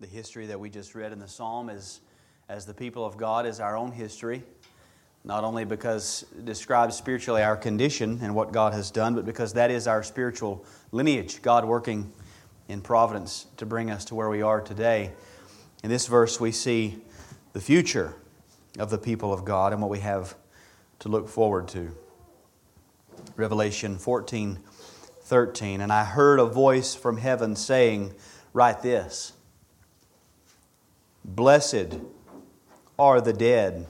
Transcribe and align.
The 0.00 0.06
history 0.08 0.46
that 0.46 0.58
we 0.58 0.70
just 0.70 0.94
read 0.94 1.12
in 1.12 1.20
the 1.20 1.28
psalm 1.28 1.70
is, 1.70 2.00
as 2.48 2.66
the 2.66 2.74
people 2.74 3.04
of 3.06 3.16
God, 3.16 3.46
is 3.46 3.60
our 3.60 3.76
own 3.76 3.92
history. 3.92 4.42
Not 5.22 5.44
only 5.44 5.64
because 5.64 6.26
it 6.36 6.44
describes 6.44 6.96
spiritually 6.96 7.42
our 7.42 7.56
condition 7.56 8.18
and 8.20 8.34
what 8.34 8.52
God 8.52 8.72
has 8.72 8.90
done, 8.90 9.14
but 9.14 9.24
because 9.24 9.52
that 9.52 9.70
is 9.70 9.86
our 9.86 10.02
spiritual 10.02 10.64
lineage, 10.90 11.42
God 11.42 11.64
working 11.64 12.12
in 12.68 12.80
providence 12.80 13.46
to 13.56 13.66
bring 13.66 13.90
us 13.90 14.04
to 14.06 14.14
where 14.14 14.28
we 14.28 14.42
are 14.42 14.60
today. 14.60 15.12
In 15.84 15.90
this 15.90 16.06
verse, 16.06 16.40
we 16.40 16.50
see 16.50 16.98
the 17.52 17.60
future 17.60 18.14
of 18.78 18.90
the 18.90 18.98
people 18.98 19.32
of 19.32 19.44
God 19.44 19.72
and 19.72 19.80
what 19.80 19.90
we 19.90 20.00
have 20.00 20.34
to 20.98 21.08
look 21.08 21.28
forward 21.28 21.68
to. 21.68 21.94
Revelation 23.36 23.98
14 23.98 24.58
13. 25.22 25.80
And 25.80 25.90
I 25.90 26.04
heard 26.04 26.38
a 26.38 26.44
voice 26.44 26.94
from 26.94 27.16
heaven 27.16 27.56
saying, 27.56 28.12
Write 28.52 28.82
this 28.82 29.33
Blessed 31.24 31.98
are 32.98 33.20
the 33.20 33.32
dead 33.32 33.86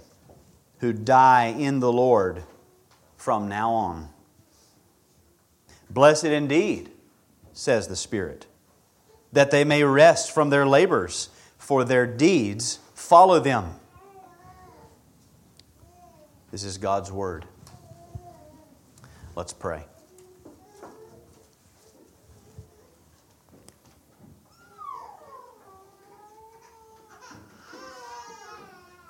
who 0.79 0.93
die 0.93 1.47
in 1.47 1.81
the 1.81 1.93
Lord 1.93 2.45
from 3.17 3.49
now 3.49 3.73
on. 3.73 4.09
Blessed 5.91 6.27
indeed, 6.27 6.91
says 7.53 7.89
the 7.89 7.97
Spirit, 7.97 8.47
that 9.33 9.51
they 9.51 9.65
may 9.65 9.83
rest 9.83 10.31
from 10.31 10.51
their 10.51 10.67
labors, 10.67 11.31
for 11.59 11.85
their 11.85 12.07
deeds 12.07 12.79
follow 12.95 13.41
them. 13.41 13.75
This 16.51 16.65
is 16.65 16.79
God's 16.79 17.11
Word. 17.11 17.47
Let's 19.35 19.53
pray. 19.53 19.85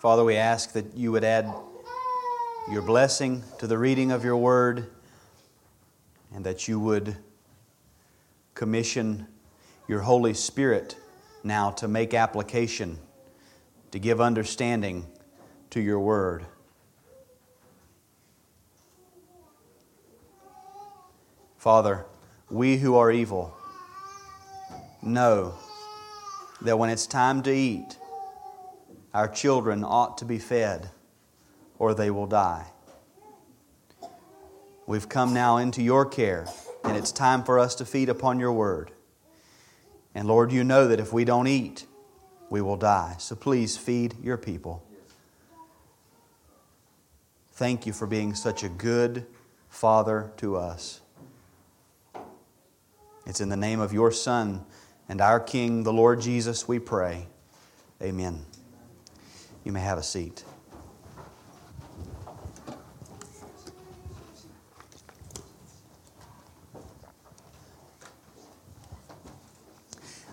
Father, 0.05 0.23
we 0.23 0.37
ask 0.37 0.73
that 0.73 0.95
you 0.95 1.13
would 1.13 1.25
add 1.25 1.51
your 2.71 2.83
blessing 2.83 3.43
to 3.59 3.67
the 3.67 3.79
reading 3.79 4.13
of 4.13 4.23
your 4.23 4.37
word 4.37 4.91
and 6.35 6.45
that 6.45 6.69
you 6.69 6.79
would 6.79 7.17
commission 8.55 9.27
your 9.89 10.01
Holy 10.03 10.35
Spirit 10.35 10.95
now 11.43 11.71
to 11.71 11.89
make 11.89 12.13
application, 12.13 12.99
to 13.93 13.99
give 13.99 14.21
understanding 14.21 15.07
to 15.71 15.81
your 15.81 15.99
word. 15.99 16.45
Father, 21.57 22.05
we 22.51 22.77
who 22.77 22.95
are 22.95 23.11
evil 23.11 23.57
know 25.01 25.55
that 26.61 26.79
when 26.79 26.91
it's 26.91 27.07
time 27.07 27.43
to 27.45 27.51
eat, 27.51 27.97
our 29.15 29.29
children 29.29 29.85
ought 29.85 30.19
to 30.19 30.25
be 30.25 30.39
fed, 30.39 30.91
or 31.79 31.95
they 31.95 32.11
will 32.11 32.27
die. 32.27 32.67
We've 34.87 35.09
come 35.09 35.33
now 35.33 35.57
into 35.57 35.83
your 35.83 36.05
care, 36.05 36.47
and 36.83 36.97
it's 36.97 37.13
time 37.13 37.45
for 37.45 37.59
us 37.59 37.77
to 37.77 37.87
feed 37.87 38.09
upon 38.09 38.41
your 38.41 38.53
word. 38.53 38.91
And 40.15 40.29
Lord, 40.29 40.53
you 40.53 40.65
know 40.65 40.89
that 40.89 41.01
if 41.01 41.13
we 41.13 41.25
don't 41.25 41.47
eat, 41.47 41.87
we 42.51 42.61
will 42.61 42.77
die. 42.77 43.15
So 43.19 43.35
please 43.35 43.77
feed 43.77 44.15
your 44.23 44.37
people. 44.37 44.85
Thank 47.53 47.87
you 47.87 47.93
for 47.93 48.07
being 48.07 48.35
such 48.35 48.65
a 48.65 48.69
good 48.69 49.27
Father 49.69 50.33
to 50.39 50.57
us. 50.57 51.01
It's 53.27 53.41
in 53.41 53.49
the 53.49 53.57
name 53.57 53.81
of 53.81 53.93
your 53.93 54.11
Son 54.11 54.67
and 55.09 55.21
our 55.21 55.41
King, 55.41 55.85
the 55.85 55.93
Lord 55.93 56.21
Jesus, 56.21 56.67
we 56.67 56.79
pray. 56.79 57.27
Amen. 58.03 58.45
You 59.65 59.73
may 59.73 59.81
have 59.81 59.97
a 59.97 60.03
seat. 60.03 60.45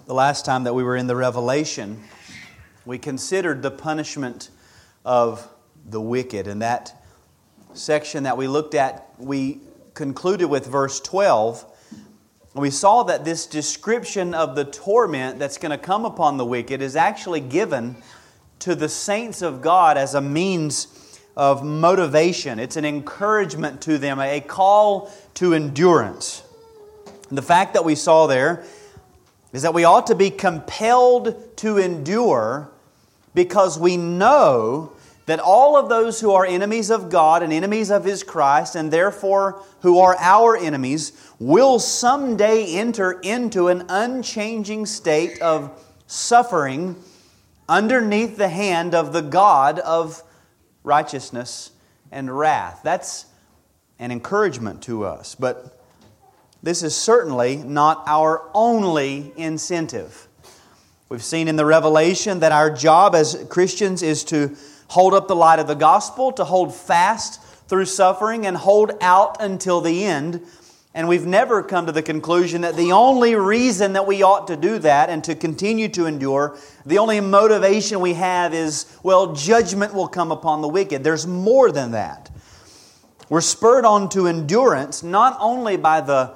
The 0.05 0.13
last 0.13 0.43
time 0.43 0.65
that 0.65 0.73
we 0.73 0.83
were 0.83 0.97
in 0.97 1.07
the 1.07 1.15
Revelation, 1.15 2.03
we 2.85 2.97
considered 2.97 3.61
the 3.61 3.71
punishment 3.71 4.49
of 5.05 5.47
the 5.85 6.01
wicked. 6.01 6.47
And 6.47 6.61
that 6.61 7.01
section 7.73 8.23
that 8.23 8.35
we 8.35 8.49
looked 8.49 8.75
at, 8.75 9.13
we 9.17 9.61
concluded 9.93 10.47
with 10.47 10.67
verse 10.67 10.99
12. 10.99 11.65
We 12.53 12.69
saw 12.69 13.03
that 13.03 13.23
this 13.23 13.45
description 13.45 14.33
of 14.33 14.57
the 14.57 14.65
torment 14.65 15.39
that's 15.39 15.57
going 15.57 15.71
to 15.71 15.77
come 15.77 16.03
upon 16.03 16.35
the 16.35 16.45
wicked 16.45 16.81
is 16.81 16.97
actually 16.97 17.39
given 17.39 17.95
to 18.61 18.75
the 18.75 18.89
saints 18.89 19.41
of 19.41 19.61
God 19.61 19.97
as 19.97 20.15
a 20.15 20.21
means 20.21 21.19
of 21.35 21.63
motivation. 21.63 22.59
It's 22.59 22.77
an 22.77 22.85
encouragement 22.85 23.81
to 23.81 23.97
them, 23.97 24.19
a 24.19 24.39
call 24.41 25.11
to 25.35 25.53
endurance. 25.53 26.43
The 27.29 27.41
fact 27.41 27.73
that 27.73 27.85
we 27.85 27.95
saw 27.95 28.27
there 28.27 28.63
is 29.53 29.63
that 29.63 29.73
we 29.73 29.83
ought 29.83 30.07
to 30.07 30.15
be 30.15 30.29
compelled 30.29 31.57
to 31.57 31.77
endure 31.77 32.69
because 33.33 33.79
we 33.79 33.97
know 33.97 34.93
that 35.25 35.39
all 35.39 35.77
of 35.77 35.87
those 35.87 36.19
who 36.19 36.31
are 36.31 36.45
enemies 36.45 36.89
of 36.89 37.09
God 37.09 37.43
and 37.43 37.53
enemies 37.53 37.89
of 37.89 38.03
His 38.03 38.23
Christ, 38.23 38.75
and 38.75 38.91
therefore 38.91 39.61
who 39.81 39.99
are 39.99 40.15
our 40.19 40.57
enemies, 40.57 41.13
will 41.39 41.79
someday 41.79 42.75
enter 42.75 43.13
into 43.21 43.69
an 43.69 43.85
unchanging 43.87 44.85
state 44.85 45.41
of 45.41 45.71
suffering 46.07 46.95
underneath 47.71 48.35
the 48.35 48.49
hand 48.49 48.93
of 48.93 49.13
the 49.13 49.21
God 49.21 49.79
of 49.79 50.21
righteousness 50.83 51.71
and 52.11 52.37
wrath. 52.37 52.81
That's 52.83 53.25
an 53.97 54.11
encouragement 54.11 54.83
to 54.83 55.05
us. 55.05 55.35
But 55.35 55.81
this 56.61 56.83
is 56.83 56.93
certainly 56.93 57.55
not 57.55 58.03
our 58.07 58.49
only 58.53 59.31
incentive. 59.37 60.27
We've 61.07 61.23
seen 61.23 61.47
in 61.47 61.55
the 61.55 61.65
Revelation 61.65 62.41
that 62.41 62.51
our 62.51 62.69
job 62.69 63.15
as 63.15 63.45
Christians 63.49 64.03
is 64.03 64.25
to 64.25 64.53
hold 64.89 65.13
up 65.13 65.29
the 65.29 65.35
light 65.35 65.59
of 65.59 65.67
the 65.67 65.73
gospel, 65.73 66.33
to 66.33 66.43
hold 66.43 66.75
fast 66.75 67.41
through 67.69 67.85
suffering, 67.85 68.45
and 68.45 68.57
hold 68.57 68.91
out 68.99 69.41
until 69.41 69.79
the 69.79 70.03
end 70.03 70.41
and 70.93 71.07
we've 71.07 71.25
never 71.25 71.63
come 71.63 71.85
to 71.85 71.91
the 71.91 72.01
conclusion 72.01 72.61
that 72.61 72.75
the 72.75 72.91
only 72.91 73.35
reason 73.35 73.93
that 73.93 74.05
we 74.05 74.23
ought 74.23 74.47
to 74.47 74.57
do 74.57 74.77
that 74.79 75.09
and 75.09 75.23
to 75.23 75.35
continue 75.35 75.87
to 75.89 76.05
endure, 76.05 76.57
the 76.85 76.97
only 76.97 77.21
motivation 77.21 78.01
we 78.01 78.13
have 78.13 78.53
is, 78.53 78.97
well, 79.01 79.33
judgment 79.33 79.93
will 79.93 80.09
come 80.09 80.31
upon 80.31 80.61
the 80.61 80.67
wicked. 80.67 81.03
There's 81.03 81.25
more 81.25 81.71
than 81.71 81.91
that. 81.91 82.29
We're 83.29 83.39
spurred 83.39 83.85
on 83.85 84.09
to 84.09 84.27
endurance 84.27 85.01
not 85.01 85.37
only 85.39 85.77
by 85.77 86.01
the, 86.01 86.33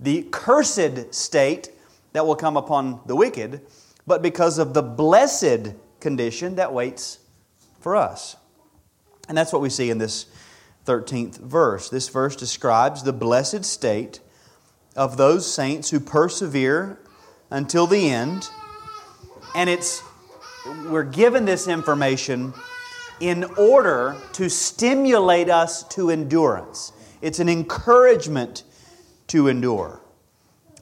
the 0.00 0.26
cursed 0.32 1.14
state 1.14 1.70
that 2.12 2.26
will 2.26 2.34
come 2.34 2.56
upon 2.56 3.00
the 3.06 3.14
wicked, 3.14 3.60
but 4.08 4.22
because 4.22 4.58
of 4.58 4.74
the 4.74 4.82
blessed 4.82 5.74
condition 6.00 6.56
that 6.56 6.72
waits 6.72 7.20
for 7.80 7.94
us. 7.94 8.34
And 9.28 9.38
that's 9.38 9.52
what 9.52 9.62
we 9.62 9.70
see 9.70 9.90
in 9.90 9.98
this 9.98 10.26
13th 10.84 11.38
verse. 11.38 11.88
This 11.88 12.08
verse 12.08 12.36
describes 12.36 13.02
the 13.02 13.12
blessed 13.12 13.64
state 13.64 14.20
of 14.96 15.16
those 15.16 15.52
saints 15.52 15.90
who 15.90 16.00
persevere 16.00 16.98
until 17.50 17.86
the 17.86 18.10
end. 18.10 18.48
And 19.54 19.70
it's 19.70 20.02
we're 20.86 21.04
given 21.04 21.44
this 21.44 21.68
information 21.68 22.54
in 23.20 23.44
order 23.56 24.16
to 24.32 24.48
stimulate 24.48 25.50
us 25.50 25.82
to 25.88 26.10
endurance. 26.10 26.92
It's 27.20 27.38
an 27.38 27.48
encouragement 27.48 28.64
to 29.28 29.48
endure. 29.48 30.00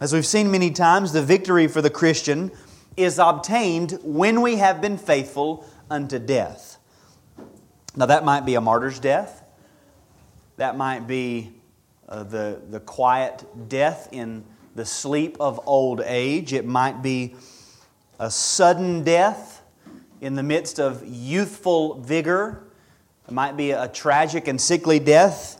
As 0.01 0.13
we've 0.13 0.27
seen 0.27 0.51
many 0.51 0.71
times, 0.71 1.13
the 1.13 1.23
victory 1.23 1.69
for 1.69 1.81
the 1.81 1.91
Christian 1.91 2.51
is 2.97 3.19
obtained 3.19 3.99
when 4.03 4.43
we 4.43 4.57
have 4.57 4.81
been 4.81 4.99
faithful 4.99 5.67
unto 5.91 6.19
death. 6.19 6.79
Now, 7.95 8.07
that 8.07 8.25
might 8.25 8.47
be 8.47 8.55
a 8.55 8.61
martyr's 8.61 8.99
death. 8.99 9.42
That 10.57 10.77
might 10.77 11.07
be 11.07 11.53
uh, 12.09 12.25
the, 12.25 12.61
the 12.71 12.81
quiet 12.81 13.45
death 13.69 14.09
in 14.13 14.45
the 14.75 14.85
sleep 14.85 15.37
of 15.41 15.61
old 15.67 16.01
age. 16.05 16.53
It 16.53 16.67
might 16.67 17.03
be 17.03 17.35
a 18.19 18.31
sudden 18.31 19.03
death 19.03 19.63
in 20.21 20.35
the 20.35 20.43
midst 20.43 20.79
of 20.79 21.03
youthful 21.07 21.95
vigor. 22.01 22.65
It 23.27 23.33
might 23.33 23.57
be 23.57 23.71
a 23.73 23.89
tragic 23.89 24.47
and 24.47 24.61
sickly 24.61 24.99
death 24.99 25.59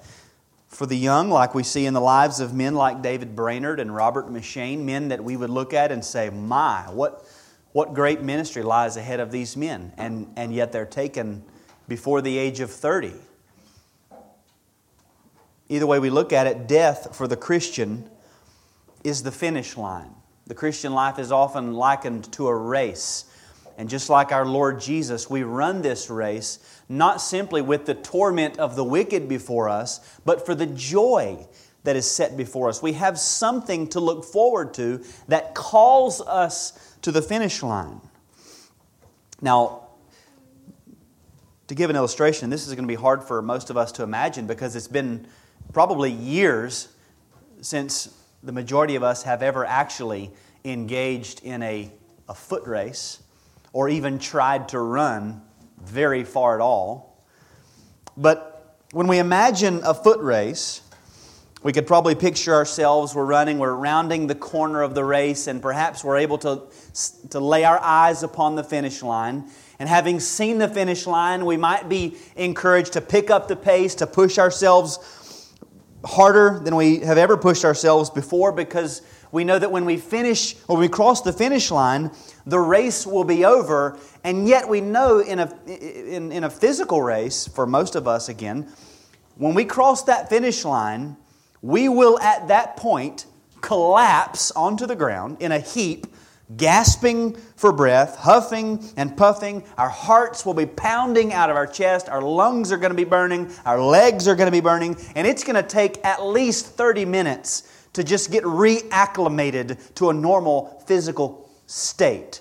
for 0.69 0.87
the 0.87 0.97
young, 0.97 1.31
like 1.31 1.55
we 1.55 1.63
see 1.63 1.85
in 1.85 1.95
the 1.95 2.01
lives 2.01 2.41
of 2.41 2.55
men 2.55 2.75
like 2.75 3.03
David 3.03 3.37
Brainerd 3.37 3.79
and 3.79 3.95
Robert 3.95 4.31
M'Cheyne, 4.31 4.85
men 4.85 5.09
that 5.09 5.23
we 5.23 5.37
would 5.37 5.51
look 5.51 5.75
at 5.75 5.93
and 5.93 6.03
say, 6.05 6.31
My, 6.31 6.83
what, 6.91 7.27
what 7.73 7.93
great 7.93 8.23
ministry 8.23 8.63
lies 8.63 8.97
ahead 8.97 9.21
of 9.21 9.31
these 9.31 9.57
men. 9.57 9.93
And, 9.99 10.33
and 10.37 10.55
yet 10.55 10.73
they're 10.73 10.87
taken 10.87 11.43
before 11.89 12.23
the 12.23 12.39
age 12.39 12.61
of 12.61 12.71
30. 12.71 13.13
Either 15.73 15.87
way 15.87 15.99
we 15.99 16.11
look 16.11 16.35
at 16.35 16.47
it, 16.47 16.69
death 16.69 17.17
for 17.17 17.27
the 17.27 17.37
Christian 17.37 18.07
is 19.05 19.23
the 19.23 19.33
finish 19.33 19.75
line. 19.75 20.11
The 20.47 20.55
Christian 20.55 20.93
life 20.93 21.19
is 21.19 21.33
often 21.33 21.73
likened 21.73 22.31
to 22.35 22.49
a 22.49 22.55
race. 22.55 23.25
And 23.79 23.89
just 23.89 24.11
like 24.11 24.33
our 24.33 24.45
Lord 24.45 24.83
Jesus, 24.83 25.31
we 25.31 25.45
run 25.45 25.81
this 25.81 26.11
race 26.11 26.59
not 26.91 27.23
simply 27.23 27.63
with 27.63 27.87
the 27.87 27.95
torment 27.95 28.59
of 28.59 28.77
the 28.77 28.85
wicked 28.85 29.31
before 29.31 29.71
us, 29.71 30.19
but 30.27 30.45
for 30.45 30.55
the 30.55 30.67
joy 30.67 31.47
that 31.85 31.97
is 31.97 32.09
set 32.09 32.37
before 32.37 32.69
us. 32.69 32.83
We 32.83 32.93
have 32.93 33.19
something 33.19 33.89
to 33.89 34.01
look 34.01 34.27
forward 34.27 34.75
to 34.75 35.03
that 35.29 35.55
calls 35.55 36.21
us 36.21 36.97
to 37.01 37.11
the 37.11 37.23
finish 37.23 37.63
line. 37.63 38.03
Now, 39.41 39.89
to 41.69 41.75
give 41.75 41.89
an 41.89 41.97
illustration, 41.97 42.51
this 42.51 42.67
is 42.69 42.75
going 42.75 42.85
to 42.85 42.95
be 42.95 42.95
hard 42.95 43.25
for 43.25 43.41
most 43.41 43.71
of 43.71 43.79
us 43.79 43.91
to 43.93 44.03
imagine 44.03 44.47
because 44.47 44.77
it's 44.77 44.87
been 44.87 45.27
probably 45.73 46.11
years 46.11 46.89
since 47.61 48.15
the 48.43 48.53
majority 48.53 48.97
of 48.97 49.03
us 49.03 49.23
have 49.23 49.43
ever 49.43 49.65
actually 49.65 50.31
engaged 50.65 51.43
in 51.45 51.63
a, 51.63 51.91
a 52.29 52.35
foot 52.35 52.67
race 52.67 53.23
or 53.73 53.89
even 53.89 54.19
tried 54.19 54.69
to 54.69 54.79
run 54.79 55.43
very 55.83 56.25
far 56.25 56.55
at 56.55 56.61
all. 56.61 57.23
But 58.17 58.77
when 58.93 59.07
we 59.07 59.19
imagine 59.19 59.81
a 59.85 59.95
foot 59.95 60.21
race, 60.21 60.83
we 61.63 61.73
could 61.73 61.87
probably 61.87 62.17
picture 62.17 62.53
ourselves, 62.53 63.15
we're 63.15 63.25
running, 63.25 63.59
we're 63.59 63.75
rounding 63.75 64.27
the 64.27 64.35
corner 64.35 64.83
of 64.83 64.95
the 64.95 65.05
race, 65.05 65.47
and 65.47 65.63
perhaps 65.63 66.03
we're 66.03 66.19
able 66.19 66.39
to, 66.39 66.63
to 67.31 67.39
lay 67.39 67.63
our 67.65 67.79
eyes 67.79 68.25
upon 68.25 68.57
the 68.57 68.65
finish 68.65 69.01
line. 69.03 69.45
And 69.79 69.89
having 69.89 70.19
seen 70.19 70.59
the 70.59 70.69
finish 70.69 71.07
line, 71.07 71.47
we 71.47 71.57
might 71.57 71.89
be 71.89 72.17
encouraged 72.35 72.95
to 72.95 73.01
pick 73.01 73.31
up 73.31 73.47
the 73.47 73.57
pace, 73.57 73.95
to 73.97 74.09
push 74.09 74.39
ourselves 74.39 74.99
harder 76.05 76.61
than 76.63 76.77
we 76.77 76.99
have 77.01 77.19
ever 77.19 77.37
pushed 77.37 77.65
ourselves 77.65 78.11
before 78.11 78.53
because 78.53 79.03
we 79.31 79.45
know 79.45 79.59
that 79.59 79.73
when 79.73 79.85
we 79.85 79.97
finish 79.97 80.57
or 80.69 80.77
we 80.77 80.89
cross 80.89 81.23
the 81.23 81.33
finish 81.33 81.71
line, 81.71 82.11
the 82.47 82.59
race 82.59 83.07
will 83.07 83.25
be 83.25 83.45
over. 83.45 83.99
And 84.25 84.47
yet 84.47 84.69
we 84.69 84.81
know 84.81 85.21
in 85.21 85.39
a, 85.39 85.53
in, 85.67 86.33
in 86.33 86.45
a 86.45 86.51
physical 86.51 87.03
race, 87.03 87.47
for 87.47 87.67
most 87.67 87.95
of 87.95 88.07
us 88.07 88.29
again, 88.29 88.69
when 89.37 89.55
we 89.55 89.65
cross 89.65 90.05
that 90.05 90.29
finish 90.29 90.65
line, 90.65 91.17
we 91.63 91.89
will 91.89 92.19
at 92.21 92.49
that 92.49 92.77
point 92.77 93.27
collapse 93.63 94.51
onto 94.51 94.87
the 94.87 94.97
ground 94.97 95.39
in 95.41 95.53
a 95.53 95.59
heap 95.61 96.07
gasping 96.57 97.35
for 97.57 97.73
breath, 97.73 98.17
huffing 98.17 98.85
and 98.97 99.17
puffing. 99.17 99.65
Our 99.79 99.89
hearts 99.89 100.45
will 100.45 100.55
be 100.55 100.67
pounding 100.67 101.33
out 101.33 101.51
of 101.51 101.57
our 101.57 101.67
chest. 101.67 102.09
Our 102.09 102.23
lungs 102.23 102.73
are 102.73 102.77
going 102.77 102.91
to 102.91 102.97
be 102.97 103.05
burning. 103.05 103.51
Our 103.65 103.81
legs 103.81 104.27
are 104.29 104.35
going 104.35 104.47
to 104.47 104.53
be 104.53 104.61
burning. 104.61 104.97
And 105.15 105.27
it's 105.27 105.45
going 105.45 105.57
to 105.57 105.63
take 105.63 106.05
at 106.05 106.25
least 106.25 106.67
30 106.67 107.05
minutes 107.05 107.87
to 107.93 108.05
just 108.05 108.31
get 108.31 108.45
reacclimated 108.45 109.95
to 109.95 110.11
a 110.11 110.15
normal 110.15 110.83
physical 110.87 111.51
state 111.67 112.41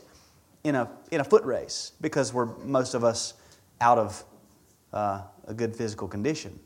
in 0.63 0.75
a, 0.75 0.89
in 1.11 1.21
a 1.21 1.23
foot 1.23 1.43
race 1.43 1.93
because 2.01 2.33
we're 2.33 2.45
most 2.57 2.93
of 2.93 3.03
us 3.03 3.33
out 3.79 3.97
of 3.97 4.23
uh, 4.93 5.21
a 5.47 5.53
good 5.53 5.75
physical 5.75 6.07
condition. 6.07 6.59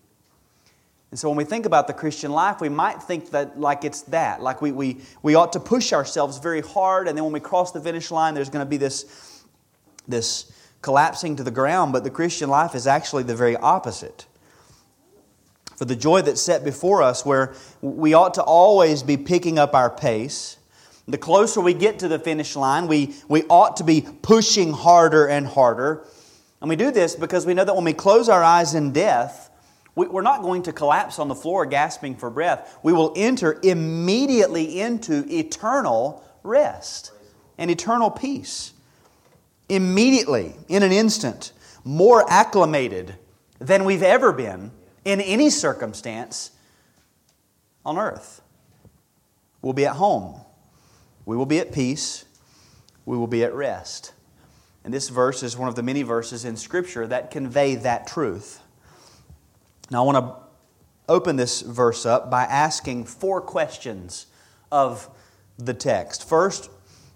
And 1.12 1.20
so 1.20 1.30
when 1.30 1.38
we 1.38 1.44
think 1.44 1.66
about 1.66 1.88
the 1.88 1.94
Christian 1.94 2.32
life, 2.32 2.60
we 2.60 2.70
might 2.70 3.02
think 3.02 3.32
that 3.32 3.60
like 3.60 3.86
it's 3.86 4.02
that. 4.04 4.42
Like 4.42 4.62
we, 4.62 4.72
we, 4.72 4.98
we 5.22 5.36
ought 5.36 5.54
to 5.54 5.60
push 5.60 5.94
ourselves 5.94 6.40
very 6.40 6.62
hard, 6.62 7.08
and 7.08 7.18
then 7.18 7.24
when 7.24 7.34
we 7.34 7.40
cross 7.40 7.72
the 7.72 7.80
finish 7.80 8.12
line, 8.12 8.34
there's 8.34 8.50
going 8.50 8.66
to 8.66 8.70
be 8.70 8.78
this, 8.78 9.44
this 10.08 10.52
collapsing 10.82 11.36
to 11.38 11.44
the 11.44 11.52
ground. 11.52 11.94
But 11.94 12.04
the 12.04 12.10
Christian 12.10 12.50
life 12.50 12.76
is 12.76 12.88
actually 12.88 13.24
the 13.24 13.36
very 13.36 13.56
opposite. 13.56 14.26
For 15.78 15.86
the 15.86 15.96
joy 15.96 16.22
that's 16.22 16.42
set 16.42 16.64
before 16.64 17.04
us, 17.04 17.26
where 17.26 17.54
we 17.82 18.14
ought 18.14 18.34
to 18.36 18.44
always 18.44 19.04
be 19.04 19.18
picking 19.18 19.60
up 19.60 19.76
our 19.76 19.90
pace. 19.90 20.58
The 21.08 21.18
closer 21.18 21.62
we 21.62 21.74
get 21.74 22.00
to 22.00 22.08
the 22.08 22.18
finish 22.18 22.56
line, 22.56 22.88
we, 22.88 23.14
we 23.28 23.44
ought 23.44 23.78
to 23.78 23.84
be 23.84 24.08
pushing 24.22 24.74
harder 24.74 25.28
and 25.28 25.46
harder. 25.46 26.04
And 26.62 26.70
we 26.70 26.76
do 26.76 26.92
this 26.92 27.16
because 27.16 27.46
we 27.46 27.54
know 27.54 27.64
that 27.64 27.76
when 27.76 27.84
we 27.84 27.94
close 27.94 28.28
our 28.28 28.44
eyes 28.44 28.74
in 28.74 28.92
death, 28.92 29.52
we're 29.96 30.22
not 30.22 30.42
going 30.42 30.64
to 30.64 30.74
collapse 30.74 31.20
on 31.20 31.30
the 31.30 31.36
floor 31.36 31.66
gasping 31.66 32.16
for 32.16 32.30
breath. 32.30 32.78
We 32.84 32.92
will 32.92 33.14
enter 33.16 33.60
immediately 33.64 34.82
into 34.82 35.26
eternal 35.28 36.24
rest 36.44 37.12
and 37.58 37.72
eternal 37.72 38.12
peace. 38.12 38.74
Immediately, 39.70 40.54
in 40.68 40.84
an 40.84 40.92
instant, 40.92 41.54
more 41.86 42.30
acclimated 42.30 43.16
than 43.60 43.86
we've 43.86 44.04
ever 44.04 44.34
been 44.34 44.72
in 45.06 45.22
any 45.22 45.50
circumstance 45.50 46.52
on 47.86 47.98
earth. 47.98 48.42
We'll 49.62 49.74
be 49.74 49.86
at 49.86 49.96
home. 49.96 50.42
We 51.26 51.38
will 51.38 51.46
be 51.46 51.60
at 51.60 51.72
peace. 51.72 52.26
We 53.06 53.18
will 53.18 53.28
be 53.28 53.44
at 53.44 53.54
rest. 53.54 54.14
And 54.84 54.94
this 54.94 55.10
verse 55.10 55.42
is 55.42 55.58
one 55.58 55.70
of 55.70 55.76
the 55.76 55.84
many 55.84 56.04
verses 56.04 56.46
in 56.46 56.58
Scripture 56.58 57.08
that 57.08 57.32
convey 57.32 57.76
that 57.76 58.06
truth. 58.06 58.62
Now, 59.92 60.04
I 60.04 60.06
want 60.06 60.26
to 60.26 60.36
open 61.08 61.36
this 61.36 61.62
verse 61.62 62.06
up 62.06 62.32
by 62.32 62.44
asking 62.44 63.06
four 63.06 63.42
questions 63.42 64.26
of 64.72 65.10
the 65.58 65.74
text. 65.74 66.28
First, 66.28 66.70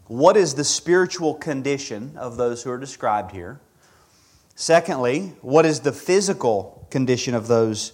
what 0.05 0.37
is 0.37 0.55
the 0.55 0.63
spiritual 0.63 1.33
condition 1.35 2.15
of 2.17 2.37
those 2.37 2.63
who 2.63 2.71
are 2.71 2.77
described 2.77 3.31
here? 3.31 3.59
Secondly, 4.55 5.33
what 5.41 5.65
is 5.65 5.79
the 5.79 5.91
physical 5.91 6.87
condition 6.89 7.33
of 7.33 7.47
those 7.47 7.93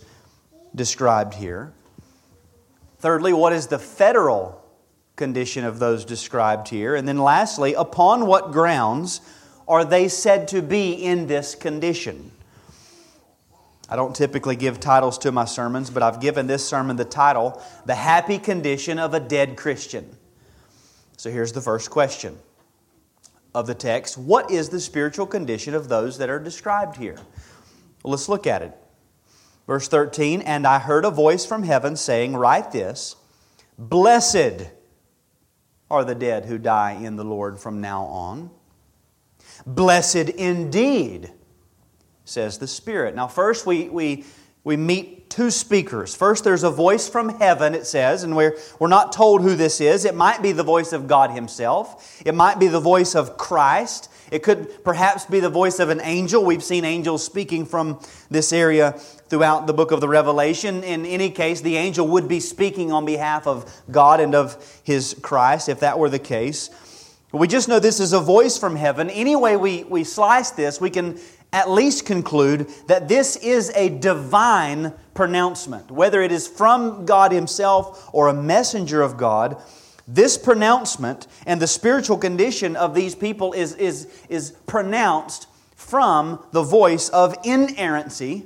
described 0.74 1.36
here? 1.36 1.74
Thirdly, 3.00 3.34
what 3.34 3.54
is 3.54 3.68
the 3.68 3.80
federal 3.80 4.64
condition 5.16 5.64
of 5.64 5.80
those 5.80 6.04
described 6.04 6.70
here? 6.70 6.96
And 6.96 7.08
then 7.08 7.20
lastly, 7.20 7.74
upon 7.74 8.26
what 8.26 8.52
grounds 8.52 9.22
are 9.68 9.86
they 9.86 10.08
said 10.08 10.48
to 10.50 10.62
be 10.62 10.94
in 10.94 11.28
this 11.28 11.56
condition? 11.56 12.32
I 13.88 13.96
don't 13.96 14.16
typically 14.16 14.56
give 14.56 14.80
titles 14.80 15.18
to 15.20 15.32
my 15.32 15.46
sermons, 15.46 15.90
but 15.90 16.02
I've 16.02 16.20
given 16.20 16.48
this 16.48 16.68
sermon 16.68 16.96
the 16.96 17.06
title, 17.06 17.62
The 17.86 17.96
Happy 17.96 18.40
Condition 18.40 18.98
of 18.98 19.14
a 19.14 19.20
Dead 19.20 19.58
Christian. 19.58 20.18
So 21.18 21.30
here's 21.30 21.54
the 21.54 21.62
first 21.62 21.92
question 21.92 22.38
of 23.54 23.68
the 23.68 23.76
text 23.76 24.18
What 24.18 24.50
is 24.52 24.70
the 24.70 24.80
spiritual 24.80 25.28
condition 25.28 25.76
of 25.76 25.88
those 25.88 26.18
that 26.18 26.30
are 26.30 26.40
described 26.40 26.98
here? 26.98 27.18
Well, 28.04 28.12
let's 28.12 28.28
look 28.28 28.48
at 28.48 28.62
it. 28.62 28.76
Verse 29.68 29.88
13 29.88 30.42
And 30.42 30.66
I 30.66 30.80
heard 30.80 31.06
a 31.06 31.12
voice 31.12 31.46
from 31.46 31.64
heaven 31.64 31.96
saying, 31.96 32.36
Write 32.36 32.72
this 32.72 33.16
Blessed 33.78 34.70
are 35.92 36.04
the 36.04 36.16
dead 36.16 36.46
who 36.46 36.58
die 36.58 36.94
in 36.94 37.16
the 37.16 37.24
Lord 37.24 37.60
from 37.60 37.82
now 37.82 38.04
on. 38.04 38.50
Blessed 39.66 40.30
indeed 40.30 41.32
says 42.26 42.58
the 42.58 42.68
Spirit. 42.68 43.16
Now, 43.16 43.28
first 43.28 43.66
we, 43.66 43.88
we, 43.88 44.26
we 44.64 44.76
meet 44.76 45.30
two 45.30 45.52
speakers. 45.52 46.16
First, 46.16 46.44
there's 46.44 46.64
a 46.64 46.72
voice 46.72 47.08
from 47.08 47.30
heaven, 47.40 47.74
it 47.76 47.86
says, 47.86 48.24
and 48.24 48.36
we're, 48.36 48.58
we're 48.80 48.88
not 48.88 49.14
told 49.14 49.42
who 49.42 49.56
this 49.56 49.80
is. 49.80 50.06
It 50.06 50.16
might 50.16 50.42
be 50.42 50.52
the 50.52 50.64
voice 50.64 50.92
of 50.92 51.08
God 51.08 51.32
Himself, 51.32 52.22
it 52.26 52.36
might 52.36 52.60
be 52.60 52.68
the 52.68 52.80
voice 52.80 53.16
of 53.16 53.38
Christ. 53.38 54.12
It 54.32 54.42
could 54.42 54.84
perhaps 54.84 55.26
be 55.26 55.40
the 55.40 55.52
voice 55.52 55.78
of 55.80 55.90
an 55.90 56.02
angel. 56.02 56.44
We've 56.44 56.64
seen 56.64 56.84
angels 56.84 57.24
speaking 57.24 57.64
from 57.64 58.00
this 58.32 58.52
area 58.52 58.94
throughout 58.94 59.68
the 59.68 59.74
book 59.74 59.92
of 59.92 60.02
the 60.02 60.08
Revelation. 60.08 60.84
In 60.84 61.06
any 61.06 61.30
case, 61.30 61.62
the 61.62 61.78
angel 61.78 62.08
would 62.08 62.28
be 62.28 62.40
speaking 62.40 62.92
on 62.92 63.06
behalf 63.06 63.46
of 63.46 63.72
God 63.92 64.20
and 64.20 64.34
of 64.34 64.82
his 64.84 65.16
Christ, 65.22 65.70
if 65.70 65.82
that 65.82 66.00
were 66.00 66.10
the 66.10 66.18
case. 66.18 66.72
We 67.32 67.48
just 67.48 67.68
know 67.68 67.80
this 67.80 68.00
is 68.00 68.14
a 68.14 68.20
voice 68.20 68.58
from 68.58 68.76
heaven. 68.76 69.10
Any 69.10 69.36
way 69.36 69.58
we, 69.58 69.84
we 69.84 70.04
slice 70.06 70.52
this, 70.52 70.80
we 70.80 70.90
can 70.90 71.20
at 71.54 71.70
least 71.70 72.06
conclude 72.06 72.68
that 72.88 73.08
this 73.08 73.36
is 73.38 73.72
a 73.76 73.90
divine 73.90 74.94
pronouncement. 75.14 75.90
Whether 75.92 76.22
it 76.22 76.32
is 76.32 76.48
from 76.48 77.06
God 77.06 77.32
Himself 77.32 78.10
or 78.14 78.28
a 78.28 78.34
messenger 78.34 79.02
of 79.02 79.18
God, 79.18 79.62
this 80.08 80.38
pronouncement 80.38 81.28
and 81.46 81.62
the 81.62 81.68
spiritual 81.68 82.18
condition 82.18 82.76
of 82.76 82.94
these 82.94 83.16
people 83.16 83.54
is, 83.54 83.76
is, 83.76 84.08
is 84.30 84.52
pronounced 84.68 85.48
from 85.76 86.44
the 86.52 86.64
voice 86.64 87.10
of 87.10 87.36
inerrancy, 87.44 88.46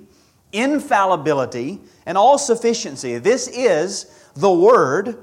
infallibility, 0.51 1.79
and 2.05 2.17
all 2.17 2.37
sufficiency. 2.37 3.17
This 3.17 3.47
is 3.47 4.05
the 4.35 4.51
Word 4.51 5.17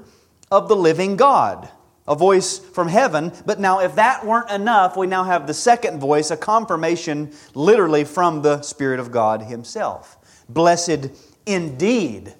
of 0.51 0.67
the 0.67 0.75
living 0.75 1.15
God 1.15 1.69
a 2.07 2.15
voice 2.15 2.59
from 2.59 2.87
heaven. 2.87 3.31
But 3.45 3.59
now, 3.59 3.79
if 3.79 3.95
that 3.95 4.25
weren't 4.25 4.49
enough, 4.49 4.95
we 4.95 5.07
now 5.07 5.23
have 5.23 5.45
the 5.45 5.53
second 5.53 5.99
voice, 5.99 6.31
a 6.31 6.37
confirmation 6.37 7.31
literally 7.53 8.03
from 8.03 8.41
the 8.41 8.61
Spirit 8.61 8.99
of 8.99 9.11
God 9.11 9.43
Himself. 9.43 10.17
Blessed 10.49 11.09
indeed, 11.45 12.33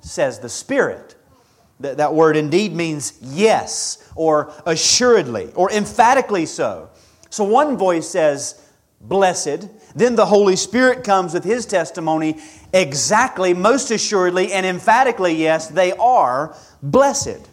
says 0.00 0.38
the 0.38 0.48
Spirit. 0.48 1.16
That, 1.80 1.96
that 1.96 2.14
word 2.14 2.36
indeed 2.36 2.72
means 2.72 3.18
yes, 3.20 4.12
or 4.14 4.52
assuredly, 4.64 5.52
or 5.54 5.72
emphatically 5.72 6.46
so. 6.46 6.90
So 7.30 7.42
one 7.42 7.76
voice 7.76 8.08
says, 8.08 8.60
Blessed. 9.00 9.68
Then 9.94 10.16
the 10.16 10.26
Holy 10.26 10.56
Spirit 10.56 11.04
comes 11.04 11.34
with 11.34 11.44
His 11.44 11.66
testimony, 11.66 12.38
exactly, 12.72 13.54
most 13.54 13.90
assuredly, 13.90 14.52
and 14.52 14.64
emphatically, 14.64 15.34
yes, 15.34 15.68
they 15.68 15.92
are 15.92 16.56
blessed. 16.82 17.48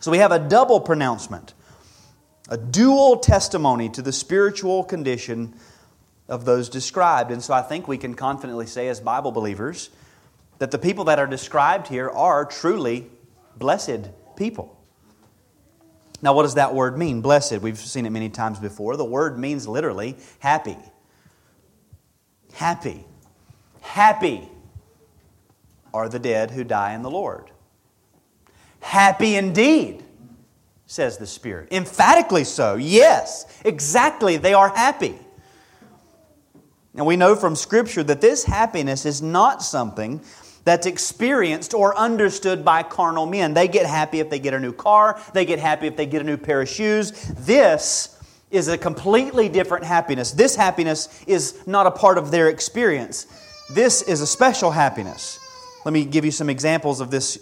So 0.00 0.10
we 0.10 0.18
have 0.18 0.32
a 0.32 0.38
double 0.38 0.80
pronouncement, 0.80 1.54
a 2.48 2.56
dual 2.56 3.16
testimony 3.18 3.88
to 3.90 4.02
the 4.02 4.12
spiritual 4.12 4.84
condition 4.84 5.54
of 6.28 6.44
those 6.44 6.68
described. 6.68 7.30
And 7.30 7.42
so 7.42 7.54
I 7.54 7.62
think 7.62 7.88
we 7.88 7.98
can 7.98 8.14
confidently 8.14 8.66
say, 8.66 8.88
as 8.88 9.00
Bible 9.00 9.32
believers, 9.32 9.90
that 10.58 10.70
the 10.70 10.78
people 10.78 11.04
that 11.04 11.18
are 11.18 11.26
described 11.26 11.88
here 11.88 12.10
are 12.10 12.44
truly 12.44 13.10
blessed 13.56 14.10
people. 14.36 14.76
Now, 16.22 16.34
what 16.34 16.42
does 16.42 16.54
that 16.54 16.74
word 16.74 16.96
mean? 16.96 17.20
Blessed. 17.20 17.58
We've 17.58 17.78
seen 17.78 18.06
it 18.06 18.10
many 18.10 18.30
times 18.30 18.58
before. 18.58 18.96
The 18.96 19.04
word 19.04 19.38
means 19.38 19.68
literally 19.68 20.16
happy. 20.38 20.78
Happy. 22.54 23.04
Happy 23.82 24.48
are 25.92 26.08
the 26.08 26.18
dead 26.18 26.50
who 26.50 26.64
die 26.64 26.94
in 26.94 27.02
the 27.02 27.10
Lord. 27.10 27.50
Happy 28.80 29.36
indeed, 29.36 30.04
says 30.86 31.18
the 31.18 31.26
Spirit. 31.26 31.72
Emphatically 31.72 32.44
so. 32.44 32.76
Yes, 32.76 33.46
exactly. 33.64 34.36
They 34.36 34.54
are 34.54 34.68
happy. 34.68 35.18
And 36.94 37.04
we 37.04 37.16
know 37.16 37.36
from 37.36 37.56
Scripture 37.56 38.02
that 38.04 38.20
this 38.20 38.44
happiness 38.44 39.04
is 39.04 39.20
not 39.20 39.62
something 39.62 40.22
that's 40.64 40.86
experienced 40.86 41.74
or 41.74 41.96
understood 41.96 42.64
by 42.64 42.82
carnal 42.82 43.26
men. 43.26 43.54
They 43.54 43.68
get 43.68 43.86
happy 43.86 44.18
if 44.18 44.30
they 44.30 44.40
get 44.40 44.52
a 44.52 44.58
new 44.58 44.72
car, 44.72 45.20
they 45.32 45.44
get 45.44 45.60
happy 45.60 45.86
if 45.86 45.96
they 45.96 46.06
get 46.06 46.22
a 46.22 46.24
new 46.24 46.36
pair 46.36 46.60
of 46.60 46.68
shoes. 46.68 47.12
This 47.38 48.18
is 48.50 48.68
a 48.68 48.78
completely 48.78 49.48
different 49.48 49.84
happiness. 49.84 50.32
This 50.32 50.56
happiness 50.56 51.22
is 51.26 51.66
not 51.66 51.86
a 51.86 51.90
part 51.90 52.18
of 52.18 52.30
their 52.30 52.48
experience. 52.48 53.26
This 53.70 54.02
is 54.02 54.20
a 54.20 54.26
special 54.26 54.70
happiness. 54.70 55.38
Let 55.84 55.92
me 55.92 56.04
give 56.04 56.24
you 56.24 56.30
some 56.30 56.50
examples 56.50 57.00
of 57.00 57.10
this, 57.10 57.38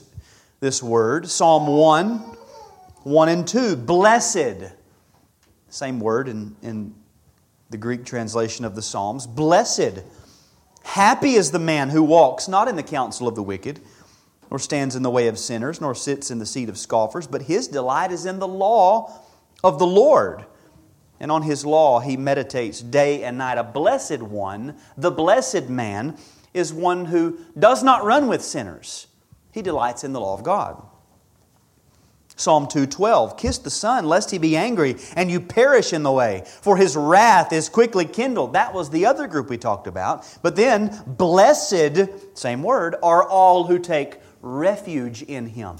this 0.65 0.83
word 0.83 1.29
Psalm 1.29 1.67
1, 1.67 2.17
1 3.03 3.29
and 3.29 3.47
2. 3.47 3.77
Blessed, 3.77 4.73
same 5.69 6.01
word 6.01 6.27
in, 6.27 6.57
in 6.63 6.95
the 7.69 7.77
Greek 7.77 8.07
translation 8.07 8.65
of 8.65 8.75
the 8.75 8.81
Psalms. 8.81 9.27
Blessed, 9.27 10.03
happy 10.83 11.35
is 11.35 11.51
the 11.51 11.59
man 11.59 11.91
who 11.91 12.03
walks 12.03 12.49
not 12.49 12.67
in 12.67 12.77
the 12.77 12.83
counsel 12.83 13.29
of 13.29 13.35
the 13.35 13.43
wicked, 13.43 13.79
nor 14.51 14.59
stands 14.59 14.97
in 14.97 15.03
the 15.03 15.11
way 15.11 15.29
of 15.29 15.39
sinners, 15.39 15.83
nor 15.83 15.95
sits 15.95 16.31
in 16.31 16.39
the 16.39 16.47
seat 16.47 16.71
of 16.71 16.79
scoffers, 16.79 17.27
but 17.27 17.43
his 17.43 17.69
delight 17.69 18.11
is 18.11 18.25
in 18.25 18.39
the 18.39 18.49
law 18.49 19.21
of 19.63 19.79
the 19.79 19.87
Lord. 19.87 20.47
And 21.21 21.31
on 21.31 21.43
his 21.43 21.67
law 21.67 22.01
he 22.01 22.17
meditates 22.17 22.81
day 22.81 23.23
and 23.23 23.37
night. 23.37 23.59
A 23.59 23.65
blessed 23.65 24.23
one, 24.23 24.77
the 24.97 25.11
blessed 25.11 25.69
man, 25.69 26.17
is 26.55 26.73
one 26.73 27.05
who 27.05 27.39
does 27.59 27.83
not 27.83 28.03
run 28.03 28.29
with 28.29 28.41
sinners. 28.41 29.09
He 29.55 29.63
delights 29.63 30.03
in 30.03 30.13
the 30.13 30.19
law 30.19 30.35
of 30.35 30.43
God. 30.43 30.83
Psalm 32.35 32.67
2:12 32.67 33.39
Kiss 33.39 33.59
the 33.59 33.71
Son 33.71 34.05
lest 34.05 34.33
he 34.33 34.39
be 34.39 34.57
angry 34.57 34.97
and 35.15 35.31
you 35.31 35.41
perish 35.41 35.93
in 35.93 36.03
the 36.03 36.11
way 36.11 36.43
for 36.61 36.77
his 36.77 36.97
wrath 36.97 37.53
is 37.53 37.69
quickly 37.69 38.05
kindled. 38.05 38.55
That 38.55 38.75
was 38.75 38.91
the 38.91 39.07
other 39.07 39.29
group 39.29 39.49
we 39.49 39.57
talked 39.57 39.87
about. 39.87 40.27
But 40.43 40.57
then 40.57 41.01
blessed 41.07 42.09
same 42.35 42.65
word 42.65 42.97
are 43.01 43.23
all 43.23 43.63
who 43.63 43.79
take 43.79 44.19
refuge 44.43 45.23
in 45.23 45.47
him. 45.47 45.77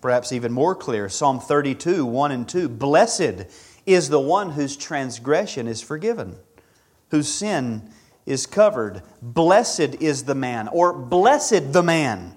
Perhaps 0.00 0.30
even 0.30 0.52
more 0.52 0.76
clear 0.76 1.08
Psalm 1.08 1.40
32 1.40 2.06
1 2.06 2.30
and 2.30 2.48
2 2.48 2.68
Blessed 2.68 3.46
is 3.86 4.08
the 4.08 4.20
one 4.20 4.50
whose 4.50 4.76
transgression 4.76 5.66
is 5.66 5.82
forgiven 5.82 6.36
whose 7.10 7.28
sin 7.28 7.90
is 8.28 8.46
covered 8.46 9.02
blessed 9.22 9.96
is 10.00 10.24
the 10.24 10.34
man 10.34 10.68
or 10.68 10.92
blessed 10.92 11.72
the 11.72 11.82
man 11.82 12.36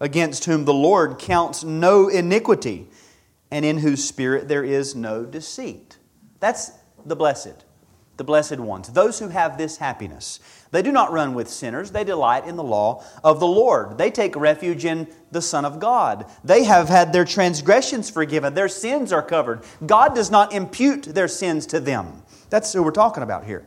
against 0.00 0.44
whom 0.44 0.64
the 0.64 0.74
Lord 0.74 1.18
counts 1.18 1.64
no 1.64 2.08
iniquity, 2.08 2.88
and 3.50 3.64
in 3.64 3.78
whose 3.78 4.04
spirit 4.04 4.48
there 4.48 4.64
is 4.64 4.94
no 4.94 5.24
deceit. 5.24 5.98
That's 6.40 6.70
the 7.04 7.16
blessed, 7.16 7.64
the 8.16 8.24
blessed 8.24 8.58
ones, 8.58 8.88
those 8.88 9.18
who 9.18 9.28
have 9.28 9.58
this 9.58 9.78
happiness. 9.78 10.38
They 10.70 10.82
do 10.82 10.92
not 10.92 11.12
run 11.12 11.34
with 11.34 11.48
sinners, 11.48 11.90
they 11.90 12.04
delight 12.04 12.46
in 12.46 12.56
the 12.56 12.62
law 12.62 13.02
of 13.24 13.40
the 13.40 13.46
Lord. 13.46 13.98
They 13.98 14.10
take 14.10 14.36
refuge 14.36 14.84
in 14.84 15.08
the 15.30 15.42
Son 15.42 15.64
of 15.64 15.80
God. 15.80 16.26
They 16.44 16.64
have 16.64 16.88
had 16.88 17.12
their 17.12 17.24
transgressions 17.24 18.10
forgiven, 18.10 18.54
their 18.54 18.68
sins 18.68 19.12
are 19.12 19.22
covered. 19.22 19.64
God 19.84 20.14
does 20.14 20.30
not 20.30 20.52
impute 20.52 21.04
their 21.04 21.28
sins 21.28 21.66
to 21.66 21.80
them. 21.80 22.22
That's 22.50 22.72
who 22.72 22.82
we're 22.82 22.90
talking 22.92 23.22
about 23.22 23.44
here. 23.44 23.66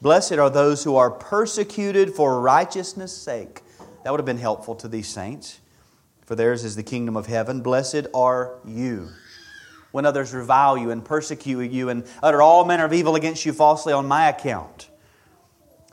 Blessed 0.00 0.32
are 0.32 0.50
those 0.50 0.84
who 0.84 0.96
are 0.96 1.10
persecuted 1.10 2.14
for 2.14 2.40
righteousness' 2.40 3.16
sake. 3.16 3.62
That 4.04 4.10
would 4.10 4.20
have 4.20 4.26
been 4.26 4.38
helpful 4.38 4.74
to 4.76 4.88
these 4.88 5.08
saints 5.08 5.60
for 6.26 6.34
theirs 6.34 6.64
is 6.64 6.74
the 6.74 6.82
kingdom 6.82 7.16
of 7.16 7.26
heaven. 7.26 7.60
Blessed 7.60 8.08
are 8.12 8.58
you. 8.66 9.10
When 9.92 10.04
others 10.04 10.34
revile 10.34 10.76
you 10.76 10.90
and 10.90 11.04
persecute 11.04 11.70
you 11.70 11.88
and 11.88 12.04
utter 12.22 12.42
all 12.42 12.64
manner 12.64 12.84
of 12.84 12.92
evil 12.92 13.14
against 13.14 13.46
you 13.46 13.52
falsely 13.52 13.92
on 13.92 14.06
my 14.06 14.28
account. 14.28 14.90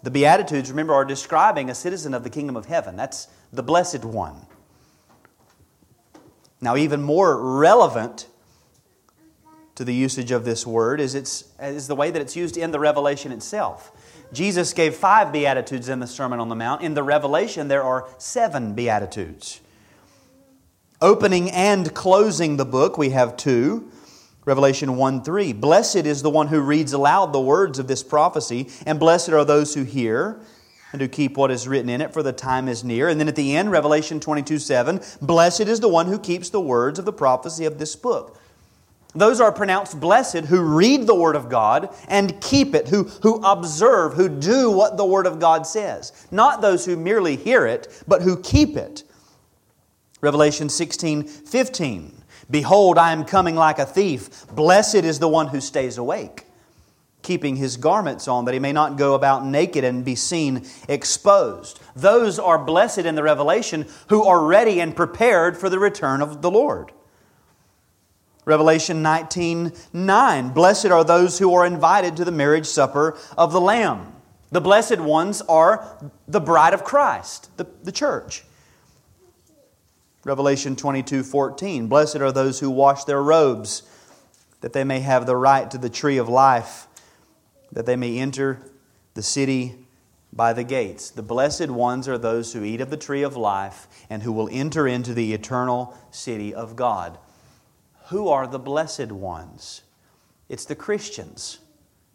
The 0.02 0.12
Beatitudes, 0.12 0.72
remember, 0.72 0.94
are 0.94 1.06
describing 1.06 1.70
a 1.70 1.76
citizen 1.76 2.14
of 2.14 2.24
the 2.24 2.30
kingdom 2.30 2.58
of 2.58 2.66
heaven. 2.66 2.98
That's 2.98 3.28
the 3.54 3.64
blessed 3.64 4.04
one. 4.04 4.48
Now, 6.60 6.76
even 6.76 7.04
more 7.04 7.40
relevant 7.60 8.28
to 9.76 9.84
the 9.84 9.94
usage 9.94 10.32
of 10.32 10.46
this 10.46 10.68
word 10.68 11.00
is, 11.00 11.16
it's, 11.16 11.46
is 11.60 11.88
the 11.88 11.96
way 11.96 12.12
that 12.12 12.22
it's 12.22 12.36
used 12.36 12.58
in 12.58 12.72
the 12.72 12.80
revelation 12.80 13.32
itself. 13.32 13.92
Jesus 14.32 14.74
gave 14.74 14.96
five 14.96 15.32
Beatitudes 15.32 15.90
in 15.90 16.00
the 16.00 16.08
Sermon 16.08 16.40
on 16.40 16.50
the 16.50 16.56
Mount. 16.56 16.82
In 16.82 16.94
the 16.94 17.04
Revelation, 17.04 17.68
there 17.68 17.84
are 17.84 18.08
seven 18.18 18.74
Beatitudes. 18.74 19.62
Opening 21.02 21.52
and 21.52 21.94
closing 21.94 22.58
the 22.58 22.66
book, 22.66 22.98
we 22.98 23.10
have 23.10 23.36
two. 23.38 23.92
Revelation 24.46 24.98
1 24.98 25.24
3. 25.24 25.54
Blessed 25.54 25.96
is 25.98 26.22
the 26.22 26.30
one 26.30 26.48
who 26.48 26.60
reads 26.60 26.94
aloud 26.94 27.32
the 27.32 27.40
words 27.40 27.80
of 27.80 27.88
this 27.88 28.04
prophecy, 28.04 28.70
and 28.86 29.00
blessed 29.00 29.30
are 29.30 29.46
those 29.46 29.74
who 29.74 29.84
hear 29.84 30.40
and 30.92 31.02
who 31.02 31.08
keep 31.08 31.38
what 31.38 31.50
is 31.50 31.68
written 31.68 31.90
in 31.90 32.02
it, 32.02 32.14
for 32.14 32.22
the 32.22 32.34
time 32.34 32.68
is 32.68 32.84
near. 32.84 33.08
And 33.08 33.20
then 33.20 33.28
at 33.28 33.36
the 33.36 33.56
end, 33.56 33.72
Revelation 33.72 34.20
22 34.20 34.60
7. 34.60 35.02
Blessed 35.22 35.62
is 35.62 35.80
the 35.80 35.90
one 35.90 36.08
who 36.08 36.20
keeps 36.20 36.50
the 36.50 36.60
words 36.60 37.00
of 37.00 37.06
the 37.06 37.14
prophecy 37.14 37.66
of 37.66 37.80
this 37.80 37.96
book. 37.96 38.40
Those 39.16 39.40
are 39.40 39.52
pronounced 39.52 40.00
blessed 40.00 40.46
who 40.46 40.62
read 40.62 41.06
the 41.06 41.16
Word 41.16 41.36
of 41.36 41.50
God 41.50 41.94
and 42.08 42.42
keep 42.42 42.74
it, 42.74 42.88
who, 42.88 43.04
who 43.22 43.36
observe, 43.44 44.14
who 44.14 44.28
do 44.28 44.72
what 44.72 44.98
the 44.98 45.06
Word 45.06 45.28
of 45.28 45.40
God 45.40 45.68
says. 45.68 46.28
Not 46.32 46.62
those 46.62 46.86
who 46.86 46.96
merely 46.96 47.36
hear 47.36 47.68
it, 47.68 48.04
but 48.08 48.24
who 48.24 48.42
keep 48.42 48.76
it. 48.76 49.04
Revelation 50.22 50.70
16, 50.70 51.24
15. 51.26 52.24
Behold, 52.50 52.98
I 52.98 53.12
am 53.12 53.24
coming 53.24 53.56
like 53.56 53.78
a 53.78 53.86
thief. 53.86 54.48
Blessed 54.48 54.96
is 54.96 55.20
the 55.20 55.28
one 55.28 55.48
who 55.48 55.62
stays 55.62 55.98
awake, 55.98 56.46
keeping 57.22 57.56
his 57.56 57.78
garments 57.78 58.28
on, 58.28 58.46
that 58.46 58.54
he 58.54 58.60
may 58.60 58.74
not 58.74 58.98
go 58.98 59.14
about 59.14 59.46
naked 59.46 59.84
and 59.84 60.04
be 60.04 60.16
seen 60.16 60.66
exposed. 60.90 61.80
Those 61.96 62.40
are 62.40 62.58
blessed 62.58 63.00
in 63.00 63.16
the 63.16 63.24
Revelation 63.24 63.86
who 64.10 64.24
are 64.24 64.44
ready 64.44 64.82
and 64.82 64.96
prepared 64.96 65.58
for 65.58 65.70
the 65.70 65.80
return 65.80 66.22
of 66.22 66.42
the 66.42 66.52
Lord. 66.52 66.92
Revelation 68.46 69.02
19, 69.02 69.72
9. 69.94 70.50
Blessed 70.50 70.88
are 70.88 71.04
those 71.04 71.40
who 71.40 71.54
are 71.54 71.66
invited 71.66 72.18
to 72.18 72.26
the 72.26 72.32
marriage 72.32 72.66
supper 72.66 73.18
of 73.38 73.54
the 73.54 73.62
Lamb. 73.62 74.14
The 74.52 74.62
blessed 74.62 75.00
ones 75.00 75.42
are 75.42 76.12
the 76.28 76.42
bride 76.42 76.74
of 76.74 76.84
Christ, 76.84 77.50
the, 77.58 77.66
the 77.84 77.92
church. 77.92 78.44
Revelation 80.26 80.76
22 80.76 81.24
14. 81.24 81.88
Blessed 81.88 82.18
are 82.18 82.32
those 82.32 82.60
who 82.60 82.70
wash 82.70 83.04
their 83.04 83.22
robes, 83.22 83.84
that 84.62 84.74
they 84.74 84.84
may 84.84 85.00
have 85.00 85.26
the 85.26 85.36
right 85.36 85.70
to 85.72 85.78
the 85.78 85.90
tree 85.90 86.18
of 86.18 86.30
life, 86.30 86.88
that 87.72 87.86
they 87.86 87.96
may 87.96 88.20
enter 88.20 88.62
the 89.16 89.24
city 89.24 89.76
by 90.32 90.54
the 90.54 90.64
gates. 90.64 91.10
The 91.10 91.24
blessed 91.24 91.70
ones 91.70 92.08
are 92.08 92.18
those 92.18 92.54
who 92.54 92.64
eat 92.64 92.82
of 92.82 92.90
the 92.90 92.98
tree 92.98 93.24
of 93.24 93.36
life 93.36 93.88
and 94.10 94.24
who 94.24 94.32
will 94.32 94.50
enter 94.52 94.88
into 94.88 95.14
the 95.14 95.34
eternal 95.34 95.98
city 96.12 96.54
of 96.54 96.76
God. 96.76 97.18
Who 98.08 98.28
are 98.28 98.48
the 98.48 98.60
blessed 98.60 99.12
ones? 99.12 99.82
It's 100.50 100.66
the 100.66 100.76
Christians, 100.76 101.60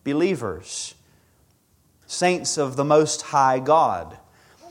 believers, 0.05 0.95
saints 2.07 2.59
of 2.59 2.77
the 2.77 2.85
Most 2.85 3.23
High 3.23 3.59
God. 3.59 4.19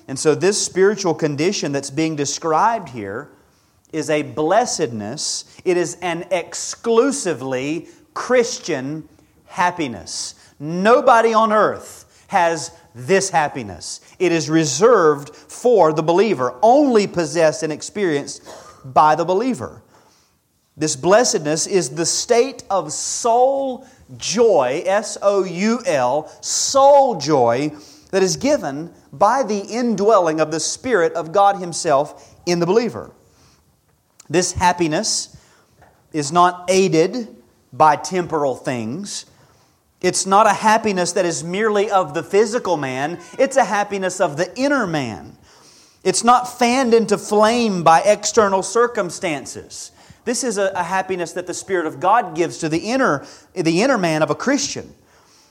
And 0.08 0.18
so, 0.18 0.36
this 0.36 0.64
spiritual 0.64 1.14
condition 1.14 1.72
that's 1.72 1.90
being 1.90 2.16
described 2.16 2.90
here 2.90 3.30
is 3.92 4.10
a 4.10 4.22
blessedness, 4.22 5.46
it 5.66 5.78
is 5.78 5.98
an 6.02 6.26
exclusively 6.32 7.88
Christian 8.14 9.08
happiness. 9.46 10.36
Nobody 10.60 11.34
on 11.34 11.52
earth 11.52 12.26
has 12.28 12.72
this 12.94 13.30
happiness. 13.30 14.02
It 14.20 14.32
is 14.32 14.50
reserved 14.50 15.36
for 15.36 15.94
the 15.94 16.04
believer, 16.04 16.56
only 16.62 17.08
possessed 17.08 17.64
and 17.64 17.72
experienced 17.72 18.44
by 18.84 19.16
the 19.16 19.26
believer. 19.26 19.82
This 20.78 20.96
blessedness 20.96 21.66
is 21.66 21.90
the 21.90 22.06
state 22.06 22.64
of 22.70 22.94
soul 22.94 23.88
joy, 24.18 24.84
S 24.86 25.18
O 25.24 25.44
U 25.44 25.82
L, 25.86 26.32
soul 26.42 27.20
joy 27.20 27.72
that 28.12 28.22
is 28.22 28.38
given 28.38 28.94
by 29.12 29.42
the 29.44 29.60
indwelling 29.60 30.40
of 30.40 30.52
the 30.52 30.60
Spirit 30.60 31.14
of 31.14 31.32
God 31.32 31.58
Himself 31.58 32.36
in 32.46 32.60
the 32.60 32.68
believer. 32.68 33.12
This 34.30 34.54
happiness 34.54 35.36
is 36.14 36.32
not 36.32 36.66
aided 36.70 37.36
by 37.74 37.96
temporal 37.96 38.56
things. 38.56 39.26
It's 40.02 40.28
not 40.28 40.46
a 40.46 40.54
happiness 40.54 41.14
that 41.14 41.26
is 41.26 41.44
merely 41.44 41.90
of 41.90 42.14
the 42.14 42.24
physical 42.24 42.78
man, 42.78 43.20
it's 43.40 43.58
a 43.58 43.66
happiness 43.66 44.22
of 44.22 44.38
the 44.38 44.56
inner 44.56 44.86
man. 44.86 45.38
It's 46.04 46.24
not 46.24 46.60
fanned 46.60 46.94
into 46.94 47.18
flame 47.18 47.84
by 47.84 48.02
external 48.02 48.62
circumstances. 48.62 49.92
This 50.28 50.44
is 50.44 50.58
a, 50.58 50.74
a, 50.76 50.84
happiness 50.84 51.32
that 51.32 51.48
the 51.48 51.54
Spirit 51.54 51.86
of 51.86 52.02
God 52.02 52.36
gives 52.36 52.58
to 52.58 52.68
the 52.68 52.80
inner, 52.80 53.26
the 53.54 53.82
inner 53.82 53.98
man 53.98 54.22
of 54.22 54.30
a 54.30 54.36
Christian. 54.36 54.94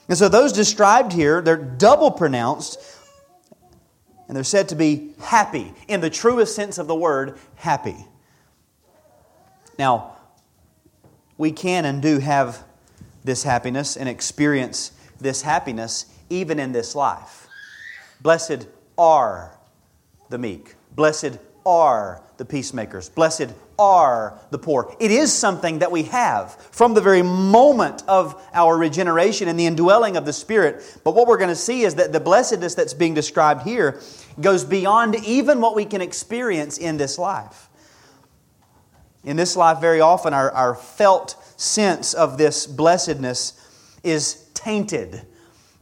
And 0.07 0.15
so 0.15 0.29
those 0.29 0.53
described 0.53 1.13
here, 1.13 1.41
they're 1.41 1.57
double 1.57 2.11
pronounced, 2.11 2.79
and 4.27 4.37
they're 4.37 4.43
said 4.43 4.69
to 4.69 4.75
be 4.75 5.15
happy, 5.19 5.73
in 5.87 5.99
the 5.99 6.11
truest 6.11 6.55
sense 6.55 6.77
of 6.77 6.85
the 6.85 6.93
word, 6.93 7.39
happy. 7.55 8.05
Now, 9.79 10.15
we 11.39 11.51
can 11.51 11.83
and 11.83 11.99
do 11.99 12.19
have 12.19 12.63
this 13.23 13.41
happiness 13.41 13.97
and 13.97 14.07
experience 14.07 14.91
this 15.19 15.41
happiness 15.41 16.05
even 16.29 16.59
in 16.59 16.71
this 16.71 16.93
life. 16.93 17.47
Blessed 18.21 18.67
are 18.95 19.57
the 20.29 20.37
meek. 20.37 20.75
Blessed 20.95 21.39
are 21.65 22.21
the 22.37 22.45
peacemakers. 22.45 23.09
Blessed 23.09 23.49
are 23.79 24.39
the 24.51 24.57
poor. 24.57 24.95
It 24.99 25.11
is 25.11 25.31
something 25.31 25.79
that 25.79 25.91
we 25.91 26.03
have 26.03 26.55
from 26.71 26.93
the 26.93 27.01
very 27.01 27.21
moment 27.21 28.03
of 28.07 28.41
our 28.53 28.77
regeneration 28.77 29.47
and 29.47 29.59
the 29.59 29.65
indwelling 29.65 30.17
of 30.17 30.25
the 30.25 30.33
Spirit. 30.33 30.99
But 31.03 31.15
what 31.15 31.27
we're 31.27 31.37
going 31.37 31.49
to 31.49 31.55
see 31.55 31.83
is 31.83 31.95
that 31.95 32.11
the 32.13 32.19
blessedness 32.19 32.75
that's 32.75 32.93
being 32.93 33.13
described 33.13 33.63
here 33.63 34.01
goes 34.39 34.63
beyond 34.63 35.15
even 35.15 35.61
what 35.61 35.75
we 35.75 35.85
can 35.85 36.01
experience 36.01 36.77
in 36.77 36.97
this 36.97 37.17
life. 37.17 37.69
In 39.23 39.35
this 39.35 39.55
life, 39.55 39.79
very 39.79 39.99
often, 39.99 40.33
our, 40.33 40.51
our 40.51 40.75
felt 40.75 41.35
sense 41.57 42.13
of 42.13 42.37
this 42.37 42.65
blessedness 42.67 43.53
is 44.03 44.49
tainted, 44.53 45.21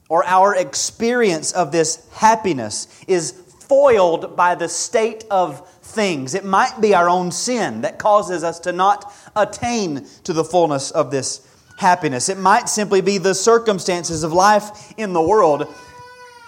or 0.10 0.26
our 0.26 0.56
experience 0.56 1.52
of 1.52 1.72
this 1.72 2.08
happiness 2.14 2.88
is 3.08 3.32
foiled 3.68 4.36
by 4.36 4.56
the 4.56 4.70
state 4.70 5.26
of 5.30 5.68
things. 5.86 6.34
It 6.34 6.44
might 6.44 6.82
be 6.82 6.94
our 6.94 7.10
own 7.10 7.32
sin 7.32 7.82
that 7.82 8.00
causes 8.00 8.44
us 8.44 8.60
to 8.62 8.72
not 8.72 9.14
attain 9.36 10.06
to 10.24 10.34
the 10.34 10.44
fullness 10.44 10.92
of 10.92 11.12
this 11.12 11.48
happiness. 11.78 12.30
It 12.30 12.38
might 12.38 12.68
simply 12.68 13.02
be 13.02 13.18
the 13.18 13.36
circumstances 13.36 14.24
of 14.24 14.34
life 14.34 14.94
in 14.98 15.14
the 15.14 15.22
world 15.22 15.74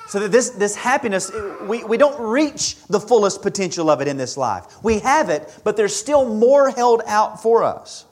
so 0.07 0.19
that 0.19 0.31
this, 0.31 0.51
this 0.51 0.75
happiness, 0.75 1.31
we, 1.63 1.83
we 1.83 1.97
don't 1.97 2.19
reach 2.19 2.77
the 2.85 2.99
fullest 2.99 3.41
potential 3.41 3.89
of 3.89 4.01
it 4.01 4.07
in 4.07 4.17
this 4.17 4.37
life. 4.37 4.81
We 4.81 4.99
have 4.99 5.29
it, 5.29 5.59
but 5.63 5.75
there's 5.75 5.95
still 5.95 6.33
more 6.33 6.69
held 6.71 7.01
out 7.05 7.41
for 7.41 7.63
us. 7.63 8.05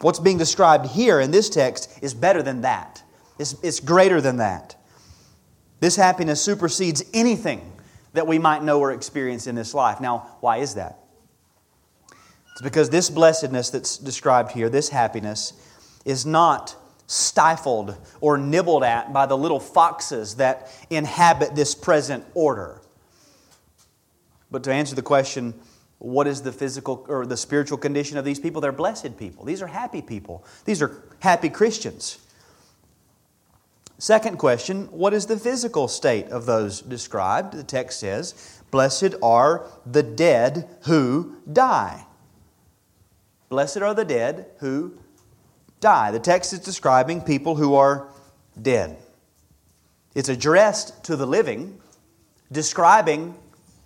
What's 0.00 0.18
being 0.18 0.38
described 0.38 0.86
here 0.86 1.20
in 1.20 1.30
this 1.30 1.50
text 1.50 1.98
is 2.02 2.14
better 2.14 2.42
than 2.42 2.62
that, 2.62 3.02
it's, 3.38 3.54
it's 3.62 3.80
greater 3.80 4.20
than 4.20 4.38
that. 4.38 4.74
This 5.80 5.96
happiness 5.96 6.40
supersedes 6.40 7.04
anything 7.12 7.75
that 8.16 8.26
we 8.26 8.38
might 8.38 8.62
know 8.62 8.80
or 8.80 8.92
experience 8.92 9.46
in 9.46 9.54
this 9.54 9.72
life. 9.72 10.00
Now, 10.00 10.36
why 10.40 10.58
is 10.58 10.74
that? 10.74 10.98
It's 12.52 12.62
because 12.62 12.90
this 12.90 13.10
blessedness 13.10 13.70
that's 13.70 13.98
described 13.98 14.52
here, 14.52 14.68
this 14.68 14.88
happiness, 14.88 15.52
is 16.04 16.24
not 16.26 16.74
stifled 17.06 17.96
or 18.20 18.38
nibbled 18.38 18.82
at 18.82 19.12
by 19.12 19.26
the 19.26 19.36
little 19.36 19.60
foxes 19.60 20.36
that 20.36 20.70
inhabit 20.90 21.54
this 21.54 21.74
present 21.74 22.24
order. 22.34 22.80
But 24.50 24.64
to 24.64 24.72
answer 24.72 24.94
the 24.94 25.02
question, 25.02 25.54
what 25.98 26.26
is 26.26 26.42
the 26.42 26.52
physical 26.52 27.04
or 27.08 27.26
the 27.26 27.36
spiritual 27.36 27.78
condition 27.78 28.16
of 28.18 28.24
these 28.24 28.40
people? 28.40 28.60
They're 28.60 28.72
blessed 28.72 29.18
people. 29.18 29.44
These 29.44 29.62
are 29.62 29.66
happy 29.66 30.02
people. 30.02 30.44
These 30.64 30.82
are 30.82 31.02
happy 31.20 31.48
Christians. 31.48 32.18
Second 33.98 34.38
question 34.38 34.86
What 34.86 35.14
is 35.14 35.26
the 35.26 35.38
physical 35.38 35.88
state 35.88 36.28
of 36.28 36.46
those 36.46 36.80
described? 36.80 37.54
The 37.54 37.64
text 37.64 38.00
says, 38.00 38.60
Blessed 38.70 39.14
are 39.22 39.66
the 39.84 40.02
dead 40.02 40.68
who 40.82 41.36
die. 41.50 42.06
Blessed 43.48 43.78
are 43.78 43.94
the 43.94 44.04
dead 44.04 44.46
who 44.58 44.98
die. 45.80 46.10
The 46.10 46.18
text 46.18 46.52
is 46.52 46.58
describing 46.58 47.20
people 47.20 47.56
who 47.56 47.74
are 47.74 48.08
dead. 48.60 48.98
It's 50.14 50.28
addressed 50.28 51.04
to 51.04 51.16
the 51.16 51.26
living, 51.26 51.78
describing 52.50 53.34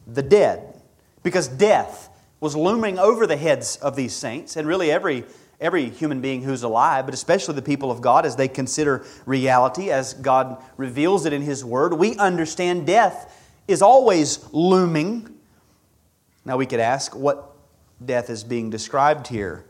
the 0.06 0.22
dead, 0.22 0.80
because 1.22 1.48
death 1.48 2.08
was 2.40 2.56
looming 2.56 2.98
over 2.98 3.26
the 3.26 3.36
heads 3.36 3.76
of 3.76 3.96
these 3.96 4.14
saints 4.14 4.56
and 4.56 4.66
really 4.66 4.90
every, 4.90 5.24
every 5.60 5.90
human 5.90 6.20
being 6.20 6.42
who's 6.42 6.62
alive, 6.62 7.04
but 7.04 7.14
especially 7.14 7.54
the 7.54 7.62
people 7.62 7.90
of 7.90 8.00
God 8.00 8.24
as 8.24 8.36
they 8.36 8.48
consider 8.48 9.04
reality, 9.26 9.90
as 9.90 10.14
God 10.14 10.62
reveals 10.76 11.26
it 11.26 11.32
in 11.32 11.42
His 11.42 11.64
Word. 11.64 11.94
We 11.94 12.16
understand 12.16 12.86
death 12.86 13.36
is 13.68 13.82
always 13.82 14.44
looming. 14.52 15.38
Now 16.44 16.56
we 16.56 16.66
could 16.66 16.80
ask 16.80 17.14
what 17.14 17.52
death 18.04 18.30
is 18.30 18.42
being 18.42 18.70
described 18.70 19.28
here. 19.28 19.64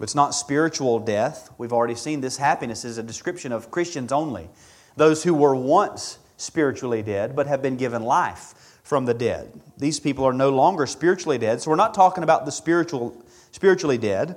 It's 0.00 0.14
not 0.14 0.34
spiritual 0.34 1.00
death. 1.00 1.50
We've 1.58 1.72
already 1.72 1.96
seen 1.96 2.20
this 2.20 2.36
happiness 2.36 2.84
is 2.84 2.98
a 2.98 3.02
description 3.02 3.52
of 3.52 3.70
Christians 3.70 4.12
only. 4.12 4.48
Those 4.96 5.24
who 5.24 5.34
were 5.34 5.54
once 5.54 6.18
spiritually 6.36 7.02
dead 7.02 7.34
but 7.36 7.46
have 7.46 7.60
been 7.62 7.76
given 7.76 8.02
life 8.02 8.80
from 8.84 9.04
the 9.04 9.14
dead. 9.14 9.60
These 9.76 10.00
people 10.00 10.24
are 10.24 10.32
no 10.32 10.50
longer 10.50 10.86
spiritually 10.86 11.36
dead. 11.36 11.60
So 11.60 11.70
we're 11.70 11.76
not 11.76 11.94
talking 11.94 12.24
about 12.24 12.46
the 12.46 12.52
spiritual 12.52 13.22
spiritually 13.58 13.98
dead. 13.98 14.36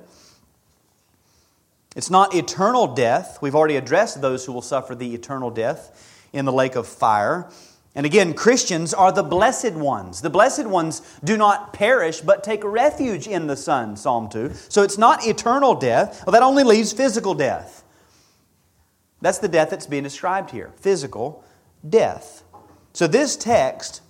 It's 1.94 2.10
not 2.10 2.34
eternal 2.34 2.88
death. 2.88 3.38
We've 3.40 3.54
already 3.54 3.76
addressed 3.76 4.20
those 4.20 4.44
who 4.44 4.52
will 4.52 4.62
suffer 4.62 4.96
the 4.96 5.14
eternal 5.14 5.48
death 5.48 6.26
in 6.32 6.44
the 6.44 6.50
lake 6.52 6.74
of 6.74 6.88
fire. 6.88 7.48
And 7.94 8.04
again, 8.04 8.34
Christians 8.34 8.92
are 8.92 9.12
the 9.12 9.22
blessed 9.22 9.74
ones. 9.74 10.22
The 10.22 10.30
blessed 10.30 10.66
ones 10.66 11.02
do 11.22 11.36
not 11.36 11.72
perish, 11.72 12.20
but 12.20 12.42
take 12.42 12.64
refuge 12.64 13.28
in 13.28 13.46
the 13.46 13.54
Son, 13.54 13.96
Psalm 13.96 14.28
2. 14.28 14.54
So 14.68 14.82
it's 14.82 14.98
not 14.98 15.24
eternal 15.24 15.76
death. 15.76 16.24
Well, 16.26 16.32
that 16.32 16.42
only 16.42 16.64
leaves 16.64 16.92
physical 16.92 17.34
death. 17.34 17.84
That's 19.20 19.38
the 19.38 19.46
death 19.46 19.70
that's 19.70 19.86
being 19.86 20.02
described 20.02 20.50
here 20.50 20.72
physical 20.78 21.44
death. 21.88 22.42
So 22.92 23.06
this 23.06 23.36
text, 23.36 24.00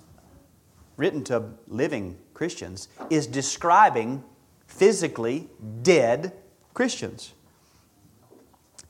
written 0.96 1.22
to 1.25 1.51
living 1.68 2.16
Christians, 2.33 2.88
is 3.11 3.27
describing 3.27 4.25
physically 4.73 5.49
dead 5.83 6.33
Christians. 6.75 7.35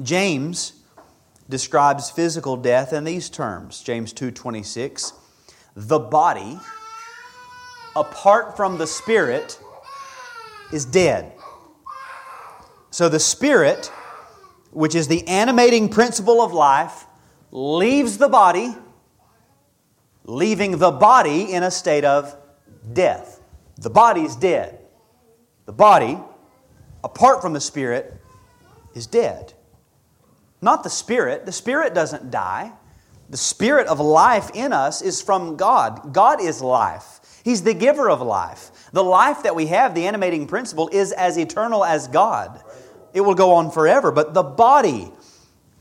James 0.00 0.74
describes 1.48 2.10
physical 2.10 2.56
death 2.56 2.92
in 2.92 3.04
these 3.04 3.28
terms 3.28 3.82
James 3.82 4.12
2:26 4.12 5.12
the 5.74 5.98
body 5.98 6.58
apart 7.96 8.56
from 8.56 8.78
the 8.78 8.86
spirit 8.86 9.58
is 10.72 10.84
dead. 10.84 11.32
So 12.90 13.08
the 13.08 13.20
spirit 13.20 13.90
which 14.70 14.94
is 14.94 15.08
the 15.08 15.26
animating 15.28 15.90
principle 15.90 16.40
of 16.40 16.52
life 16.52 17.06
leaves 17.50 18.16
the 18.16 18.28
body 18.28 18.74
leaving 20.24 20.78
the 20.78 20.92
body 20.92 21.52
in 21.52 21.62
a 21.64 21.70
state 21.70 22.04
of 22.04 22.36
death. 22.92 23.40
The 23.76 23.90
body's 23.90 24.36
dead 24.36 24.81
the 25.66 25.72
body 25.72 26.18
apart 27.04 27.42
from 27.42 27.52
the 27.52 27.60
spirit 27.60 28.20
is 28.94 29.06
dead 29.06 29.54
not 30.62 30.84
the 30.84 30.90
Spirit. 30.90 31.44
The 31.44 31.52
Spirit 31.52 31.92
doesn't 31.92 32.30
die. 32.30 32.72
The 33.28 33.36
Spirit 33.36 33.88
of 33.88 33.98
life 33.98 34.50
in 34.54 34.72
us 34.72 35.02
is 35.02 35.20
from 35.20 35.56
God. 35.56 36.14
God 36.14 36.40
is 36.40 36.62
life. 36.62 37.18
He's 37.44 37.64
the 37.64 37.74
giver 37.74 38.08
of 38.08 38.22
life. 38.22 38.70
The 38.92 39.02
life 39.02 39.42
that 39.42 39.56
we 39.56 39.66
have, 39.66 39.94
the 39.94 40.06
animating 40.06 40.46
principle, 40.46 40.88
is 40.92 41.10
as 41.12 41.36
eternal 41.36 41.84
as 41.84 42.06
God. 42.06 42.62
It 43.12 43.22
will 43.22 43.34
go 43.34 43.54
on 43.54 43.72
forever, 43.72 44.12
but 44.12 44.32
the 44.32 44.44
body 44.44 45.10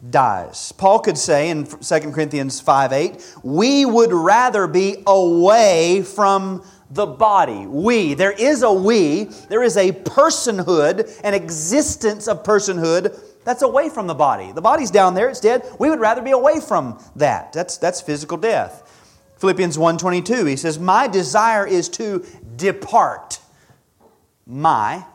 dies. 0.09 0.71
Paul 0.71 0.99
could 0.99 1.17
say 1.17 1.49
in 1.49 1.65
2 1.65 1.77
Corinthians 2.11 2.59
5 2.59 2.91
8, 2.91 3.35
we 3.43 3.85
would 3.85 4.11
rather 4.11 4.65
be 4.65 5.03
away 5.05 6.01
from 6.01 6.65
the 6.91 7.05
body. 7.05 7.65
We. 7.65 8.13
There 8.13 8.31
is 8.31 8.63
a 8.63 8.71
we. 8.71 9.25
There 9.49 9.63
is 9.63 9.77
a 9.77 9.91
personhood, 9.91 11.19
an 11.23 11.33
existence 11.33 12.27
of 12.27 12.43
personhood 12.43 13.17
that's 13.43 13.61
away 13.61 13.89
from 13.89 14.07
the 14.07 14.13
body. 14.13 14.51
The 14.51 14.61
body's 14.61 14.91
down 14.91 15.13
there, 15.13 15.29
it's 15.29 15.39
dead. 15.39 15.63
We 15.79 15.89
would 15.89 15.99
rather 15.99 16.21
be 16.21 16.31
away 16.31 16.59
from 16.59 17.03
that. 17.15 17.53
That's, 17.53 17.77
that's 17.77 18.01
physical 18.01 18.37
death. 18.37 18.87
Philippians 19.37 19.77
1.22, 19.77 20.47
he 20.47 20.55
says, 20.55 20.77
My 20.77 21.07
desire 21.07 21.65
is 21.65 21.89
to 21.89 22.23
depart. 22.55 23.39
My, 24.45 25.05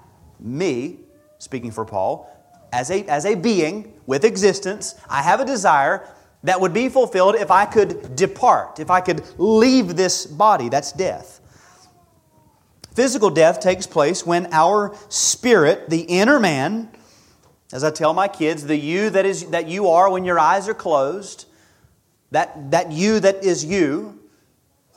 me, 0.41 0.99
speaking 1.39 1.71
for 1.71 1.85
Paul, 1.85 2.33
as 2.73 2.91
a, 2.91 3.05
as 3.05 3.25
a 3.25 3.37
being 3.37 3.95
with 4.07 4.25
existence, 4.25 4.97
I 5.09 5.23
have 5.23 5.41
a 5.41 5.45
desire 5.45 6.09
that 6.43 6.61
would 6.61 6.73
be 6.73 6.89
fulfilled 6.89 7.37
if 7.37 7.51
I 7.51 7.67
could 7.67 8.17
depart, 8.17 8.81
if 8.81 8.91
I 8.91 9.01
could 9.01 9.23
leave 9.39 9.95
this 9.95 10.27
body. 10.27 10.69
That's 10.69 10.91
death. 10.91 11.41
Physical 12.97 13.29
death 13.29 13.61
takes 13.61 13.87
place 13.87 14.25
when 14.25 14.49
our 14.53 14.97
spirit, 15.11 15.91
the 15.91 16.01
inner 16.01 16.41
man, 16.41 16.89
as 17.71 17.85
I 17.85 17.91
tell 17.91 18.15
my 18.15 18.27
kids, 18.27 18.65
the 18.65 18.77
you 18.77 19.11
that, 19.11 19.27
is, 19.27 19.51
that 19.51 19.69
you 19.69 19.89
are 19.89 20.11
when 20.11 20.25
your 20.25 20.39
eyes 20.39 20.67
are 20.67 20.73
closed, 20.73 21.45
that, 22.31 22.71
that 22.71 22.91
you 22.91 23.21
that 23.21 23.45
is 23.45 23.67
you, 23.67 24.19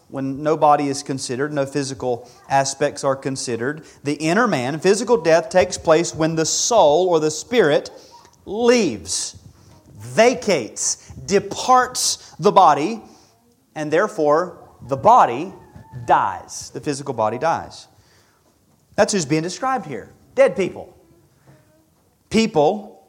when 0.07 0.41
no 0.41 0.55
body 0.55 0.87
is 0.87 1.03
considered, 1.03 1.51
no 1.51 1.65
physical 1.65 2.31
aspects 2.47 3.03
are 3.03 3.17
considered, 3.17 3.83
the 4.05 4.13
inner 4.13 4.47
man, 4.47 4.79
physical 4.79 5.17
death 5.17 5.49
takes 5.49 5.77
place 5.77 6.15
when 6.15 6.35
the 6.35 6.45
soul 6.45 7.09
or 7.09 7.19
the 7.19 7.29
spirit 7.29 7.91
leaves, 8.45 9.37
vacates, 9.97 11.09
departs 11.25 12.33
the 12.39 12.53
body, 12.53 13.01
and 13.75 13.91
therefore 13.91 14.69
the 14.87 14.95
body 14.95 15.53
dies. 16.05 16.69
The 16.69 16.79
physical 16.79 17.13
body 17.13 17.37
dies. 17.37 17.88
That's 18.99 19.13
who's 19.13 19.25
being 19.25 19.43
described 19.43 19.85
here 19.85 20.09
dead 20.35 20.57
people. 20.57 20.93
People 22.29 23.07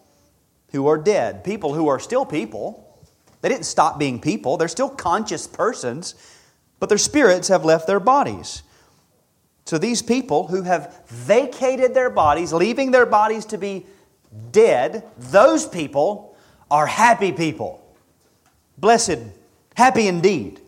who 0.70 0.86
are 0.86 0.96
dead, 0.96 1.42
people 1.42 1.74
who 1.74 1.88
are 1.88 1.98
still 1.98 2.24
people. 2.24 2.96
They 3.40 3.48
didn't 3.48 3.64
stop 3.64 3.98
being 3.98 4.20
people, 4.20 4.56
they're 4.56 4.68
still 4.68 4.88
conscious 4.88 5.48
persons, 5.48 6.14
but 6.78 6.88
their 6.90 6.96
spirits 6.96 7.48
have 7.48 7.64
left 7.64 7.88
their 7.88 7.98
bodies. 7.98 8.62
So 9.64 9.78
these 9.78 10.00
people 10.00 10.46
who 10.46 10.62
have 10.62 11.04
vacated 11.08 11.92
their 11.92 12.08
bodies, 12.08 12.52
leaving 12.52 12.92
their 12.92 13.06
bodies 13.06 13.44
to 13.46 13.58
be 13.58 13.84
dead, 14.52 15.02
those 15.18 15.66
people 15.66 16.36
are 16.70 16.86
happy 16.86 17.32
people. 17.32 17.84
Blessed, 18.78 19.18
happy 19.74 20.06
indeed, 20.06 20.60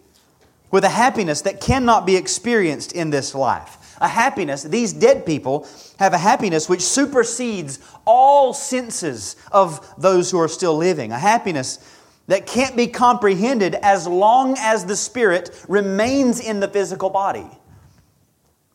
with 0.72 0.82
a 0.82 0.88
happiness 0.88 1.42
that 1.42 1.60
cannot 1.60 2.06
be 2.06 2.16
experienced 2.16 2.90
in 2.90 3.10
this 3.10 3.36
life 3.36 3.78
a 4.02 4.08
happiness, 4.08 4.64
these 4.64 4.92
dead 4.92 5.24
people 5.24 5.66
have 5.98 6.12
a 6.12 6.18
happiness 6.18 6.68
which 6.68 6.82
supersedes 6.82 7.78
all 8.04 8.52
senses 8.52 9.36
of 9.52 9.94
those 9.96 10.30
who 10.30 10.38
are 10.38 10.48
still 10.48 10.76
living. 10.76 11.12
A 11.12 11.18
happiness 11.18 11.78
that 12.26 12.46
can't 12.46 12.76
be 12.76 12.88
comprehended 12.88 13.74
as 13.76 14.06
long 14.06 14.56
as 14.58 14.84
the 14.84 14.96
spirit 14.96 15.64
remains 15.68 16.40
in 16.40 16.60
the 16.60 16.68
physical 16.68 17.10
body. 17.10 17.46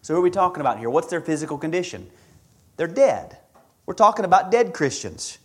So, 0.01 0.13
who 0.13 0.21
are 0.21 0.23
we 0.23 0.31
talking 0.31 0.61
about 0.61 0.79
here? 0.79 0.89
What's 0.89 1.07
their 1.07 1.21
physical 1.21 1.57
condition? 1.57 2.09
They're 2.77 2.87
dead. 2.87 3.37
We're 3.85 3.93
talking 3.93 4.25
about 4.25 4.51
dead 4.51 4.73
Christians. 4.73 5.37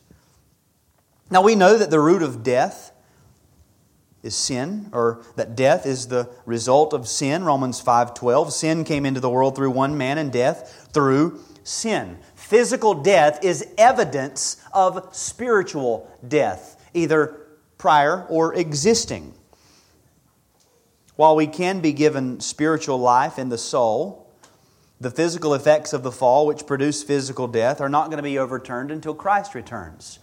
Now, 1.31 1.43
we 1.43 1.57
know 1.57 1.77
that 1.77 1.91
the 1.91 1.99
root 1.99 2.23
of 2.23 2.43
death 2.43 2.92
is 4.23 4.37
sin 4.37 4.89
or 4.93 5.23
that 5.37 5.57
death 5.57 5.87
is 5.87 6.09
the 6.09 6.29
result 6.47 6.93
of 6.93 7.09
sin 7.09 7.45
romans 7.45 7.83
5.12 7.83 8.51
sin 8.53 8.85
came 8.85 9.05
into 9.05 9.21
the 9.21 9.31
world 9.31 9.57
through 9.57 9.71
one 9.71 9.97
man 9.97 10.19
and 10.19 10.33
death 10.33 10.89
through 10.93 11.41
sin. 11.65 12.19
Physical 12.35 12.95
death 12.95 13.45
is 13.45 13.67
evidence 13.79 14.63
of 14.73 15.09
spiritual 15.13 16.11
death 16.27 16.79
either 16.95 17.39
prior 17.79 18.27
or 18.29 18.55
existing. 18.55 19.35
While 21.17 21.37
we 21.37 21.47
can 21.47 21.81
be 21.81 21.93
given 21.93 22.41
spiritual 22.41 22.99
life 22.99 23.39
in 23.39 23.49
the 23.49 23.59
soul 23.59 24.19
the 25.01 25.11
physical 25.11 25.53
effects 25.53 25.93
of 25.93 26.05
the 26.05 26.13
fall 26.13 26.47
which 26.47 26.65
produce 26.65 27.03
physical 27.03 27.49
death 27.49 27.81
are 27.81 27.89
not 27.89 28.07
going 28.07 28.19
to 28.19 28.23
be 28.23 28.39
overturned 28.39 28.93
until 28.93 29.15
christ 29.15 29.53
returns 29.53 30.21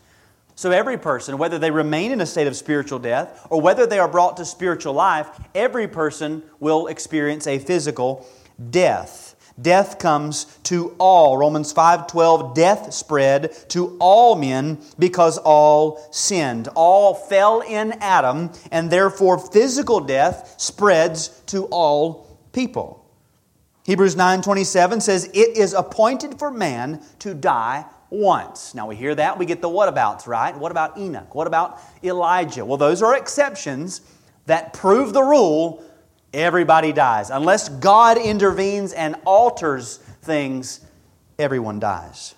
so, 0.60 0.72
every 0.72 0.98
person, 0.98 1.38
whether 1.38 1.58
they 1.58 1.72
remain 1.72 2.12
in 2.12 2.20
a 2.20 2.26
state 2.26 2.46
of 2.46 2.54
spiritual 2.54 3.00
death 3.00 3.48
or 3.50 3.62
whether 3.62 3.86
they 3.86 3.98
are 3.98 4.10
brought 4.10 4.36
to 4.36 4.44
spiritual 4.44 4.92
life, 4.92 5.30
every 5.56 5.88
person 5.88 6.44
will 6.60 6.88
experience 6.88 7.48
a 7.48 7.60
physical 7.60 8.28
death. 8.70 9.38
Death 9.62 10.00
comes 10.00 10.48
to 10.64 10.98
all. 10.98 11.38
Romans 11.38 11.72
5:12 11.72 12.54
death 12.54 12.94
spread 12.94 13.56
to 13.70 13.96
all 14.02 14.36
men 14.36 14.80
because 15.00 15.38
all 15.38 16.06
sinned. 16.12 16.68
All 16.76 17.14
fell 17.14 17.62
in 17.62 17.94
Adam 18.02 18.52
and 18.70 18.92
therefore 18.92 19.38
physical 19.38 20.02
death 20.02 20.56
spreads 20.58 21.30
to 21.46 21.68
all 21.68 22.38
people. 22.52 23.06
Hebrews 23.86 24.18
9:27 24.18 25.00
says 25.00 25.30
it 25.34 25.56
is 25.56 25.74
appointed 25.74 26.38
for 26.38 26.52
man 26.52 27.02
to 27.20 27.34
die 27.34 27.86
once. 28.10 28.74
Now 28.74 28.88
we 28.88 28.96
hear 28.96 29.16
that, 29.16 29.38
we 29.38 29.46
get 29.46 29.62
the 29.62 29.70
whatabouts, 29.70 30.28
right? 30.28 30.58
What 30.58 30.72
about 30.72 30.98
Enoch? 30.98 31.36
What 31.36 31.48
about 31.48 31.80
Elijah? 32.04 32.66
Well, 32.66 32.78
those 32.78 33.02
are 33.02 33.16
exceptions 33.16 34.02
that 34.46 34.74
prove 34.74 35.14
the 35.14 35.24
rule 35.24 35.84
everybody 36.34 36.92
dies. 36.92 37.30
Unless 37.30 37.70
God 37.70 38.18
intervenes 38.18 38.94
and 38.94 39.16
alters 39.26 39.98
things, 40.22 40.82
everyone 41.38 41.80
dies. 41.80 42.36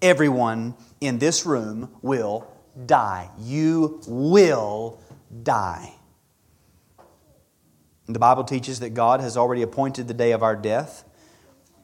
Everyone 0.00 0.74
in 1.00 1.18
this 1.18 1.46
room 1.46 1.90
will 2.02 2.50
die. 2.86 3.30
You 3.38 4.00
will 4.06 5.00
die. 5.42 5.92
The 8.06 8.18
Bible 8.18 8.44
teaches 8.44 8.80
that 8.80 8.90
God 8.90 9.20
has 9.20 9.36
already 9.36 9.62
appointed 9.62 10.08
the 10.08 10.14
day 10.14 10.32
of 10.32 10.42
our 10.42 10.56
death. 10.56 11.04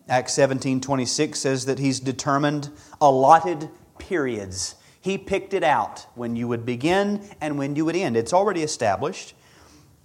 Acts 0.08 0.32
17 0.34 0.80
26 0.80 1.38
says 1.38 1.66
that 1.66 1.78
he's 1.78 2.00
determined 2.00 2.70
allotted 3.00 3.68
periods. 3.98 4.74
He 5.00 5.18
picked 5.18 5.54
it 5.54 5.62
out 5.62 6.06
when 6.14 6.34
you 6.34 6.48
would 6.48 6.64
begin 6.64 7.28
and 7.40 7.58
when 7.58 7.76
you 7.76 7.84
would 7.84 7.96
end. 7.96 8.16
It's 8.16 8.32
already 8.32 8.62
established. 8.62 9.34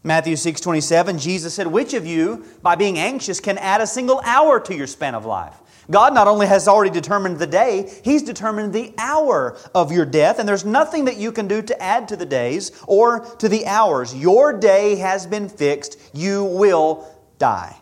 Matthew 0.04 0.36
6 0.36 0.60
27, 0.60 1.18
Jesus 1.18 1.54
said, 1.54 1.68
Which 1.68 1.94
of 1.94 2.06
you, 2.06 2.46
by 2.62 2.76
being 2.76 3.00
anxious, 3.00 3.40
can 3.40 3.58
add 3.58 3.80
a 3.80 3.88
single 3.88 4.22
hour 4.26 4.60
to 4.60 4.76
your 4.76 4.88
span 4.88 5.16
of 5.16 5.26
life? 5.26 5.56
God 5.90 6.14
not 6.14 6.28
only 6.28 6.48
has 6.48 6.68
already 6.68 6.92
determined 6.92 7.40
the 7.40 7.48
day, 7.48 7.90
He's 8.04 8.24
determined 8.24 8.74
the 8.74 8.94
hour 8.98 9.58
of 9.74 9.92
your 9.92 10.06
death, 10.06 10.40
and 10.40 10.48
there's 10.48 10.66
nothing 10.66 11.06
that 11.06 11.18
you 11.18 11.32
can 11.32 11.48
do 11.48 11.62
to 11.62 11.82
add 11.82 12.10
to 12.10 12.18
the 12.18 12.26
days 12.26 12.72
or 12.88 13.26
to 13.38 13.48
the 13.48 13.66
hours. 13.66 14.14
Your 14.14 14.58
day 14.58 14.96
has 14.96 15.26
been 15.26 15.48
fixed. 15.48 16.00
You 16.14 16.44
will 16.44 17.08
die. 17.38 17.78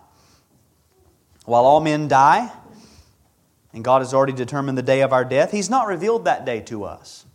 While 1.52 1.66
all 1.66 1.82
men 1.82 2.08
die, 2.08 2.50
and 3.74 3.84
God 3.84 4.02
has 4.02 4.14
already 4.14 4.32
determined 4.32 4.78
the 4.78 4.82
day 4.82 5.02
of 5.02 5.12
our 5.12 5.26
death, 5.26 5.52
He's 5.52 5.70
not 5.70 5.86
revealed 5.86 6.24
that 6.24 6.46
day 6.46 6.62
to 6.62 6.86
us. 6.86 7.26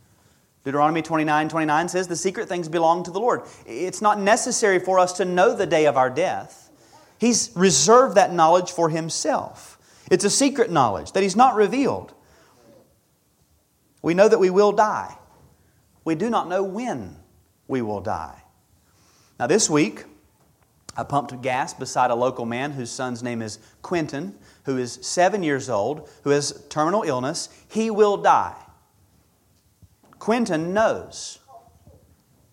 Deuteronomy 0.64 1.02
29 1.02 1.50
29 1.50 1.88
says, 1.90 2.08
The 2.08 2.16
secret 2.16 2.48
things 2.48 2.66
belong 2.66 3.02
to 3.02 3.10
the 3.10 3.20
Lord. 3.20 3.42
It's 3.66 4.00
not 4.00 4.18
necessary 4.18 4.78
for 4.78 4.98
us 4.98 5.12
to 5.18 5.26
know 5.26 5.54
the 5.54 5.66
day 5.66 5.84
of 5.84 5.98
our 5.98 6.08
death. 6.08 6.70
He's 7.18 7.50
reserved 7.54 8.14
that 8.14 8.32
knowledge 8.32 8.70
for 8.70 8.88
Himself. 8.88 9.76
It's 10.10 10.24
a 10.24 10.30
secret 10.30 10.70
knowledge 10.70 11.12
that 11.12 11.22
He's 11.22 11.36
not 11.36 11.54
revealed. 11.54 12.14
We 14.00 14.14
know 14.14 14.30
that 14.30 14.38
we 14.38 14.48
will 14.48 14.72
die. 14.72 15.14
We 16.06 16.14
do 16.14 16.30
not 16.30 16.48
know 16.48 16.62
when 16.62 17.16
we 17.68 17.82
will 17.82 18.00
die. 18.00 18.44
Now, 19.38 19.46
this 19.46 19.68
week, 19.68 20.06
I 20.96 21.04
pumped 21.04 21.40
gas 21.42 21.74
beside 21.74 22.10
a 22.10 22.14
local 22.14 22.46
man 22.46 22.72
whose 22.72 22.90
son's 22.90 23.22
name 23.22 23.42
is 23.42 23.58
Quentin, 23.82 24.34
who 24.64 24.78
is 24.78 24.98
seven 25.02 25.42
years 25.42 25.68
old, 25.68 26.08
who 26.24 26.30
has 26.30 26.64
terminal 26.70 27.02
illness. 27.02 27.50
He 27.68 27.90
will 27.90 28.16
die. 28.16 28.56
Quentin 30.18 30.72
knows 30.72 31.38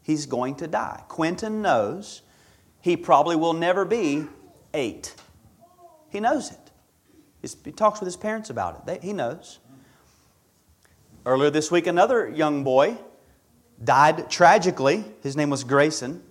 he's 0.01 0.25
going 0.25 0.55
to 0.55 0.67
die. 0.67 1.03
Quentin 1.07 1.61
knows 1.61 2.21
he 2.81 2.97
probably 2.97 3.37
will 3.37 3.53
never 3.53 3.85
be 3.85 4.25
eight. 4.73 5.15
He 6.09 6.19
knows 6.19 6.51
it. 6.51 6.59
He 7.63 7.71
talks 7.71 7.99
with 7.99 8.07
his 8.07 8.17
parents 8.17 8.49
about 8.49 8.87
it. 8.87 9.03
he 9.03 9.13
knows. 9.13 9.59
Earlier 11.25 11.49
this 11.49 11.71
week, 11.71 11.87
another 11.87 12.29
young 12.29 12.65
boy 12.65 12.97
died 13.81 14.29
tragically. 14.29 15.05
His 15.21 15.37
name 15.37 15.49
was 15.49 15.63
Grayson 15.63 16.21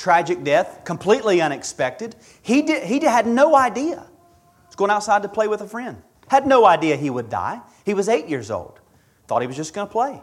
tragic 0.00 0.42
death, 0.42 0.84
completely 0.84 1.40
unexpected. 1.40 2.16
He, 2.42 2.62
did, 2.62 2.84
he 2.84 2.98
had 3.00 3.26
no 3.26 3.54
idea. 3.54 4.00
He 4.00 4.66
was 4.66 4.76
going 4.76 4.90
outside 4.90 5.22
to 5.22 5.28
play 5.28 5.46
with 5.46 5.60
a 5.60 5.68
friend. 5.68 6.02
Had 6.28 6.46
no 6.46 6.64
idea 6.64 6.96
he 6.96 7.10
would 7.10 7.28
die. 7.28 7.60
He 7.84 7.94
was 7.94 8.08
eight 8.08 8.26
years 8.26 8.50
old. 8.50 8.80
Thought 9.28 9.42
he 9.42 9.46
was 9.46 9.56
just 9.56 9.74
going 9.74 9.86
to 9.86 9.92
play. 9.92 10.22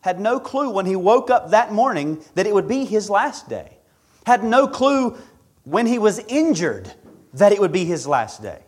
Had 0.00 0.20
no 0.20 0.38
clue 0.38 0.70
when 0.70 0.86
he 0.86 0.94
woke 0.94 1.30
up 1.30 1.50
that 1.50 1.72
morning 1.72 2.22
that 2.34 2.46
it 2.46 2.54
would 2.54 2.68
be 2.68 2.84
his 2.84 3.10
last 3.10 3.48
day. 3.48 3.78
Had 4.24 4.44
no 4.44 4.68
clue 4.68 5.18
when 5.64 5.86
he 5.86 5.98
was 5.98 6.20
injured 6.28 6.92
that 7.34 7.52
it 7.52 7.60
would 7.60 7.72
be 7.72 7.84
his 7.84 8.06
last 8.06 8.40
day. 8.40 8.62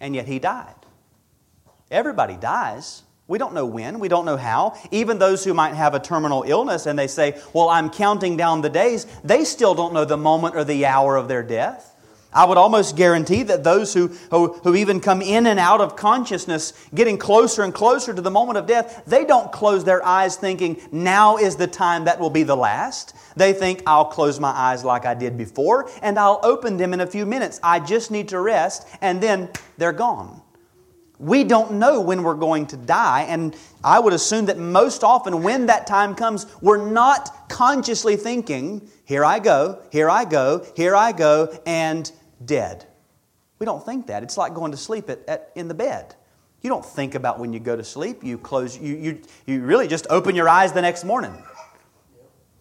And 0.00 0.14
yet 0.14 0.26
he 0.26 0.38
died. 0.38 0.74
Everybody 1.90 2.36
dies. 2.36 3.02
We 3.28 3.38
don't 3.38 3.54
know 3.54 3.66
when, 3.66 3.98
we 3.98 4.08
don't 4.08 4.24
know 4.24 4.36
how. 4.36 4.76
Even 4.92 5.18
those 5.18 5.42
who 5.42 5.52
might 5.52 5.74
have 5.74 5.94
a 5.94 6.00
terminal 6.00 6.44
illness 6.46 6.86
and 6.86 6.96
they 6.96 7.08
say, 7.08 7.40
Well, 7.52 7.68
I'm 7.68 7.90
counting 7.90 8.36
down 8.36 8.60
the 8.60 8.70
days, 8.70 9.04
they 9.24 9.44
still 9.44 9.74
don't 9.74 9.92
know 9.92 10.04
the 10.04 10.16
moment 10.16 10.54
or 10.54 10.62
the 10.62 10.86
hour 10.86 11.16
of 11.16 11.26
their 11.26 11.42
death. 11.42 11.96
I 12.32 12.44
would 12.44 12.58
almost 12.58 12.96
guarantee 12.96 13.44
that 13.44 13.64
those 13.64 13.94
who, 13.94 14.08
who, 14.30 14.52
who, 14.52 14.74
even 14.74 15.00
come 15.00 15.22
in 15.22 15.46
and 15.46 15.58
out 15.58 15.80
of 15.80 15.96
consciousness, 15.96 16.74
getting 16.94 17.16
closer 17.16 17.62
and 17.62 17.72
closer 17.72 18.12
to 18.12 18.20
the 18.20 18.30
moment 18.30 18.58
of 18.58 18.66
death, 18.66 19.02
they 19.06 19.24
don't 19.24 19.50
close 19.50 19.84
their 19.84 20.04
eyes 20.04 20.36
thinking, 20.36 20.78
now 20.92 21.38
is 21.38 21.56
the 21.56 21.66
time 21.66 22.04
that 22.04 22.20
will 22.20 22.28
be 22.28 22.42
the 22.42 22.56
last. 22.56 23.14
They 23.36 23.54
think, 23.54 23.82
I'll 23.86 24.04
close 24.04 24.38
my 24.38 24.50
eyes 24.50 24.84
like 24.84 25.06
I 25.06 25.14
did 25.14 25.38
before, 25.38 25.88
and 26.02 26.18
I'll 26.18 26.40
open 26.42 26.76
them 26.76 26.92
in 26.92 27.00
a 27.00 27.06
few 27.06 27.24
minutes. 27.24 27.58
I 27.62 27.80
just 27.80 28.10
need 28.10 28.28
to 28.28 28.40
rest, 28.40 28.86
and 29.00 29.22
then 29.22 29.48
they're 29.78 29.92
gone. 29.92 30.42
We 31.18 31.44
don't 31.44 31.72
know 31.72 32.00
when 32.00 32.22
we're 32.22 32.34
going 32.34 32.66
to 32.68 32.76
die, 32.76 33.22
and 33.28 33.56
I 33.82 33.98
would 33.98 34.12
assume 34.12 34.46
that 34.46 34.58
most 34.58 35.02
often 35.02 35.42
when 35.42 35.66
that 35.66 35.86
time 35.86 36.14
comes, 36.14 36.46
we're 36.60 36.90
not 36.90 37.48
consciously 37.48 38.16
thinking, 38.16 38.88
here 39.04 39.24
I 39.24 39.38
go, 39.38 39.80
here 39.90 40.10
I 40.10 40.26
go, 40.26 40.66
here 40.76 40.94
I 40.94 41.12
go, 41.12 41.58
and 41.64 42.10
dead. 42.44 42.86
We 43.58 43.64
don't 43.64 43.84
think 43.84 44.08
that. 44.08 44.22
It's 44.22 44.36
like 44.36 44.52
going 44.52 44.72
to 44.72 44.76
sleep 44.76 45.08
at, 45.08 45.26
at, 45.26 45.52
in 45.54 45.68
the 45.68 45.74
bed. 45.74 46.14
You 46.60 46.68
don't 46.68 46.84
think 46.84 47.14
about 47.14 47.38
when 47.38 47.52
you 47.52 47.60
go 47.60 47.76
to 47.76 47.84
sleep. 47.84 48.22
You 48.22 48.36
close, 48.36 48.78
you, 48.78 48.96
you, 48.96 49.22
you 49.46 49.62
really 49.62 49.88
just 49.88 50.06
open 50.10 50.34
your 50.34 50.48
eyes 50.48 50.72
the 50.72 50.82
next 50.82 51.04
morning. 51.04 51.42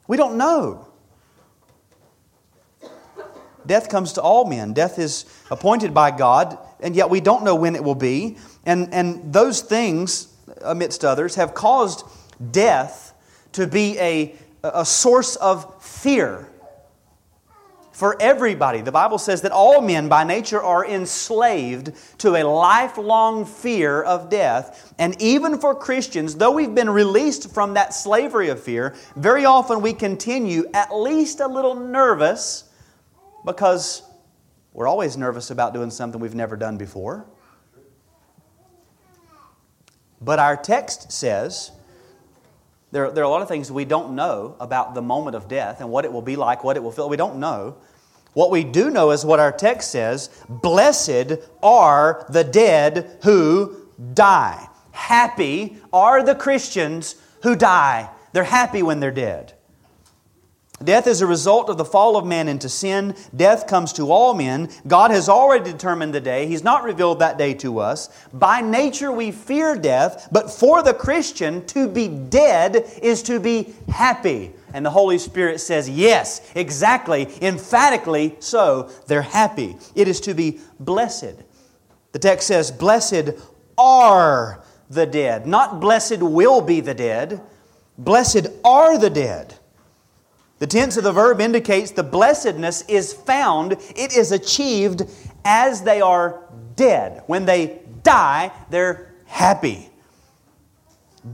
We 0.08 0.16
don't 0.16 0.38
know. 0.38 0.88
Death 3.68 3.90
comes 3.90 4.14
to 4.14 4.22
all 4.22 4.46
men. 4.46 4.74
Death 4.74 5.00
is 5.00 5.26
appointed 5.50 5.94
by 5.94 6.12
God, 6.12 6.58
and 6.80 6.96
yet 6.96 7.10
we 7.10 7.22
don't 7.22 7.44
know 7.44 7.56
when 7.56 7.76
it 7.76 7.84
will 7.84 7.96
be. 7.96 8.38
And, 8.66 8.94
and 8.94 9.34
those 9.34 9.62
things, 9.62 10.28
amidst 10.62 11.06
others, 11.06 11.36
have 11.36 11.54
caused 11.54 12.04
death 12.52 13.14
to 13.54 13.68
be 13.68 13.98
a, 14.00 14.36
a 14.64 14.86
source 14.86 15.36
of 15.38 15.84
fear 15.84 16.48
for 17.96 18.22
everybody. 18.22 18.82
The 18.82 18.92
Bible 18.92 19.18
says 19.18 19.42
that 19.44 19.54
all 19.54 19.80
men 19.80 20.10
by 20.10 20.26
nature 20.26 20.62
are 20.62 20.86
enslaved 20.86 21.94
to 22.18 22.36
a 22.36 22.44
lifelong 22.44 23.46
fear 23.46 24.04
of 24.04 24.30
death. 24.30 24.94
And 25.00 25.20
even 25.22 25.58
for 25.60 25.74
Christians, 25.74 26.36
though 26.36 26.52
we've 26.52 26.76
been 26.76 26.90
released 26.90 27.54
from 27.54 27.76
that 27.76 27.94
slavery 27.94 28.50
of 28.50 28.62
fear, 28.62 28.96
very 29.16 29.46
often 29.46 29.82
we 29.82 29.94
continue 29.94 30.66
at 30.74 30.94
least 30.94 31.40
a 31.40 31.48
little 31.48 31.76
nervous 31.76 32.65
because 33.46 34.04
we're 34.74 34.88
always 34.88 35.16
nervous 35.16 35.52
about 35.52 35.74
doing 35.74 35.92
something 35.92 36.20
we've 36.20 36.36
never 36.36 36.58
done 36.58 36.78
before. 36.78 37.26
But 40.20 40.40
our 40.40 40.58
text 40.58 41.12
says 41.12 41.72
there, 42.92 43.12
there 43.12 43.24
are 43.24 43.28
a 43.28 43.30
lot 43.30 43.42
of 43.42 43.48
things 43.48 43.72
we 43.72 43.86
don't 43.86 44.16
know 44.16 44.56
about 44.60 44.94
the 44.94 45.02
moment 45.02 45.36
of 45.36 45.48
death 45.48 45.82
and 45.82 45.90
what 45.90 46.06
it 46.06 46.14
will 46.14 46.22
be 46.22 46.36
like, 46.36 46.64
what 46.64 46.78
it 46.78 46.84
will 46.84 46.92
feel. 46.92 47.10
We 47.10 47.18
don't 47.18 47.40
know. 47.40 47.78
What 48.34 48.52
we 48.52 48.64
do 48.64 48.90
know 48.90 49.12
is 49.12 49.24
what 49.26 49.40
our 49.40 49.52
text 49.52 49.92
says 49.92 50.30
Blessed 50.50 51.40
are 51.64 52.26
the 52.30 52.44
dead 52.44 53.20
who 53.24 53.76
die. 54.14 54.68
Happy 54.92 55.78
are 55.92 56.24
the 56.24 56.36
Christians 56.36 57.16
who 57.44 57.56
die. 57.56 58.10
They're 58.34 58.44
happy 58.44 58.82
when 58.84 59.00
they're 59.00 59.12
dead. 59.12 59.54
Death 60.84 61.08
is 61.08 61.22
a 61.22 61.28
result 61.28 61.70
of 61.70 61.78
the 61.78 61.86
fall 61.86 62.18
of 62.18 62.26
man 62.26 62.50
into 62.50 62.68
sin. 62.68 63.16
Death 63.36 63.66
comes 63.66 63.94
to 63.94 64.12
all 64.12 64.34
men. 64.34 64.70
God 64.86 65.10
has 65.12 65.30
already 65.30 65.72
determined 65.72 66.14
the 66.14 66.20
day. 66.20 66.48
He's 66.48 66.64
not 66.64 66.84
revealed 66.84 67.20
that 67.20 67.38
day 67.38 67.54
to 67.56 67.80
us. 67.80 68.10
By 68.34 68.60
nature, 68.60 69.12
we 69.12 69.32
fear 69.32 69.76
death, 69.76 70.28
but 70.32 70.52
for 70.52 70.84
the 70.84 70.94
Christian, 70.94 71.66
to 71.68 71.88
be 71.88 72.10
dead 72.10 72.92
is 73.02 73.24
to 73.24 73.40
be 73.40 73.74
happy. 73.88 74.52
And 74.74 74.86
the 74.86 74.90
Holy 74.90 75.18
Spirit 75.18 75.62
says, 75.62 75.90
yes, 75.90 76.52
exactly, 76.56 77.30
emphatically 77.42 78.36
so. 78.40 78.90
They're 79.08 79.22
happy. 79.22 79.78
It 79.96 80.10
is 80.10 80.20
to 80.22 80.34
be 80.34 80.60
blessed. 80.82 81.36
The 82.12 82.20
text 82.20 82.48
says, 82.48 82.72
Blessed 82.72 83.32
are 83.78 84.64
the 84.90 85.06
dead. 85.06 85.48
Not 85.48 85.80
blessed 85.80 86.20
will 86.20 86.62
be 86.62 86.82
the 86.82 86.94
dead. 86.94 87.42
Blessed 87.98 88.48
are 88.64 88.98
the 88.98 89.10
dead. 89.10 89.56
The 90.60 90.68
tense 90.68 90.96
of 90.96 91.04
the 91.04 91.12
verb 91.12 91.42
indicates 91.42 91.92
the 91.92 92.04
blessedness 92.04 92.84
is 92.88 93.14
found, 93.14 93.74
it 93.74 94.16
is 94.16 94.32
achieved 94.32 95.04
as 95.44 95.84
they 95.84 96.00
are 96.00 96.44
dead. 96.76 97.24
When 97.28 97.46
they 97.46 97.82
die, 98.04 98.52
they're 98.70 99.14
happy. 99.26 99.90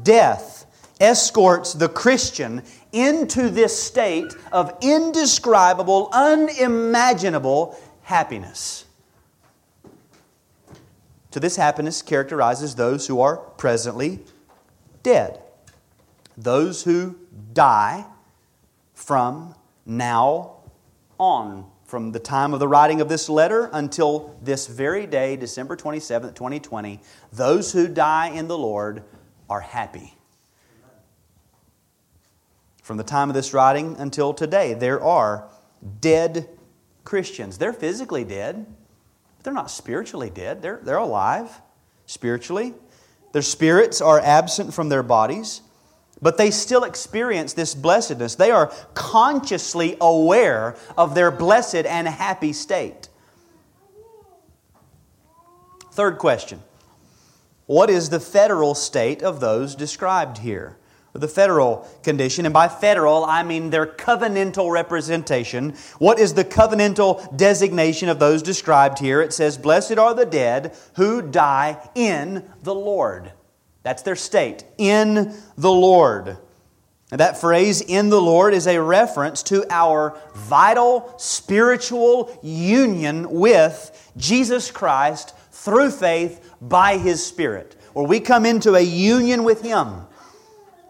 Death 0.04 0.66
escorts 1.00 1.74
the 1.74 1.90
Christian 1.90 2.64
into 2.92 3.50
this 3.50 3.82
state 3.82 4.34
of 4.52 4.76
indescribable, 4.82 6.10
unimaginable 6.12 7.80
happiness. 8.04 8.86
To 11.32 11.40
this 11.40 11.56
happiness 11.56 12.02
characterizes 12.02 12.76
those 12.76 13.08
who 13.08 13.22
are 13.22 13.38
presently 13.38 14.20
dead. 15.04 15.42
Those 16.38 16.84
who 16.84 17.18
die 17.54 18.06
from 19.02 19.56
now 19.84 20.58
on, 21.20 21.66
from 21.86 22.12
the 22.12 22.20
time 22.20 22.54
of 22.54 22.60
the 22.60 22.68
writing 22.68 23.02
of 23.02 23.10
this 23.10 23.30
letter 23.30 23.68
until 23.74 24.38
this 24.44 24.68
very 24.68 25.08
day, 25.08 25.36
December 25.36 25.76
27th, 25.76 26.36
2020, 26.36 27.02
those 27.34 27.74
who 27.74 27.88
die 27.88 28.30
in 28.30 28.48
the 28.48 28.58
Lord 28.58 29.04
are 29.50 29.62
happy. 29.62 30.14
From 32.84 32.98
the 32.98 33.04
time 33.04 33.30
of 33.30 33.34
this 33.34 33.54
writing 33.56 33.96
until 33.98 34.36
today, 34.36 34.76
there 34.76 35.02
are 35.02 35.50
dead 36.00 36.48
Christians. 37.04 37.58
They're 37.58 37.74
physically 37.74 38.24
dead, 38.24 38.68
but 39.38 39.44
they're 39.44 39.54
not 39.54 39.72
spiritually 39.72 40.30
dead. 40.30 40.62
They're, 40.62 40.80
they're 40.84 40.98
alive 40.98 41.50
spiritually. 42.06 42.76
Their 43.32 43.42
spirits 43.42 44.00
are 44.00 44.20
absent 44.20 44.76
from 44.76 44.90
their 44.90 45.04
bodies 45.04 45.62
but 46.22 46.38
they 46.38 46.52
still 46.52 46.84
experience 46.84 47.54
this 47.54 47.74
blessedness. 47.74 48.36
They 48.36 48.52
are 48.52 48.72
consciously 48.94 49.98
aware 50.00 50.76
of 50.98 51.16
their 51.16 51.32
blessed 51.32 51.86
and 51.86 52.08
happy 52.08 52.54
state. 52.54 53.10
Third 55.92 56.18
question 56.18 56.62
What 57.66 57.90
is 57.90 58.10
the 58.10 58.20
federal 58.20 58.76
state 58.76 59.24
of 59.24 59.40
those 59.40 59.76
described 59.76 60.40
here? 60.40 60.78
The 61.14 61.28
federal 61.28 61.90
condition, 62.04 62.46
and 62.46 62.54
by 62.54 62.70
federal 62.70 63.26
I 63.26 63.44
mean 63.44 63.70
their 63.70 63.86
covenantal 63.86 64.72
representation. 64.72 65.76
What 66.00 66.20
is 66.20 66.36
the 66.36 66.46
covenantal 66.46 67.36
designation 67.36 68.08
of 68.08 68.20
those 68.20 68.42
described 68.42 69.00
here? 69.00 69.22
It 69.22 69.34
says, 69.34 69.58
Blessed 69.58 69.98
are 69.98 70.14
the 70.14 70.26
dead 70.26 70.74
who 70.96 71.22
die 71.22 71.90
in 71.96 72.50
the 72.64 72.74
Lord. 72.74 73.34
That's 73.84 74.04
their 74.04 74.16
state, 74.16 74.64
in 74.78 75.36
the 75.58 75.72
Lord. 75.72 76.38
And 77.12 77.20
that 77.20 77.42
phrase, 77.42 77.82
in 77.82 78.10
the 78.10 78.22
Lord, 78.22 78.54
is 78.54 78.68
a 78.68 78.82
reference 78.82 79.44
to 79.44 79.66
our 79.70 80.18
vital 80.34 81.14
spiritual 81.18 82.40
union 82.42 83.30
with 83.30 84.12
Jesus 84.16 84.72
Christ 84.72 85.36
through 85.52 85.92
faith 85.92 86.54
by 86.62 86.98
His 86.98 87.26
Spirit, 87.26 87.76
where 87.94 88.08
we 88.08 88.20
come 88.20 88.46
into 88.46 88.76
a 88.76 88.82
union 88.82 89.44
with 89.44 89.62
Him. 89.62 90.08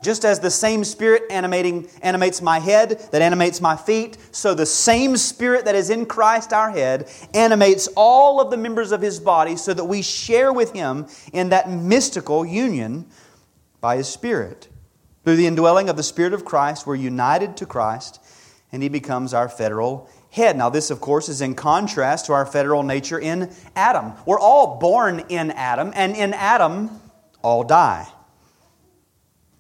Just 0.02 0.26
as 0.26 0.40
the 0.40 0.50
same 0.50 0.84
Spirit 0.84 1.24
animating, 1.30 1.88
animates 2.02 2.42
my 2.42 2.60
head, 2.60 3.08
that 3.12 3.22
animates 3.22 3.62
my 3.62 3.76
feet, 3.76 4.18
so 4.32 4.54
the 4.54 4.66
same 4.66 5.16
Spirit 5.16 5.66
that 5.66 5.76
is 5.76 5.92
in 5.92 6.08
Christ 6.08 6.54
our 6.54 6.72
head 6.72 7.08
animates 7.36 7.88
all 7.96 8.42
of 8.42 8.50
the 8.50 8.58
members 8.58 8.92
of 8.92 9.02
His 9.02 9.20
body 9.20 9.56
so 9.56 9.74
that 9.74 9.86
we 9.86 10.02
share 10.02 10.52
with 10.52 10.74
Him 10.74 11.08
in 11.34 11.50
that 11.50 11.70
mystical 11.70 12.44
union 12.44 13.06
by 13.80 13.98
His 13.98 14.08
Spirit. 14.08 14.70
Through 15.24 15.36
the 15.36 15.46
indwelling 15.46 15.88
of 15.88 15.98
the 15.98 16.04
Spirit 16.04 16.34
of 16.34 16.46
Christ, 16.46 16.88
we're 16.88 16.96
united 16.96 17.56
to 17.58 17.68
Christ, 17.68 18.20
and 18.72 18.82
He 18.82 18.90
becomes 18.90 19.36
our 19.36 19.48
federal 19.48 20.10
head. 20.32 20.58
Now, 20.58 20.70
this, 20.70 20.90
of 20.90 21.00
course, 21.00 21.30
is 21.30 21.42
in 21.42 21.54
contrast 21.54 22.26
to 22.26 22.34
our 22.34 22.48
federal 22.48 22.82
nature 22.82 23.20
in 23.20 23.52
Adam. 23.76 24.14
We're 24.26 24.40
all 24.40 24.80
born 24.80 25.20
in 25.30 25.52
Adam, 25.52 25.92
and 25.94 26.16
in 26.16 26.34
Adam, 26.34 27.02
all 27.44 27.64
die. 27.64 28.08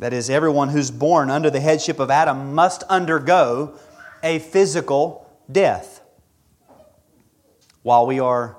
That 0.02 0.14
is, 0.14 0.32
everyone 0.32 0.70
who's 0.70 0.90
born 0.90 1.30
under 1.30 1.52
the 1.52 1.60
headship 1.60 2.00
of 2.00 2.10
Adam 2.10 2.56
must 2.56 2.82
undergo 2.90 3.76
a 4.24 4.40
physical 4.40 5.32
death. 5.52 6.02
While 7.84 8.08
we, 8.08 8.20
are, 8.20 8.58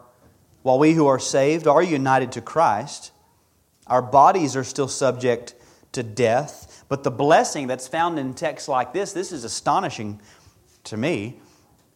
while 0.63 0.79
we 0.79 0.93
who 0.93 1.09
are 1.09 1.19
saved 1.19 1.67
are 1.67 1.83
united 1.83 2.31
to 2.33 2.41
Christ, 2.41 3.11
our 3.89 4.01
bodies 4.01 4.55
are 4.55 4.63
still 4.63 4.87
subject 4.87 5.57
to 5.91 6.05
death. 6.05 6.85
But 6.89 7.03
the 7.03 7.11
blessing 7.11 7.67
that's 7.67 7.89
found 7.89 8.21
in 8.21 8.35
texts 8.35 8.69
like 8.69 8.93
this, 8.93 9.13
this 9.13 9.33
is 9.33 9.43
astonishing 9.43 10.21
to 10.85 10.97
me. 10.97 11.41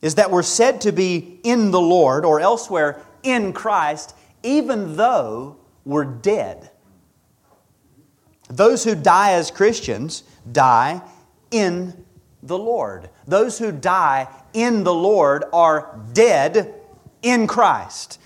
is 0.03 0.17
that 0.17 0.33
we're 0.33 0.43
said 0.43 0.81
to 0.81 0.91
be 0.91 1.39
in 1.45 1.71
the 1.71 1.81
Lord 1.81 2.25
or 2.25 2.41
elsewhere 2.41 3.01
in 3.23 3.53
Christ, 3.53 4.13
even 4.43 4.97
though 4.97 5.59
we're 5.85 6.05
dead. 6.05 6.73
Those 8.49 8.85
who 8.85 8.95
die 8.95 9.33
as 9.33 9.51
Christians 9.51 10.23
die 10.51 11.03
in 11.51 12.05
the 12.43 12.59
Lord. 12.59 13.11
Those 13.27 13.59
who 13.59 13.73
die 13.73 14.29
in 14.53 14.85
the 14.85 14.95
Lord 14.95 15.45
are 15.53 15.99
dead 16.13 16.75
in 17.23 17.47
Christ. 17.47 18.19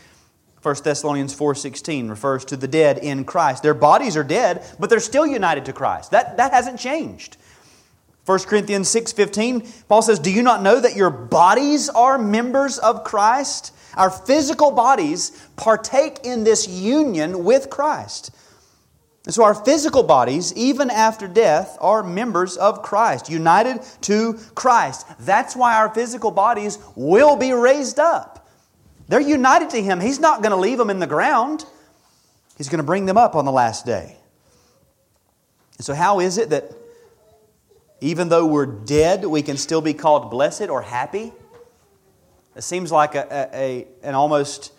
1 0.63 0.85
Thessalonians 0.85 1.35
4:16 1.35 2.11
refers 2.11 2.45
to 2.45 2.57
the 2.57 2.69
dead 2.69 2.99
in 2.99 3.25
Christ. 3.25 3.63
Their 3.63 3.75
bodies 3.75 4.17
are 4.17 4.25
dead, 4.25 4.63
but 4.79 4.91
they're 4.91 5.01
still 5.01 5.27
united 5.27 5.65
to 5.67 5.73
Christ. 5.73 6.11
That, 6.11 6.37
that 6.37 6.53
hasn't 6.53 6.79
changed. 6.79 7.39
1 8.27 8.41
Corinthians 8.41 8.89
6:15, 8.89 9.67
Paul 9.89 10.03
says, 10.03 10.19
"Do 10.19 10.31
you 10.31 10.43
not 10.43 10.63
know 10.63 10.79
that 10.79 10.97
your 10.97 11.09
bodies 11.11 11.89
are 11.89 12.19
members 12.19 12.79
of 12.79 13.05
Christ? 13.05 13.73
Our 13.97 14.11
physical 14.11 14.71
bodies 14.71 15.33
partake 15.57 16.21
in 16.25 16.45
this 16.45 16.69
union 16.69 17.45
with 17.45 17.71
Christ." 17.71 18.31
And 19.31 19.35
so 19.37 19.45
our 19.45 19.55
physical 19.55 20.03
bodies, 20.03 20.53
even 20.55 20.91
after 20.91 21.29
death, 21.29 21.79
are 21.81 22.03
members 22.03 22.57
of 22.57 22.83
Christ, 22.83 23.31
united 23.31 23.81
to 24.01 24.33
Christ. 24.57 25.07
That's 25.21 25.55
why 25.55 25.77
our 25.77 25.89
physical 25.95 26.33
bodies 26.33 26.81
will 26.97 27.37
be 27.37 27.53
raised 27.53 28.01
up. 28.01 28.49
They're 29.07 29.21
united 29.21 29.71
to 29.71 29.81
Him. 29.81 30.01
He's 30.01 30.19
not 30.19 30.43
going 30.43 30.51
to 30.51 30.57
leave 30.57 30.79
them 30.79 30.91
in 30.91 30.99
the 30.99 31.07
ground, 31.07 31.65
He's 32.59 32.69
going 32.69 32.81
to 32.81 32.85
bring 32.85 33.07
them 33.07 33.17
up 33.17 33.37
on 33.37 33.45
the 33.45 33.53
last 33.53 33.87
day. 33.87 34.17
And 35.79 35.85
so, 35.85 35.95
how 35.95 36.19
is 36.19 36.37
it 36.37 36.51
that 36.51 36.73
even 38.01 38.31
though 38.31 38.47
we're 38.47 38.67
dead, 38.67 39.25
we 39.25 39.43
can 39.43 39.57
still 39.57 39.81
be 39.81 39.95
called 39.95 40.33
blessed 40.33 40.71
or 40.71 40.83
happy? 40.83 41.33
It 42.57 42.63
seems 42.63 42.91
like 42.91 43.15
a, 43.15 43.29
a, 43.31 43.57
a 43.57 43.87
an 44.03 44.17
almost 44.17 44.73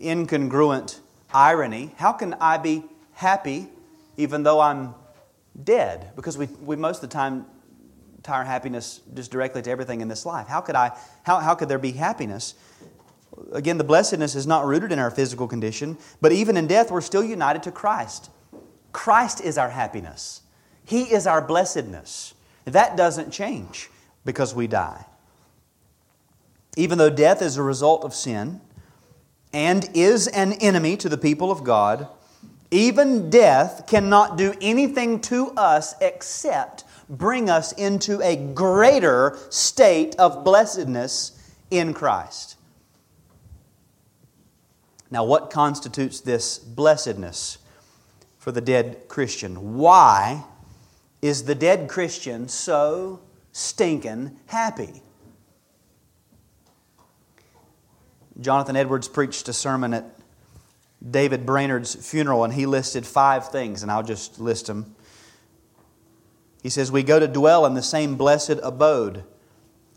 incongruent 0.00 1.00
irony. 1.34 1.92
How 1.98 2.12
can 2.12 2.32
I 2.40 2.56
be 2.56 2.82
happy 3.16 3.66
even 4.16 4.42
though 4.44 4.60
I'm 4.60 4.94
dead? 5.64 6.12
Because 6.14 6.38
we, 6.38 6.46
we 6.62 6.76
most 6.76 7.02
of 7.02 7.10
the 7.10 7.14
time 7.14 7.46
tie 8.22 8.36
our 8.36 8.44
happiness 8.44 9.00
just 9.14 9.30
directly 9.30 9.62
to 9.62 9.70
everything 9.70 10.00
in 10.00 10.08
this 10.08 10.26
life. 10.26 10.46
How 10.46 10.60
could, 10.60 10.76
I, 10.76 10.96
how, 11.24 11.40
how 11.40 11.54
could 11.54 11.68
there 11.68 11.78
be 11.78 11.92
happiness? 11.92 12.54
Again, 13.52 13.78
the 13.78 13.84
blessedness 13.84 14.34
is 14.34 14.46
not 14.46 14.66
rooted 14.66 14.92
in 14.92 14.98
our 14.98 15.10
physical 15.10 15.48
condition, 15.48 15.96
but 16.20 16.32
even 16.32 16.56
in 16.56 16.66
death, 16.66 16.90
we're 16.90 17.00
still 17.00 17.24
united 17.24 17.62
to 17.64 17.72
Christ. 17.72 18.30
Christ 18.92 19.40
is 19.40 19.58
our 19.58 19.70
happiness, 19.70 20.42
He 20.84 21.02
is 21.02 21.26
our 21.26 21.40
blessedness. 21.40 22.34
That 22.64 22.96
doesn't 22.96 23.30
change 23.30 23.90
because 24.24 24.54
we 24.54 24.66
die. 24.66 25.06
Even 26.76 26.98
though 26.98 27.10
death 27.10 27.40
is 27.40 27.56
a 27.56 27.62
result 27.62 28.04
of 28.04 28.12
sin 28.12 28.60
and 29.52 29.88
is 29.94 30.26
an 30.26 30.54
enemy 30.54 30.96
to 30.96 31.08
the 31.08 31.16
people 31.16 31.52
of 31.52 31.62
God, 31.62 32.08
even 32.70 33.30
death 33.30 33.86
cannot 33.86 34.36
do 34.36 34.54
anything 34.60 35.20
to 35.22 35.50
us 35.56 35.94
except 36.00 36.84
bring 37.08 37.48
us 37.48 37.72
into 37.72 38.20
a 38.22 38.36
greater 38.36 39.38
state 39.50 40.16
of 40.16 40.44
blessedness 40.44 41.32
in 41.70 41.94
Christ. 41.94 42.56
Now, 45.10 45.24
what 45.24 45.50
constitutes 45.50 46.20
this 46.20 46.58
blessedness 46.58 47.58
for 48.38 48.50
the 48.50 48.60
dead 48.60 49.08
Christian? 49.08 49.76
Why 49.76 50.44
is 51.22 51.44
the 51.44 51.54
dead 51.54 51.88
Christian 51.88 52.48
so 52.48 53.20
stinking 53.52 54.36
happy? 54.46 55.02
Jonathan 58.40 58.76
Edwards 58.76 59.08
preached 59.08 59.48
a 59.48 59.52
sermon 59.52 59.94
at 59.94 60.15
David 61.08 61.46
Brainerd's 61.46 61.94
funeral, 61.94 62.44
and 62.44 62.54
he 62.54 62.66
listed 62.66 63.06
five 63.06 63.48
things, 63.50 63.82
and 63.82 63.90
I'll 63.90 64.02
just 64.02 64.40
list 64.40 64.66
them. 64.66 64.94
He 66.62 66.70
says, 66.70 66.90
We 66.90 67.02
go 67.02 67.20
to 67.20 67.28
dwell 67.28 67.64
in 67.66 67.74
the 67.74 67.82
same 67.82 68.16
blessed 68.16 68.58
abode 68.62 69.24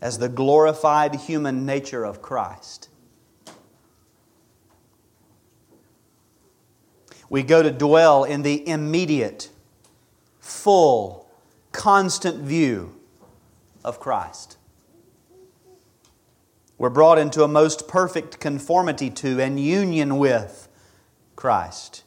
as 0.00 0.18
the 0.18 0.28
glorified 0.28 1.14
human 1.14 1.66
nature 1.66 2.04
of 2.04 2.22
Christ. 2.22 2.88
We 7.28 7.42
go 7.42 7.62
to 7.62 7.70
dwell 7.70 8.24
in 8.24 8.42
the 8.42 8.66
immediate, 8.66 9.50
full, 10.40 11.28
constant 11.70 12.38
view 12.42 13.00
of 13.84 14.00
Christ. 14.00 14.56
We're 16.76 16.90
brought 16.90 17.18
into 17.18 17.44
a 17.44 17.48
most 17.48 17.86
perfect 17.86 18.40
conformity 18.40 19.10
to 19.10 19.40
and 19.40 19.60
union 19.60 20.18
with 20.18 20.68
Christ. 21.40 22.04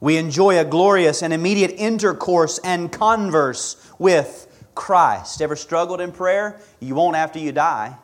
We 0.00 0.16
enjoy 0.16 0.58
a 0.58 0.64
glorious 0.64 1.22
and 1.22 1.32
immediate 1.32 1.72
intercourse 1.72 2.58
and 2.64 2.90
converse 2.90 3.76
with 3.98 4.46
Christ. 4.74 5.42
Ever 5.42 5.56
struggled 5.56 6.00
in 6.00 6.12
prayer? 6.12 6.60
You 6.78 6.94
won't 6.94 7.16
after 7.16 7.38
you 7.38 7.52
die. 7.52 7.96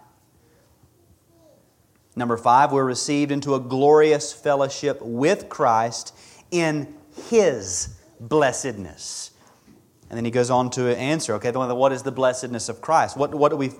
Number 2.16 2.36
five, 2.36 2.72
we're 2.72 2.84
received 2.84 3.30
into 3.30 3.54
a 3.54 3.60
glorious 3.60 4.32
fellowship 4.32 5.00
with 5.00 5.48
Christ 5.48 6.14
in 6.50 6.94
His 7.30 7.96
blessedness. 8.20 9.30
And 10.08 10.16
then 10.16 10.24
he 10.24 10.30
goes 10.30 10.50
on 10.50 10.70
to 10.70 10.96
answer, 10.96 11.34
okay, 11.34 11.50
what 11.50 11.92
is 11.92 12.02
the 12.02 12.12
blessedness 12.12 12.68
of 12.68 12.80
Christ? 12.80 13.16
What, 13.16 13.34
what 13.34 13.50
do 13.50 13.56
we 13.56 13.72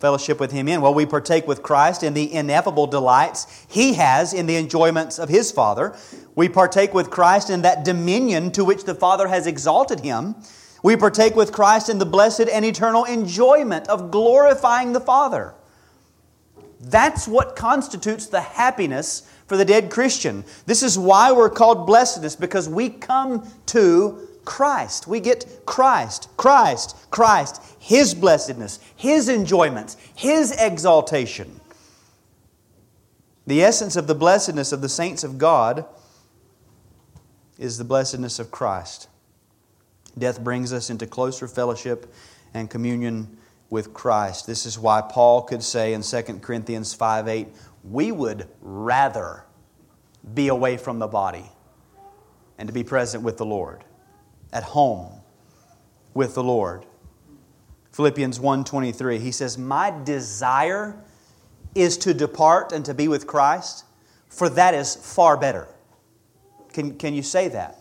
fellowship 0.00 0.40
with 0.40 0.52
Him 0.52 0.68
in? 0.68 0.80
Well, 0.80 0.94
we 0.94 1.06
partake 1.06 1.46
with 1.46 1.62
Christ 1.62 2.02
in 2.02 2.14
the 2.14 2.32
ineffable 2.32 2.86
delights 2.86 3.66
He 3.68 3.94
has 3.94 4.32
in 4.32 4.46
the 4.46 4.56
enjoyments 4.56 5.18
of 5.18 5.28
His 5.28 5.50
Father. 5.50 5.96
We 6.34 6.48
partake 6.48 6.94
with 6.94 7.10
Christ 7.10 7.50
in 7.50 7.62
that 7.62 7.84
dominion 7.84 8.52
to 8.52 8.64
which 8.64 8.84
the 8.84 8.94
Father 8.94 9.28
has 9.28 9.46
exalted 9.46 10.00
Him. 10.00 10.36
We 10.82 10.96
partake 10.96 11.34
with 11.34 11.52
Christ 11.52 11.88
in 11.88 11.98
the 11.98 12.06
blessed 12.06 12.48
and 12.48 12.64
eternal 12.64 13.04
enjoyment 13.04 13.88
of 13.88 14.10
glorifying 14.10 14.92
the 14.92 15.00
Father. 15.00 15.54
That's 16.80 17.26
what 17.26 17.56
constitutes 17.56 18.26
the 18.26 18.40
happiness 18.40 19.28
for 19.46 19.56
the 19.56 19.64
dead 19.64 19.90
Christian. 19.90 20.44
This 20.66 20.84
is 20.84 20.96
why 20.96 21.32
we're 21.32 21.50
called 21.50 21.86
blessedness, 21.86 22.36
because 22.36 22.68
we 22.68 22.90
come 22.90 23.50
to 23.66 24.28
Christ. 24.44 25.08
We 25.08 25.18
get 25.20 25.66
Christ, 25.66 26.28
Christ, 26.36 26.96
Christ, 27.10 27.60
His 27.78 28.14
blessedness, 28.14 28.80
His 28.96 29.28
enjoyments, 29.28 29.96
His 30.14 30.52
exaltation. 30.52 31.60
The 33.46 33.62
essence 33.62 33.96
of 33.96 34.06
the 34.06 34.14
blessedness 34.14 34.72
of 34.72 34.82
the 34.82 34.88
saints 34.88 35.24
of 35.24 35.38
God 35.38 35.86
is 37.58 37.78
the 37.78 37.84
blessedness 37.84 38.38
of 38.38 38.50
Christ. 38.50 39.08
Death 40.16 40.42
brings 40.42 40.72
us 40.72 40.90
into 40.90 41.06
closer 41.06 41.48
fellowship 41.48 42.12
and 42.54 42.68
communion 42.68 43.38
with 43.70 43.92
Christ. 43.92 44.46
This 44.46 44.66
is 44.66 44.78
why 44.78 45.00
Paul 45.00 45.42
could 45.42 45.62
say 45.62 45.92
in 45.92 46.02
2 46.02 46.22
Corinthians 46.40 46.94
5 46.94 47.28
8, 47.28 47.48
we 47.84 48.12
would 48.12 48.48
rather 48.60 49.44
be 50.34 50.48
away 50.48 50.76
from 50.76 50.98
the 50.98 51.06
body 51.06 51.50
and 52.58 52.66
to 52.66 52.72
be 52.72 52.84
present 52.84 53.22
with 53.22 53.36
the 53.36 53.46
Lord 53.46 53.84
at 54.52 54.62
home 54.62 55.12
with 56.14 56.34
the 56.34 56.42
Lord. 56.42 56.84
Philippians 57.98 58.38
1:23 58.38 59.18
he 59.18 59.32
says 59.32 59.58
my 59.58 59.92
desire 60.04 60.94
is 61.74 61.98
to 61.98 62.14
depart 62.14 62.70
and 62.70 62.84
to 62.84 62.94
be 62.94 63.08
with 63.08 63.26
Christ 63.26 63.84
for 64.28 64.48
that 64.50 64.72
is 64.72 64.94
far 64.94 65.36
better. 65.36 65.66
Can, 66.72 66.96
can 66.96 67.12
you 67.12 67.24
say 67.24 67.48
that? 67.48 67.80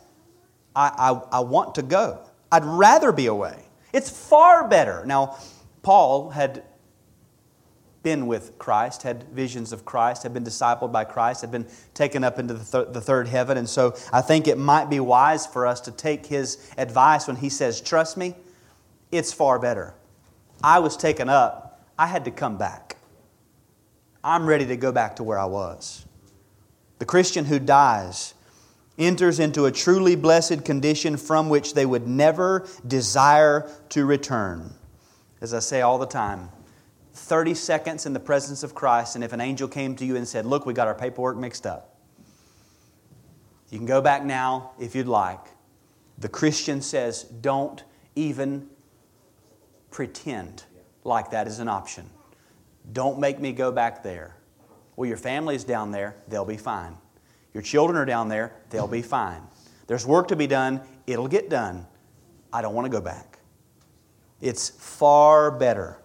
I, 0.75 0.89
I, 0.97 1.37
I 1.37 1.39
want 1.41 1.75
to 1.75 1.83
go. 1.83 2.19
I'd 2.51 2.65
rather 2.65 3.11
be 3.11 3.27
away. 3.27 3.65
It's 3.93 4.09
far 4.09 4.67
better. 4.67 5.05
Now, 5.05 5.37
Paul 5.83 6.31
had 6.31 6.63
been 8.01 8.25
with 8.25 8.57
Christ, 8.57 9.03
had 9.03 9.25
visions 9.25 9.71
of 9.71 9.85
Christ, 9.85 10.23
had 10.23 10.33
been 10.33 10.43
discipled 10.43 10.91
by 10.91 11.03
Christ, 11.03 11.41
had 11.41 11.51
been 11.51 11.67
taken 11.93 12.23
up 12.23 12.39
into 12.39 12.55
the, 12.55 12.65
th- 12.65 12.91
the 12.91 13.01
third 13.01 13.27
heaven. 13.27 13.55
And 13.55 13.69
so 13.69 13.95
I 14.11 14.21
think 14.21 14.47
it 14.47 14.57
might 14.57 14.89
be 14.89 14.99
wise 14.99 15.45
for 15.45 15.67
us 15.67 15.79
to 15.81 15.91
take 15.91 16.25
his 16.25 16.71
advice 16.75 17.27
when 17.27 17.35
he 17.35 17.49
says, 17.49 17.79
Trust 17.81 18.17
me, 18.17 18.33
it's 19.11 19.31
far 19.31 19.59
better. 19.59 19.93
I 20.63 20.79
was 20.79 20.97
taken 20.97 21.29
up, 21.29 21.81
I 21.97 22.07
had 22.07 22.25
to 22.25 22.31
come 22.31 22.57
back. 22.57 22.97
I'm 24.23 24.45
ready 24.45 24.65
to 24.67 24.77
go 24.77 24.91
back 24.91 25.15
to 25.17 25.23
where 25.23 25.39
I 25.39 25.45
was. 25.45 26.05
The 26.99 27.05
Christian 27.05 27.45
who 27.45 27.59
dies 27.59 28.33
enters 28.97 29.39
into 29.39 29.65
a 29.65 29.71
truly 29.71 30.15
blessed 30.15 30.65
condition 30.65 31.17
from 31.17 31.49
which 31.49 31.73
they 31.75 31.85
would 31.85 32.07
never 32.07 32.67
desire 32.85 33.69
to 33.89 34.05
return. 34.05 34.73
As 35.39 35.53
I 35.53 35.59
say 35.59 35.81
all 35.81 35.99
the 35.99 36.07
time, 36.07 36.49
30 37.13 37.53
seconds 37.53 38.05
in 38.05 38.13
the 38.13 38.19
presence 38.19 38.63
of 38.63 38.73
Christ, 38.73 39.15
and 39.15 39.23
if 39.23 39.33
an 39.33 39.41
angel 39.41 39.67
came 39.67 39.95
to 39.97 40.05
you 40.05 40.15
and 40.15 40.27
said, 40.27 40.45
Look, 40.45 40.65
we 40.65 40.73
got 40.73 40.87
our 40.87 40.95
paperwork 40.95 41.37
mixed 41.37 41.65
up, 41.65 41.95
you 43.69 43.77
can 43.77 43.87
go 43.87 44.01
back 44.01 44.23
now 44.23 44.71
if 44.79 44.95
you'd 44.95 45.07
like. 45.07 45.41
The 46.17 46.29
Christian 46.29 46.81
says, 46.81 47.23
Don't 47.23 47.83
even 48.15 48.67
pretend 49.91 50.63
like 51.03 51.31
that 51.31 51.47
is 51.47 51.59
an 51.59 51.67
option. 51.67 52.09
Don't 52.93 53.19
make 53.19 53.39
me 53.39 53.51
go 53.51 53.71
back 53.71 54.03
there. 54.03 54.35
Well, 54.95 55.07
your 55.07 55.17
family's 55.17 55.63
down 55.63 55.91
there, 55.91 56.15
they'll 56.27 56.45
be 56.45 56.57
fine. 56.57 56.97
Your 57.53 57.63
children 57.63 57.97
are 57.97 58.05
down 58.05 58.29
there, 58.29 58.53
they'll 58.69 58.87
be 58.87 59.01
fine. 59.01 59.41
There's 59.87 60.05
work 60.05 60.27
to 60.29 60.35
be 60.35 60.47
done, 60.47 60.81
it'll 61.05 61.27
get 61.27 61.49
done. 61.49 61.87
I 62.51 62.61
don't 62.61 62.73
want 62.73 62.85
to 62.85 62.91
go 62.91 63.01
back. 63.01 63.39
It's 64.41 64.69
far 64.69 65.51
better 65.51 65.99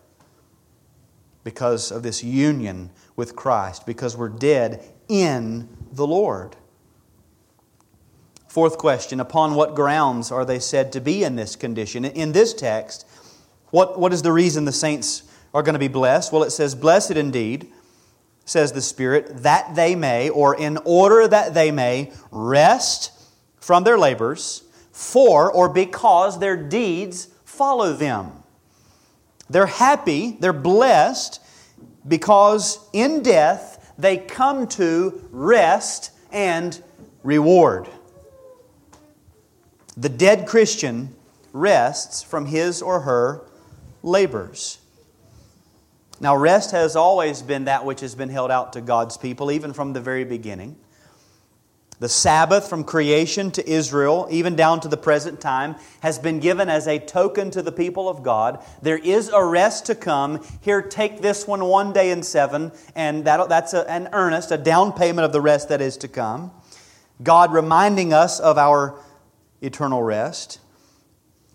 because 1.45 1.91
of 1.91 2.03
this 2.03 2.23
union 2.23 2.91
with 3.17 3.37
Christ, 3.37 3.87
because 3.87 4.17
we're 4.17 4.29
dead 4.29 4.85
in 5.09 5.69
the 5.93 6.07
Lord. 6.07 6.57
Fourth 8.49 8.79
question 8.79 9.19
Upon 9.21 9.55
what 9.55 9.75
grounds 9.75 10.31
are 10.31 10.45
they 10.45 10.59
said 10.59 10.93
to 10.93 11.01
be 11.01 11.25
in 11.25 11.37
this 11.37 11.57
condition? 11.57 12.05
In 12.05 12.33
this 12.33 12.55
text, 12.55 13.07
what, 13.73 13.99
what 13.99 14.13
is 14.13 14.21
the 14.21 14.33
reason 14.33 14.67
the 14.67 14.71
saints 14.71 15.23
are 15.55 15.63
going 15.63 15.73
to 15.73 15.79
be 15.79 15.89
blessed? 15.89 16.31
Well, 16.31 16.43
it 16.43 16.51
says, 16.51 16.75
Blessed 16.75 17.13
indeed, 17.13 17.73
says 18.45 18.73
the 18.73 18.83
Spirit, 18.83 19.43
that 19.43 19.75
they 19.75 19.95
may, 19.95 20.29
or 20.29 20.55
in 20.55 20.79
order 20.85 21.27
that 21.27 21.55
they 21.55 21.71
may, 21.71 22.13
rest 22.31 23.11
from 23.57 23.85
their 23.85 23.99
labors, 23.99 24.63
for 24.93 25.51
or 25.51 25.71
because 25.71 26.39
their 26.39 26.55
deeds 26.55 27.29
follow 27.47 27.95
them. 27.95 28.31
They're 29.49 29.65
happy, 29.65 30.37
they're 30.39 30.53
blessed, 30.53 31.41
because 32.07 32.79
in 32.93 33.23
death 33.23 33.95
they 33.97 34.19
come 34.19 34.67
to 34.67 35.27
rest 35.31 36.11
and 36.31 36.79
reward. 37.23 37.89
The 39.97 40.11
dead 40.11 40.47
Christian 40.47 41.15
rests 41.55 42.23
from 42.23 42.47
his 42.47 42.83
or 42.83 43.01
her 43.01 43.47
labors. 44.03 44.79
Now, 46.21 46.37
rest 46.37 46.71
has 46.71 46.95
always 46.95 47.43
been 47.43 47.65
that 47.65 47.85
which 47.85 48.01
has 48.01 48.15
been 48.15 48.29
held 48.29 48.51
out 48.51 48.75
to 48.75 48.81
God's 48.81 49.17
people, 49.17 49.51
even 49.51 49.73
from 49.73 49.93
the 49.93 50.01
very 50.01 50.25
beginning. 50.25 50.77
The 51.99 52.09
Sabbath 52.09 52.69
from 52.69 52.83
creation 52.83 53.53
to 53.53 53.69
Israel, 53.69 54.27
even 54.31 54.57
down 54.57 54.81
to 54.81 54.89
the 54.89 54.97
present 54.97 55.41
time, 55.41 55.77
has 56.01 56.19
been 56.19 56.41
given 56.41 56.69
as 56.69 56.89
a 56.89 56.99
token 56.99 57.51
to 57.53 57.63
the 57.63 57.71
people 57.71 58.09
of 58.09 58.25
God. 58.25 58.65
There 58.83 58.99
is 58.99 59.29
a 59.29 59.45
rest 59.45 59.87
to 59.87 59.95
come. 59.95 60.45
Here, 60.61 60.83
take 60.83 61.21
this 61.21 61.47
one 61.47 61.65
one 61.65 61.93
day 61.93 62.11
in 62.11 62.25
seven, 62.25 62.73
and 62.97 63.25
that, 63.25 63.49
that's 63.49 63.73
a, 63.73 63.89
an 63.89 64.09
earnest, 64.13 64.51
a 64.51 64.59
down 64.59 64.93
payment 64.93 65.25
of 65.25 65.33
the 65.33 65.41
rest 65.41 65.69
that 65.69 65.81
is 65.81 65.97
to 65.99 66.09
come. 66.09 66.51
God 67.23 67.53
reminding 67.53 68.13
us 68.13 68.41
of 68.41 68.59
our 68.59 68.99
eternal 69.61 70.03
rest. 70.03 70.59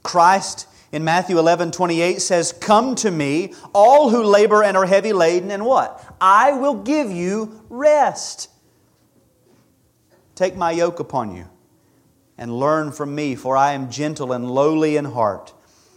Christ 0.03 0.67
in 0.91 1.03
Matthew 1.03 1.37
11, 1.37 1.71
28 1.71 2.21
says, 2.21 2.53
Come 2.53 2.95
to 2.95 3.11
me, 3.11 3.53
all 3.73 4.09
who 4.09 4.23
labor 4.23 4.63
and 4.63 4.77
are 4.77 4.85
heavy 4.85 5.13
laden, 5.13 5.51
and 5.51 5.65
what? 5.65 6.03
I 6.21 6.53
will 6.53 6.75
give 6.75 7.11
you 7.11 7.65
rest. 7.69 8.49
Take 10.35 10.55
my 10.55 10.71
yoke 10.71 10.99
upon 10.99 11.35
you 11.35 11.47
and 12.37 12.57
learn 12.57 12.91
from 12.91 13.15
me, 13.15 13.35
for 13.35 13.57
I 13.57 13.73
am 13.73 13.89
gentle 13.89 14.31
and 14.31 14.49
lowly 14.49 14.95
in 14.95 15.05
heart, 15.05 15.53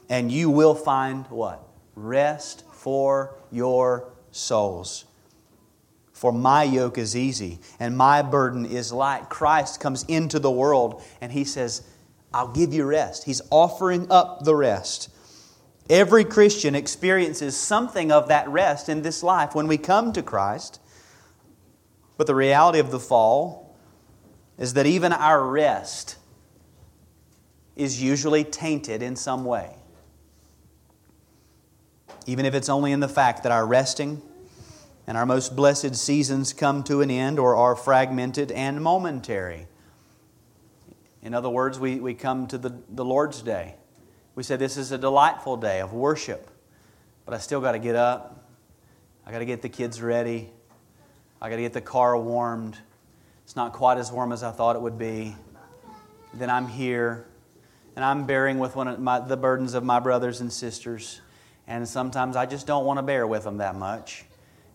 and 0.08 0.32
you 0.32 0.50
will 0.50 0.74
find 0.74 1.26
what? 1.26 1.62
Rest 1.94 2.64
for 2.72 3.36
your 3.52 4.10
souls. 4.32 5.04
For 6.12 6.32
my 6.32 6.64
yoke 6.64 6.98
is 6.98 7.16
easy 7.16 7.60
and 7.78 7.96
my 7.96 8.20
burden 8.20 8.66
is 8.66 8.92
light. 8.92 9.30
Christ 9.30 9.80
comes 9.80 10.04
into 10.04 10.38
the 10.38 10.50
world 10.50 11.02
and 11.22 11.32
he 11.32 11.44
says, 11.44 11.82
I'll 12.32 12.52
give 12.52 12.72
you 12.72 12.84
rest. 12.84 13.24
He's 13.24 13.42
offering 13.50 14.10
up 14.10 14.44
the 14.44 14.54
rest. 14.54 15.08
Every 15.88 16.24
Christian 16.24 16.74
experiences 16.74 17.56
something 17.56 18.12
of 18.12 18.28
that 18.28 18.48
rest 18.48 18.88
in 18.88 19.02
this 19.02 19.22
life 19.22 19.54
when 19.54 19.66
we 19.66 19.76
come 19.76 20.12
to 20.12 20.22
Christ. 20.22 20.80
But 22.16 22.26
the 22.26 22.34
reality 22.34 22.78
of 22.78 22.90
the 22.90 23.00
fall 23.00 23.76
is 24.56 24.74
that 24.74 24.86
even 24.86 25.12
our 25.12 25.44
rest 25.44 26.16
is 27.74 28.00
usually 28.00 28.44
tainted 28.44 29.02
in 29.02 29.16
some 29.16 29.44
way. 29.44 29.74
Even 32.26 32.44
if 32.44 32.54
it's 32.54 32.68
only 32.68 32.92
in 32.92 33.00
the 33.00 33.08
fact 33.08 33.42
that 33.42 33.50
our 33.50 33.66
resting 33.66 34.22
and 35.06 35.16
our 35.16 35.26
most 35.26 35.56
blessed 35.56 35.96
seasons 35.96 36.52
come 36.52 36.84
to 36.84 37.00
an 37.00 37.10
end 37.10 37.38
or 37.38 37.56
are 37.56 37.74
fragmented 37.74 38.52
and 38.52 38.80
momentary. 38.80 39.66
In 41.22 41.34
other 41.34 41.50
words, 41.50 41.78
we, 41.78 42.00
we 42.00 42.14
come 42.14 42.46
to 42.48 42.58
the, 42.58 42.74
the 42.88 43.04
Lord's 43.04 43.42
Day. 43.42 43.74
We 44.34 44.42
say 44.42 44.56
this 44.56 44.76
is 44.76 44.90
a 44.92 44.98
delightful 44.98 45.56
day 45.56 45.80
of 45.80 45.92
worship, 45.92 46.50
but 47.26 47.34
I 47.34 47.38
still 47.38 47.60
got 47.60 47.72
to 47.72 47.78
get 47.78 47.94
up. 47.94 48.48
I 49.26 49.32
got 49.32 49.40
to 49.40 49.44
get 49.44 49.60
the 49.60 49.68
kids 49.68 50.00
ready. 50.00 50.50
I 51.42 51.50
got 51.50 51.56
to 51.56 51.62
get 51.62 51.72
the 51.72 51.80
car 51.80 52.16
warmed. 52.16 52.78
It's 53.44 53.56
not 53.56 53.72
quite 53.72 53.98
as 53.98 54.10
warm 54.10 54.32
as 54.32 54.42
I 54.42 54.50
thought 54.50 54.76
it 54.76 54.82
would 54.82 54.98
be. 54.98 55.36
Then 56.32 56.48
I'm 56.48 56.68
here, 56.68 57.26
and 57.96 58.04
I'm 58.04 58.24
bearing 58.24 58.58
with 58.58 58.76
one 58.76 58.88
of 58.88 59.00
my, 59.00 59.20
the 59.20 59.36
burdens 59.36 59.74
of 59.74 59.84
my 59.84 60.00
brothers 60.00 60.40
and 60.40 60.52
sisters. 60.52 61.20
And 61.66 61.86
sometimes 61.86 62.36
I 62.36 62.46
just 62.46 62.66
don't 62.66 62.84
want 62.84 62.98
to 62.98 63.02
bear 63.02 63.26
with 63.26 63.44
them 63.44 63.58
that 63.58 63.74
much. 63.74 64.24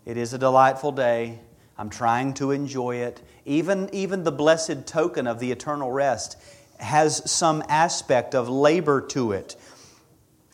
It 0.06 0.18
is 0.18 0.34
a 0.34 0.38
delightful 0.38 0.91
day. 0.91 1.39
I'm 1.78 1.89
trying 1.89 2.34
to 2.36 2.52
enjoy 2.52 2.98
it. 2.98 3.22
Even, 3.46 3.89
even 3.93 4.24
the 4.24 4.32
blessed 4.32 4.88
token 4.88 5.28
of 5.28 5.39
the 5.39 5.52
eternal 5.52 5.91
rest 5.91 6.38
has 6.80 7.30
some 7.30 7.64
aspect 7.70 8.36
of 8.36 8.50
labor 8.50 9.02
to 9.02 9.32
it. 9.32 9.56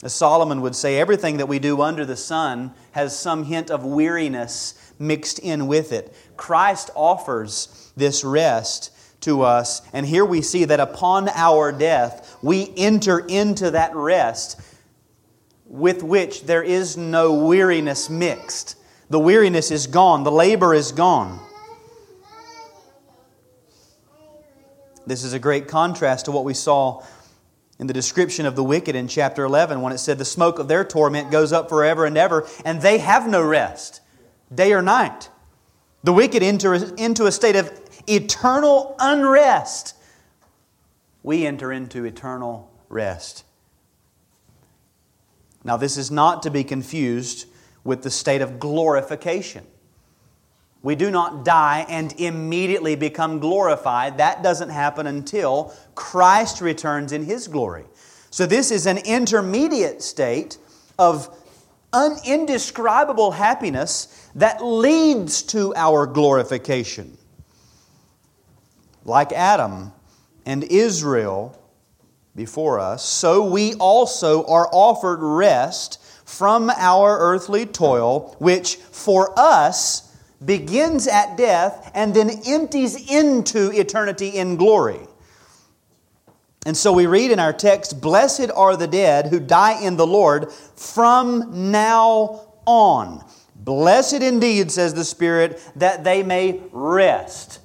As 0.04 0.14
Solomon 0.14 0.62
would 0.62 0.76
say, 0.76 0.98
everything 1.00 1.38
that 1.38 1.48
we 1.48 1.60
do 1.60 1.82
under 1.82 2.06
the 2.06 2.16
sun 2.16 2.74
has 2.92 3.18
some 3.18 3.44
hint 3.44 3.70
of 3.70 3.86
weariness 3.86 4.94
mixed 5.00 5.40
in 5.40 5.68
with 5.68 5.92
it. 5.92 6.14
Christ 6.38 6.90
offers 6.96 7.92
this 7.96 8.24
rest 8.24 8.92
to 9.22 9.44
us, 9.44 9.82
and 9.94 10.06
here 10.06 10.26
we 10.26 10.42
see 10.42 10.66
that 10.66 10.80
upon 10.80 11.30
our 11.30 11.72
death, 11.72 12.38
we 12.42 12.74
enter 12.76 13.20
into 13.20 13.72
that 13.72 13.96
rest 13.96 14.60
with 15.66 16.02
which 16.04 16.44
there 16.44 16.64
is 16.64 16.98
no 16.98 17.34
weariness 17.46 18.10
mixed. 18.10 18.76
The 19.12 19.20
weariness 19.20 19.70
is 19.70 19.88
gone, 19.88 20.24
the 20.24 20.32
labor 20.32 20.74
is 20.74 20.92
gone. 20.92 21.40
This 25.06 25.24
is 25.24 25.34
a 25.34 25.40
great 25.40 25.68
contrast 25.68 26.26
to 26.26 26.32
what 26.32 26.46
we 26.46 26.54
saw 26.54 27.04
in 27.80 27.88
the 27.88 27.94
description 27.94 28.46
of 28.46 28.56
the 28.56 28.64
wicked 28.64 28.96
in 28.96 29.08
chapter 29.08 29.44
11 29.44 29.82
when 29.82 29.92
it 29.92 29.98
said, 29.98 30.18
The 30.18 30.26
smoke 30.26 30.60
of 30.60 30.68
their 30.68 30.86
torment 30.86 31.32
goes 31.32 31.52
up 31.52 31.70
forever 31.70 32.06
and 32.06 32.18
ever, 32.18 32.48
and 32.64 32.82
they 32.82 33.00
have 33.00 33.28
no 33.28 33.42
rest, 33.42 34.02
day 34.54 34.72
or 34.74 34.82
night. 34.82 35.30
The 36.04 36.14
wicked 36.14 36.44
enter 36.44 36.76
into 36.96 37.26
a 37.26 37.32
state 37.32 37.56
of 37.56 37.72
eternal 38.08 38.96
unrest. 39.00 39.96
We 41.24 41.46
enter 41.46 41.72
into 41.72 42.06
eternal 42.06 42.72
rest. 42.90 43.46
Now, 45.64 45.78
this 45.78 45.98
is 45.98 46.10
not 46.10 46.44
to 46.44 46.52
be 46.52 46.64
confused 46.64 47.48
with 47.84 48.04
the 48.04 48.10
state 48.10 48.42
of 48.42 48.60
glorification. 48.60 49.66
We 50.84 50.96
do 50.96 51.12
not 51.12 51.46
die 51.46 51.86
and 51.90 52.14
immediately 52.20 52.96
become 52.96 53.40
glorified. 53.40 54.18
That 54.18 54.42
doesn't 54.42 54.70
happen 54.70 55.06
until 55.06 55.74
Christ 55.94 56.60
returns 56.60 57.12
in 57.12 57.24
His 57.24 57.48
glory. 57.48 57.86
So, 58.32 58.46
this 58.46 58.72
is 58.72 58.88
an 58.88 58.98
intermediate 58.98 60.02
state 60.02 60.58
of 60.98 61.38
indescribable 62.26 63.32
happiness 63.32 64.30
that 64.36 64.64
leads 64.64 65.44
to 65.44 65.74
our 65.76 66.08
glorification. 66.08 67.18
Like 69.04 69.32
Adam 69.34 69.92
and 70.46 70.64
Israel 70.64 71.58
before 72.36 72.80
us, 72.80 73.04
so 73.04 73.44
we 73.44 73.74
also 73.76 74.46
are 74.46 74.70
offered 74.72 75.20
rest 75.22 76.02
from 76.26 76.70
our 76.70 77.20
earthly 77.20 77.66
toil, 77.66 78.36
which 78.40 78.78
for 78.78 79.38
us 79.38 80.11
begins 80.44 81.08
at 81.08 81.38
death 81.38 81.92
and 81.94 82.14
then 82.14 82.30
empties 82.46 83.10
into 83.10 83.72
eternity 83.72 84.30
in 84.30 84.56
glory. 84.56 85.00
And 86.66 86.78
so 86.78 86.94
we 86.94 87.08
read 87.08 87.32
in 87.32 87.40
our 87.40 87.54
text 87.54 88.02
Blessed 88.02 88.52
are 88.54 88.78
the 88.78 88.88
dead 88.88 89.28
who 89.28 89.40
die 89.40 89.82
in 89.82 89.98
the 89.98 90.08
Lord 90.08 90.52
from 90.52 91.72
now 91.72 92.54
on. 92.66 93.26
Blessed 93.56 94.22
indeed, 94.22 94.72
says 94.72 94.94
the 94.94 95.04
Spirit, 95.04 95.62
that 95.76 96.04
they 96.04 96.24
may 96.24 96.62
rest. 96.72 97.60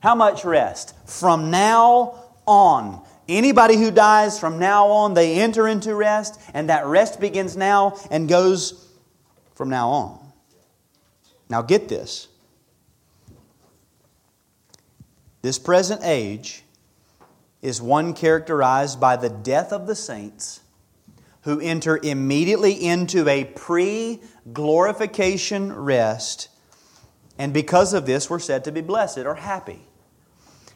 How 0.00 0.14
much 0.14 0.44
rest? 0.44 0.94
From 1.08 1.50
now 1.50 2.24
on. 2.46 3.02
Anybody 3.28 3.76
who 3.76 3.90
dies 3.90 4.38
from 4.38 4.58
now 4.58 4.86
on, 4.86 5.14
they 5.14 5.40
enter 5.40 5.66
into 5.66 5.94
rest, 5.94 6.40
and 6.54 6.68
that 6.68 6.86
rest 6.86 7.20
begins 7.20 7.56
now 7.56 7.98
and 8.10 8.28
goes 8.28 8.88
from 9.54 9.68
now 9.68 9.88
on. 9.88 10.25
Now, 11.48 11.62
get 11.62 11.88
this. 11.88 12.28
This 15.42 15.58
present 15.58 16.00
age 16.02 16.64
is 17.62 17.80
one 17.80 18.14
characterized 18.14 19.00
by 19.00 19.16
the 19.16 19.28
death 19.28 19.72
of 19.72 19.86
the 19.86 19.94
saints 19.94 20.60
who 21.42 21.60
enter 21.60 22.00
immediately 22.02 22.72
into 22.72 23.28
a 23.28 23.44
pre 23.44 24.20
glorification 24.52 25.72
rest, 25.72 26.48
and 27.38 27.54
because 27.54 27.92
of 27.92 28.06
this, 28.06 28.28
we're 28.28 28.40
said 28.40 28.64
to 28.64 28.72
be 28.72 28.80
blessed 28.80 29.18
or 29.18 29.36
happy. 29.36 29.80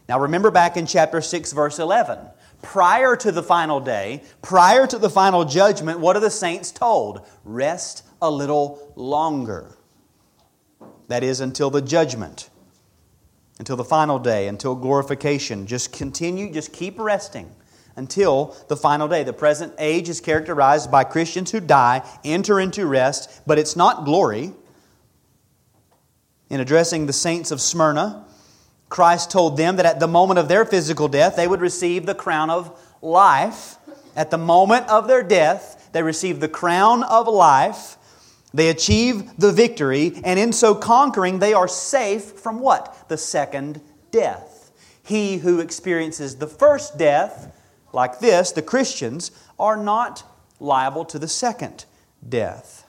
Now, 0.08 0.20
remember 0.20 0.50
back 0.52 0.76
in 0.76 0.86
chapter 0.86 1.20
6, 1.20 1.52
verse 1.52 1.78
11. 1.80 2.18
Prior 2.62 3.16
to 3.16 3.32
the 3.32 3.42
final 3.42 3.80
day, 3.80 4.22
prior 4.42 4.86
to 4.86 4.98
the 4.98 5.10
final 5.10 5.44
judgment, 5.44 5.98
what 5.98 6.14
are 6.16 6.20
the 6.20 6.30
saints 6.30 6.70
told? 6.70 7.26
Rest 7.44 8.04
a 8.22 8.30
little 8.30 8.92
longer. 8.94 9.76
That 11.10 11.24
is, 11.24 11.40
until 11.40 11.70
the 11.70 11.82
judgment, 11.82 12.50
until 13.58 13.74
the 13.74 13.82
final 13.82 14.20
day, 14.20 14.46
until 14.46 14.76
glorification. 14.76 15.66
Just 15.66 15.92
continue, 15.92 16.52
just 16.52 16.72
keep 16.72 17.00
resting 17.00 17.50
until 17.96 18.56
the 18.68 18.76
final 18.76 19.08
day. 19.08 19.24
The 19.24 19.32
present 19.32 19.74
age 19.80 20.08
is 20.08 20.20
characterized 20.20 20.88
by 20.88 21.02
Christians 21.02 21.50
who 21.50 21.58
die, 21.58 22.08
enter 22.24 22.60
into 22.60 22.86
rest, 22.86 23.42
but 23.44 23.58
it's 23.58 23.74
not 23.74 24.04
glory. 24.04 24.52
In 26.48 26.60
addressing 26.60 27.06
the 27.06 27.12
saints 27.12 27.50
of 27.50 27.60
Smyrna, 27.60 28.24
Christ 28.88 29.32
told 29.32 29.56
them 29.56 29.76
that 29.76 29.86
at 29.86 29.98
the 29.98 30.06
moment 30.06 30.38
of 30.38 30.46
their 30.46 30.64
physical 30.64 31.08
death, 31.08 31.34
they 31.34 31.48
would 31.48 31.60
receive 31.60 32.06
the 32.06 32.14
crown 32.14 32.50
of 32.50 32.80
life. 33.02 33.78
At 34.14 34.30
the 34.30 34.38
moment 34.38 34.88
of 34.88 35.08
their 35.08 35.24
death, 35.24 35.90
they 35.90 36.04
receive 36.04 36.38
the 36.38 36.48
crown 36.48 37.02
of 37.02 37.26
life. 37.26 37.96
They 38.52 38.68
achieve 38.68 39.36
the 39.38 39.52
victory, 39.52 40.20
and 40.24 40.38
in 40.38 40.52
so 40.52 40.74
conquering, 40.74 41.38
they 41.38 41.54
are 41.54 41.68
safe 41.68 42.24
from 42.24 42.60
what? 42.60 43.08
The 43.08 43.16
second 43.16 43.80
death. 44.10 44.72
He 45.02 45.38
who 45.38 45.60
experiences 45.60 46.36
the 46.36 46.46
first 46.46 46.98
death, 46.98 47.54
like 47.92 48.18
this, 48.18 48.52
the 48.52 48.62
Christians, 48.62 49.30
are 49.58 49.76
not 49.76 50.24
liable 50.58 51.04
to 51.06 51.18
the 51.18 51.28
second 51.28 51.84
death. 52.28 52.86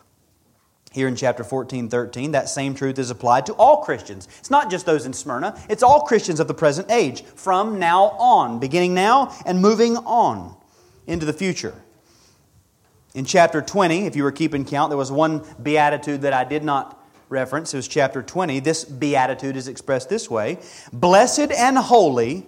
Here 0.91 1.07
in 1.07 1.15
chapter 1.15 1.43
14, 1.43 1.89
13, 1.89 2.31
that 2.31 2.49
same 2.49 2.75
truth 2.75 2.99
is 2.99 3.09
applied 3.09 3.45
to 3.45 3.53
all 3.53 3.77
Christians. 3.77 4.27
It's 4.39 4.51
not 4.51 4.69
just 4.69 4.85
those 4.85 5.05
in 5.05 5.13
Smyrna, 5.13 5.57
it's 5.69 5.83
all 5.83 6.01
Christians 6.01 6.41
of 6.41 6.47
the 6.47 6.53
present 6.53 6.91
age, 6.91 7.23
from 7.23 7.79
now 7.79 8.09
on, 8.19 8.59
beginning 8.59 8.93
now 8.93 9.33
and 9.45 9.61
moving 9.61 9.95
on 9.97 10.55
into 11.07 11.25
the 11.25 11.33
future. 11.33 11.75
In 13.13 13.25
chapter 13.25 13.61
20, 13.61 14.05
if 14.05 14.15
you 14.15 14.23
were 14.23 14.31
keeping 14.31 14.63
count, 14.63 14.89
there 14.89 14.97
was 14.97 15.11
one 15.11 15.43
beatitude 15.61 16.21
that 16.21 16.33
I 16.33 16.43
did 16.43 16.63
not 16.63 16.97
reference. 17.29 17.73
It 17.73 17.77
was 17.77 17.87
chapter 17.87 18.21
20. 18.21 18.59
This 18.59 18.85
beatitude 18.85 19.57
is 19.57 19.67
expressed 19.67 20.09
this 20.09 20.29
way 20.29 20.59
Blessed 20.93 21.51
and 21.51 21.77
holy 21.77 22.47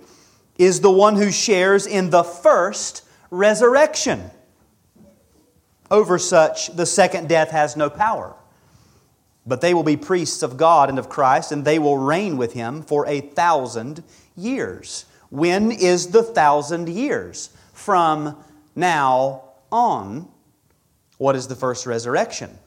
is 0.58 0.82
the 0.82 0.92
one 0.92 1.16
who 1.16 1.32
shares 1.32 1.88
in 1.88 2.12
the 2.12 2.24
first 2.24 3.04
resurrection. 3.30 4.30
Over 5.92 6.18
such, 6.18 6.76
the 6.76 6.86
second 6.86 7.28
death 7.28 7.52
has 7.52 7.76
no 7.76 7.90
power. 7.90 8.36
But 9.46 9.60
they 9.60 9.74
will 9.74 9.84
be 9.84 9.98
priests 9.98 10.42
of 10.42 10.56
God 10.56 10.90
and 10.90 10.98
of 10.98 11.10
Christ, 11.10 11.52
and 11.52 11.66
they 11.66 11.78
will 11.78 11.98
reign 11.98 12.38
with 12.38 12.54
him 12.54 12.82
for 12.82 13.06
a 13.08 13.20
thousand 13.20 14.04
years. 14.38 15.06
When 15.30 15.72
is 15.72 16.08
the 16.08 16.24
thousand 16.24 16.88
years? 16.88 17.50
From 17.74 18.38
now 18.76 19.44
on. 19.72 20.30
What 21.24 21.38
is 21.38 21.48
the 21.48 21.56
first 21.56 21.86
resurrection? 21.86 22.60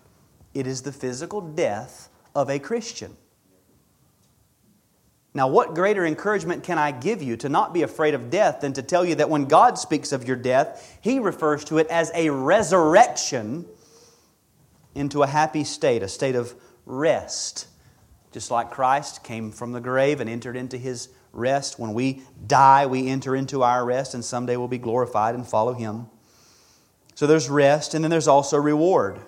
It 0.55 0.67
is 0.67 0.81
the 0.81 0.91
physical 0.91 1.43
death 1.43 2.09
of 2.35 2.49
a 2.49 2.59
Christian. 2.59 3.15
Now, 5.35 5.49
what 5.49 5.75
greater 5.75 6.07
encouragement 6.07 6.63
can 6.63 6.79
I 6.79 6.91
give 6.91 7.21
you 7.21 7.37
to 7.37 7.51
not 7.51 7.75
be 7.75 7.83
afraid 7.83 8.15
of 8.15 8.31
death 8.31 8.63
than 8.63 8.73
to 8.73 8.83
tell 8.83 9.05
you 9.05 9.17
that 9.17 9.29
when 9.29 9.45
God 9.45 9.77
speaks 9.77 10.11
of 10.11 10.27
your 10.27 10.39
death, 10.39 10.99
He 11.03 11.19
refers 11.19 11.67
to 11.67 11.77
it 11.77 11.87
as 11.89 12.11
a 12.15 12.31
resurrection 12.31 13.67
into 14.95 15.23
a 15.23 15.27
happy 15.27 15.63
state, 15.65 16.03
a 16.03 16.09
state 16.09 16.35
of 16.35 16.55
rest. 16.87 17.67
Just 18.33 18.51
like 18.51 18.71
Christ 18.71 19.23
came 19.23 19.51
from 19.53 19.73
the 19.73 19.83
grave 19.83 20.19
and 20.19 20.31
entered 20.31 20.57
into 20.57 20.79
His 20.79 21.11
rest. 21.31 21.79
When 21.79 21.93
we 21.93 22.23
die, 22.47 22.87
we 22.87 23.07
enter 23.09 23.37
into 23.37 23.63
our 23.63 23.85
rest, 23.85 24.15
and 24.15 24.25
someday 24.25 24.57
we'll 24.57 24.67
be 24.67 24.79
glorified 24.79 25.35
and 25.35 25.47
follow 25.47 25.75
Him. 25.75 26.07
So 27.17 27.27
there's 27.27 27.49
rest, 27.49 27.95
and 27.95 28.05
then 28.05 28.11
there's 28.11 28.29
also 28.29 28.59
reward. 28.59 29.19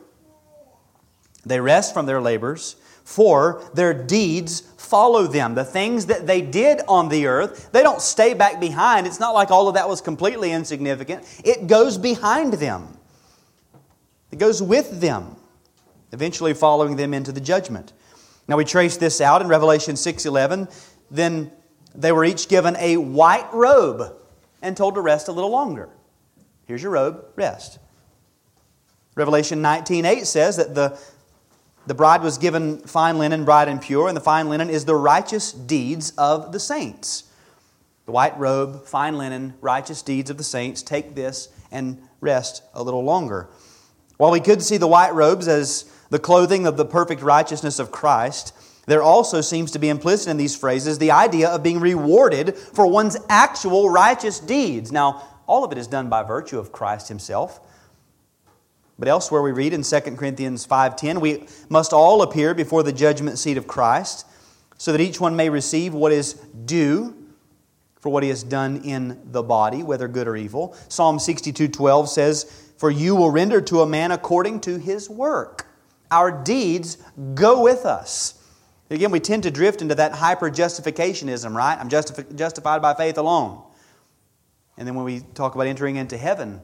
They 1.44 1.58
rest 1.58 1.94
from 1.94 2.06
their 2.06 2.20
labors 2.20 2.76
for 3.02 3.62
their 3.72 3.94
deeds 3.94 4.60
follow 4.76 5.26
them. 5.26 5.54
The 5.54 5.64
things 5.64 6.04
that 6.06 6.26
they 6.26 6.42
did 6.42 6.82
on 6.86 7.08
the 7.08 7.26
earth, 7.26 7.70
they 7.72 7.82
don't 7.82 8.02
stay 8.02 8.34
back 8.34 8.60
behind. 8.60 9.06
It's 9.06 9.18
not 9.18 9.32
like 9.32 9.50
all 9.50 9.66
of 9.66 9.74
that 9.74 9.88
was 9.88 10.02
completely 10.02 10.52
insignificant. 10.52 11.24
It 11.42 11.66
goes 11.66 11.96
behind 11.96 12.54
them, 12.54 12.98
it 14.30 14.38
goes 14.38 14.62
with 14.62 15.00
them, 15.00 15.36
eventually 16.12 16.52
following 16.52 16.96
them 16.96 17.14
into 17.14 17.32
the 17.32 17.40
judgment. 17.40 17.94
Now 18.46 18.58
we 18.58 18.66
trace 18.66 18.98
this 18.98 19.22
out 19.22 19.40
in 19.40 19.48
Revelation 19.48 19.96
6:11. 19.96 20.68
Then 21.10 21.50
they 21.94 22.12
were 22.12 22.26
each 22.26 22.48
given 22.48 22.76
a 22.76 22.98
white 22.98 23.48
robe 23.54 24.14
and 24.60 24.76
told 24.76 24.94
to 24.96 25.00
rest 25.00 25.28
a 25.28 25.32
little 25.32 25.50
longer. 25.50 25.88
Here's 26.68 26.82
your 26.82 26.92
robe, 26.92 27.24
rest. 27.34 27.78
Revelation 29.16 29.62
19:8 29.62 30.26
says 30.26 30.56
that 30.58 30.74
the 30.74 30.98
the 31.86 31.94
bride 31.94 32.22
was 32.22 32.36
given 32.36 32.80
fine 32.80 33.18
linen, 33.18 33.46
bright 33.46 33.66
and 33.66 33.80
pure, 33.80 34.08
and 34.08 34.16
the 34.16 34.20
fine 34.20 34.50
linen 34.50 34.68
is 34.68 34.84
the 34.84 34.94
righteous 34.94 35.50
deeds 35.50 36.12
of 36.18 36.52
the 36.52 36.60
saints. 36.60 37.24
The 38.04 38.12
white 38.12 38.38
robe, 38.38 38.84
fine 38.84 39.16
linen, 39.16 39.54
righteous 39.62 40.02
deeds 40.02 40.28
of 40.28 40.36
the 40.36 40.44
saints. 40.44 40.82
Take 40.82 41.14
this 41.14 41.48
and 41.72 42.02
rest 42.20 42.62
a 42.74 42.82
little 42.82 43.02
longer. 43.02 43.48
While 44.18 44.32
we 44.32 44.40
could 44.40 44.62
see 44.62 44.76
the 44.76 44.86
white 44.86 45.14
robes 45.14 45.48
as 45.48 45.90
the 46.10 46.18
clothing 46.18 46.66
of 46.66 46.76
the 46.76 46.84
perfect 46.84 47.22
righteousness 47.22 47.78
of 47.78 47.90
Christ, 47.90 48.52
there 48.86 49.02
also 49.02 49.40
seems 49.40 49.70
to 49.70 49.78
be 49.78 49.88
implicit 49.88 50.28
in 50.28 50.36
these 50.36 50.54
phrases 50.54 50.98
the 50.98 51.12
idea 51.12 51.48
of 51.48 51.62
being 51.62 51.80
rewarded 51.80 52.54
for 52.54 52.86
one's 52.86 53.16
actual 53.30 53.88
righteous 53.88 54.40
deeds. 54.40 54.92
Now, 54.92 55.22
all 55.48 55.64
of 55.64 55.72
it 55.72 55.78
is 55.78 55.88
done 55.88 56.08
by 56.08 56.22
virtue 56.22 56.58
of 56.58 56.70
Christ 56.70 57.08
Himself. 57.08 57.60
But 58.98 59.08
elsewhere 59.08 59.42
we 59.42 59.52
read 59.52 59.72
in 59.72 59.82
2 59.82 60.16
Corinthians 60.16 60.66
5:10, 60.66 61.20
we 61.20 61.46
must 61.68 61.92
all 61.92 62.22
appear 62.22 62.54
before 62.54 62.82
the 62.82 62.92
judgment 62.92 63.38
seat 63.38 63.56
of 63.56 63.66
Christ, 63.66 64.26
so 64.76 64.92
that 64.92 65.00
each 65.00 65.20
one 65.20 65.34
may 65.34 65.48
receive 65.48 65.94
what 65.94 66.12
is 66.12 66.34
due 66.64 67.14
for 68.00 68.10
what 68.10 68.22
he 68.22 68.28
has 68.28 68.42
done 68.42 68.80
in 68.84 69.20
the 69.32 69.42
body, 69.42 69.82
whether 69.82 70.06
good 70.06 70.28
or 70.28 70.36
evil. 70.36 70.74
Psalm 70.88 71.18
62:12 71.18 72.08
says, 72.08 72.46
"For 72.76 72.90
you 72.90 73.16
will 73.16 73.30
render 73.30 73.60
to 73.62 73.82
a 73.82 73.86
man 73.86 74.12
according 74.12 74.60
to 74.60 74.78
his 74.78 75.08
work." 75.10 75.66
Our 76.10 76.30
deeds 76.30 76.96
go 77.34 77.60
with 77.60 77.84
us. 77.84 78.34
Again, 78.90 79.10
we 79.10 79.20
tend 79.20 79.42
to 79.42 79.50
drift 79.50 79.82
into 79.82 79.94
that 79.96 80.12
hyper 80.12 80.50
justificationism, 80.50 81.54
right? 81.54 81.76
I'm 81.78 81.90
justifi- 81.90 82.34
justified 82.34 82.80
by 82.80 82.94
faith 82.94 83.18
alone. 83.18 83.60
And 84.78 84.86
then 84.86 84.94
when 84.94 85.04
we 85.04 85.20
talk 85.34 85.54
about 85.54 85.66
entering 85.66 85.96
into 85.96 86.16
heaven, 86.16 86.62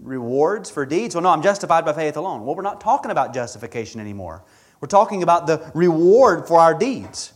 rewards 0.00 0.70
for 0.70 0.84
deeds? 0.84 1.14
Well, 1.14 1.22
no, 1.22 1.30
I'm 1.30 1.42
justified 1.42 1.84
by 1.84 1.94
faith 1.94 2.16
alone. 2.16 2.44
Well, 2.44 2.54
we're 2.54 2.62
not 2.62 2.80
talking 2.80 3.10
about 3.10 3.34
justification 3.34 4.00
anymore. 4.00 4.44
We're 4.80 4.88
talking 4.88 5.22
about 5.22 5.46
the 5.46 5.70
reward 5.74 6.46
for 6.46 6.60
our 6.60 6.74
deeds. 6.74 7.32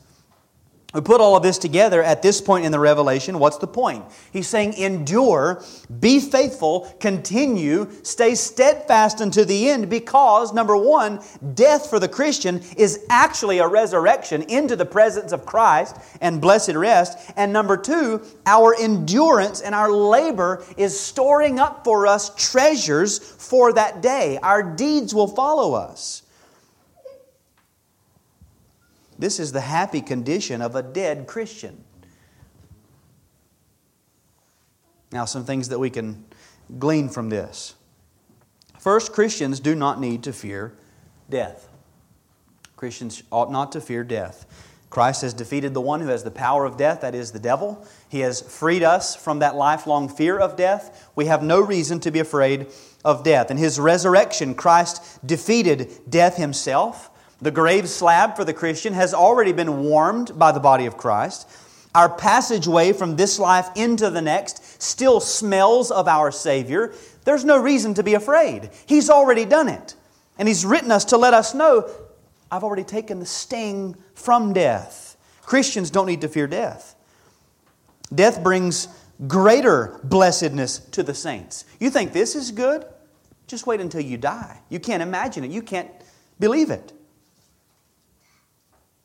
We 0.94 1.02
put 1.02 1.20
all 1.20 1.36
of 1.36 1.42
this 1.42 1.58
together 1.58 2.02
at 2.02 2.22
this 2.22 2.40
point 2.40 2.64
in 2.64 2.72
the 2.72 2.78
revelation. 2.78 3.38
What's 3.38 3.58
the 3.58 3.66
point? 3.66 4.06
He's 4.32 4.48
saying, 4.48 4.72
endure, 4.72 5.62
be 6.00 6.18
faithful, 6.18 6.90
continue, 6.98 7.90
stay 8.02 8.34
steadfast 8.34 9.20
unto 9.20 9.44
the 9.44 9.68
end, 9.68 9.90
because, 9.90 10.54
number 10.54 10.74
one, 10.78 11.20
death 11.52 11.90
for 11.90 11.98
the 11.98 12.08
Christian 12.08 12.62
is 12.78 13.04
actually 13.10 13.58
a 13.58 13.68
resurrection 13.68 14.40
into 14.44 14.76
the 14.76 14.86
presence 14.86 15.32
of 15.32 15.44
Christ 15.44 15.94
and 16.22 16.40
blessed 16.40 16.72
rest. 16.72 17.18
And 17.36 17.52
number 17.52 17.76
two, 17.76 18.22
our 18.46 18.74
endurance 18.74 19.60
and 19.60 19.74
our 19.74 19.92
labor 19.92 20.64
is 20.78 20.98
storing 20.98 21.58
up 21.60 21.84
for 21.84 22.06
us 22.06 22.34
treasures 22.34 23.18
for 23.18 23.74
that 23.74 24.00
day. 24.00 24.38
Our 24.42 24.62
deeds 24.62 25.14
will 25.14 25.28
follow 25.28 25.74
us. 25.74 26.22
This 29.18 29.40
is 29.40 29.52
the 29.52 29.60
happy 29.60 30.00
condition 30.00 30.62
of 30.62 30.76
a 30.76 30.82
dead 30.82 31.26
Christian. 31.26 31.84
Now, 35.10 35.24
some 35.24 35.44
things 35.44 35.70
that 35.70 35.78
we 35.78 35.90
can 35.90 36.24
glean 36.78 37.08
from 37.08 37.30
this. 37.30 37.74
First, 38.78 39.12
Christians 39.12 39.58
do 39.58 39.74
not 39.74 40.00
need 40.00 40.22
to 40.24 40.32
fear 40.32 40.74
death. 41.28 41.68
Christians 42.76 43.22
ought 43.32 43.50
not 43.50 43.72
to 43.72 43.80
fear 43.80 44.04
death. 44.04 44.46
Christ 44.90 45.22
has 45.22 45.34
defeated 45.34 45.74
the 45.74 45.80
one 45.80 46.00
who 46.00 46.08
has 46.08 46.24
the 46.24 46.30
power 46.30 46.64
of 46.64 46.76
death, 46.76 47.02
that 47.02 47.14
is 47.14 47.32
the 47.32 47.38
devil. 47.38 47.86
He 48.08 48.20
has 48.20 48.40
freed 48.40 48.82
us 48.82 49.14
from 49.14 49.40
that 49.40 49.54
lifelong 49.54 50.08
fear 50.08 50.38
of 50.38 50.56
death. 50.56 51.10
We 51.14 51.26
have 51.26 51.42
no 51.42 51.60
reason 51.60 52.00
to 52.00 52.10
be 52.10 52.20
afraid 52.20 52.68
of 53.04 53.22
death. 53.22 53.50
In 53.50 53.58
his 53.58 53.78
resurrection, 53.78 54.54
Christ 54.54 55.26
defeated 55.26 55.90
death 56.08 56.36
himself. 56.36 57.10
The 57.40 57.50
grave 57.50 57.88
slab 57.88 58.36
for 58.36 58.44
the 58.44 58.52
Christian 58.52 58.94
has 58.94 59.14
already 59.14 59.52
been 59.52 59.84
warmed 59.84 60.38
by 60.38 60.52
the 60.52 60.60
body 60.60 60.86
of 60.86 60.96
Christ. 60.96 61.48
Our 61.94 62.08
passageway 62.08 62.92
from 62.92 63.16
this 63.16 63.38
life 63.38 63.68
into 63.74 64.10
the 64.10 64.20
next 64.20 64.82
still 64.82 65.20
smells 65.20 65.90
of 65.90 66.08
our 66.08 66.30
Savior. 66.30 66.92
There's 67.24 67.44
no 67.44 67.58
reason 67.58 67.94
to 67.94 68.02
be 68.02 68.14
afraid. 68.14 68.70
He's 68.86 69.08
already 69.08 69.44
done 69.44 69.68
it. 69.68 69.94
And 70.38 70.48
He's 70.48 70.64
written 70.64 70.90
us 70.90 71.04
to 71.06 71.16
let 71.16 71.34
us 71.34 71.54
know 71.54 71.88
I've 72.50 72.64
already 72.64 72.84
taken 72.84 73.20
the 73.20 73.26
sting 73.26 73.96
from 74.14 74.52
death. 74.52 75.16
Christians 75.42 75.90
don't 75.90 76.06
need 76.06 76.22
to 76.22 76.28
fear 76.28 76.46
death. 76.46 76.94
Death 78.14 78.42
brings 78.42 78.88
greater 79.26 80.00
blessedness 80.04 80.78
to 80.78 81.02
the 81.02 81.14
saints. 81.14 81.64
You 81.78 81.90
think 81.90 82.12
this 82.12 82.34
is 82.34 82.50
good? 82.50 82.86
Just 83.46 83.66
wait 83.66 83.80
until 83.80 84.00
you 84.00 84.16
die. 84.16 84.60
You 84.68 84.80
can't 84.80 85.02
imagine 85.02 85.44
it. 85.44 85.50
You 85.50 85.62
can't 85.62 85.90
believe 86.38 86.70
it. 86.70 86.92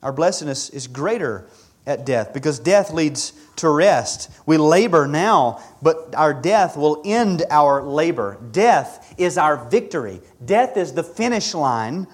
Our 0.03 0.11
blessedness 0.11 0.69
is 0.69 0.87
greater 0.87 1.47
at 1.85 2.05
death 2.05 2.33
because 2.33 2.59
death 2.59 2.91
leads 2.91 3.33
to 3.57 3.69
rest. 3.69 4.29
We 4.45 4.57
labor 4.57 5.07
now, 5.07 5.61
but 5.81 6.13
our 6.15 6.33
death 6.33 6.77
will 6.77 7.01
end 7.05 7.43
our 7.49 7.81
labor. 7.81 8.37
Death 8.51 9.15
is 9.17 9.37
our 9.37 9.69
victory, 9.69 10.21
death 10.43 10.77
is 10.77 10.93
the 10.93 11.03
finish 11.03 11.53
line. 11.53 12.07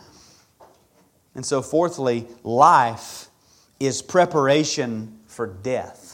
And 1.36 1.46
so, 1.46 1.62
fourthly, 1.62 2.28
life 2.44 3.28
is 3.80 4.02
preparation 4.02 5.20
for 5.28 5.48
death. 5.48 6.09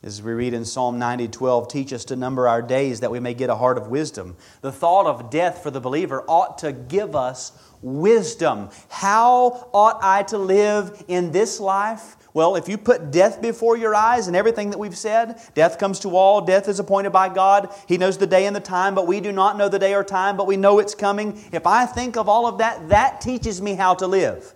As 0.00 0.22
we 0.22 0.32
read 0.32 0.54
in 0.54 0.64
Psalm 0.64 0.98
90 1.00 1.26
12, 1.26 1.68
teach 1.68 1.92
us 1.92 2.04
to 2.06 2.16
number 2.16 2.46
our 2.46 2.62
days 2.62 3.00
that 3.00 3.10
we 3.10 3.18
may 3.18 3.34
get 3.34 3.50
a 3.50 3.56
heart 3.56 3.76
of 3.76 3.88
wisdom. 3.88 4.36
The 4.60 4.70
thought 4.70 5.06
of 5.06 5.28
death 5.28 5.60
for 5.62 5.72
the 5.72 5.80
believer 5.80 6.24
ought 6.28 6.58
to 6.58 6.70
give 6.72 7.16
us 7.16 7.50
wisdom. 7.82 8.68
How 8.88 9.68
ought 9.72 9.98
I 10.00 10.22
to 10.24 10.38
live 10.38 11.04
in 11.08 11.32
this 11.32 11.58
life? 11.58 12.16
Well, 12.32 12.54
if 12.54 12.68
you 12.68 12.78
put 12.78 13.10
death 13.10 13.42
before 13.42 13.76
your 13.76 13.92
eyes 13.96 14.28
and 14.28 14.36
everything 14.36 14.70
that 14.70 14.78
we've 14.78 14.96
said, 14.96 15.40
death 15.54 15.78
comes 15.78 15.98
to 16.00 16.16
all, 16.16 16.42
death 16.42 16.68
is 16.68 16.78
appointed 16.78 17.10
by 17.10 17.28
God. 17.28 17.74
He 17.88 17.98
knows 17.98 18.18
the 18.18 18.26
day 18.28 18.46
and 18.46 18.54
the 18.54 18.60
time, 18.60 18.94
but 18.94 19.08
we 19.08 19.20
do 19.20 19.32
not 19.32 19.58
know 19.58 19.68
the 19.68 19.80
day 19.80 19.94
or 19.94 20.04
time, 20.04 20.36
but 20.36 20.46
we 20.46 20.56
know 20.56 20.78
it's 20.78 20.94
coming. 20.94 21.42
If 21.50 21.66
I 21.66 21.86
think 21.86 22.16
of 22.16 22.28
all 22.28 22.46
of 22.46 22.58
that, 22.58 22.90
that 22.90 23.20
teaches 23.20 23.60
me 23.60 23.74
how 23.74 23.94
to 23.94 24.06
live, 24.06 24.54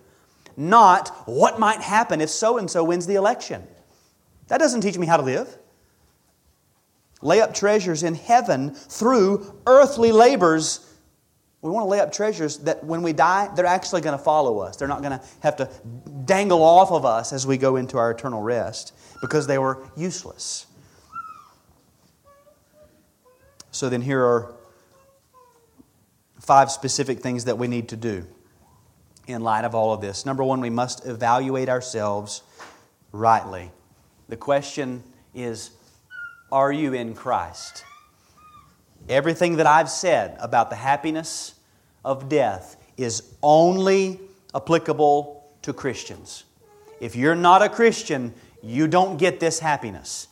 not 0.56 1.08
what 1.26 1.58
might 1.58 1.80
happen 1.80 2.20
if 2.20 2.30
so 2.30 2.58
and 2.58 2.70
so 2.70 2.84
wins 2.84 3.06
the 3.06 3.16
election. 3.16 3.66
That 4.52 4.58
doesn't 4.58 4.82
teach 4.82 4.98
me 4.98 5.06
how 5.06 5.16
to 5.16 5.22
live. 5.22 5.48
Lay 7.22 7.40
up 7.40 7.54
treasures 7.54 8.02
in 8.02 8.14
heaven 8.14 8.74
through 8.74 9.58
earthly 9.66 10.12
labors 10.12 10.86
we 11.62 11.70
want 11.70 11.84
to 11.84 11.88
lay 11.88 12.00
up 12.00 12.12
treasures 12.12 12.58
that 12.58 12.82
when 12.82 13.02
we 13.02 13.12
die, 13.12 13.48
they're 13.54 13.64
actually 13.64 14.00
going 14.00 14.18
to 14.18 14.22
follow 14.22 14.58
us. 14.58 14.76
They're 14.76 14.88
not 14.88 15.00
going 15.00 15.18
to 15.18 15.24
have 15.44 15.56
to 15.56 15.70
dangle 16.24 16.62
off 16.62 16.90
of 16.90 17.04
us 17.04 17.32
as 17.32 17.46
we 17.46 17.56
go 17.56 17.76
into 17.76 17.98
our 17.98 18.10
eternal 18.10 18.42
rest 18.42 18.92
because 19.20 19.46
they 19.46 19.58
were 19.58 19.78
useless. 19.96 20.66
So 23.70 23.88
then, 23.88 24.02
here 24.02 24.22
are 24.22 24.54
five 26.40 26.72
specific 26.72 27.20
things 27.20 27.44
that 27.44 27.58
we 27.58 27.68
need 27.68 27.90
to 27.90 27.96
do 27.96 28.26
in 29.28 29.42
light 29.42 29.64
of 29.64 29.76
all 29.76 29.94
of 29.94 30.00
this. 30.00 30.26
Number 30.26 30.42
one, 30.42 30.60
we 30.60 30.68
must 30.68 31.06
evaluate 31.06 31.68
ourselves 31.68 32.42
rightly. 33.12 33.70
The 34.32 34.38
question 34.38 35.02
is 35.34 35.72
Are 36.50 36.72
you 36.72 36.94
in 36.94 37.14
Christ? 37.14 37.84
Everything 39.06 39.56
that 39.56 39.66
I've 39.66 39.90
said 39.90 40.38
about 40.40 40.70
the 40.70 40.76
happiness 40.76 41.52
of 42.02 42.30
death 42.30 42.76
is 42.96 43.34
only 43.42 44.18
applicable 44.54 45.46
to 45.60 45.74
Christians. 45.74 46.44
If 46.98 47.14
you're 47.14 47.34
not 47.34 47.60
a 47.60 47.68
Christian, 47.68 48.32
you 48.62 48.88
don't 48.88 49.18
get 49.18 49.38
this 49.38 49.58
happiness. 49.58 50.28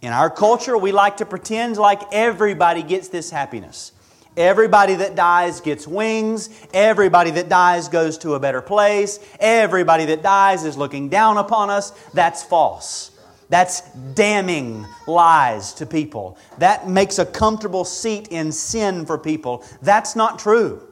In 0.00 0.12
our 0.12 0.30
culture, 0.30 0.78
we 0.78 0.92
like 0.92 1.16
to 1.16 1.26
pretend 1.26 1.76
like 1.76 2.02
everybody 2.12 2.84
gets 2.84 3.08
this 3.08 3.32
happiness. 3.32 3.90
Everybody 4.36 4.94
that 4.94 5.16
dies 5.16 5.60
gets 5.60 5.88
wings. 5.88 6.50
Everybody 6.72 7.32
that 7.32 7.48
dies 7.48 7.88
goes 7.88 8.16
to 8.18 8.34
a 8.34 8.38
better 8.38 8.62
place. 8.62 9.18
Everybody 9.40 10.04
that 10.04 10.22
dies 10.22 10.64
is 10.64 10.76
looking 10.76 11.08
down 11.08 11.36
upon 11.36 11.68
us. 11.68 11.90
That's 12.14 12.44
false. 12.44 13.10
That's 13.50 13.82
damning 14.14 14.86
lies 15.06 15.74
to 15.74 15.86
people. 15.86 16.38
That 16.58 16.88
makes 16.88 17.18
a 17.18 17.26
comfortable 17.26 17.84
seat 17.84 18.28
in 18.28 18.52
sin 18.52 19.04
for 19.04 19.18
people. 19.18 19.64
That's 19.82 20.16
not 20.16 20.38
true. 20.38 20.86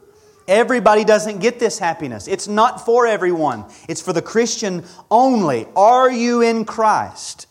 Everybody 0.47 1.05
doesn't 1.05 1.39
get 1.39 1.59
this 1.59 1.79
happiness. 1.79 2.27
It's 2.27 2.47
not 2.47 2.83
for 2.85 3.07
everyone, 3.07 3.65
it's 3.87 4.01
for 4.01 4.13
the 4.13 4.21
Christian 4.21 4.83
only. 5.09 5.67
Are 5.75 6.11
you 6.11 6.41
in 6.41 6.65
Christ? 6.65 7.47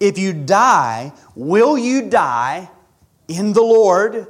If 0.00 0.18
you 0.18 0.32
die, 0.32 1.12
will 1.36 1.78
you 1.78 2.08
die 2.08 2.68
in 3.28 3.52
the 3.52 3.62
Lord 3.62 4.26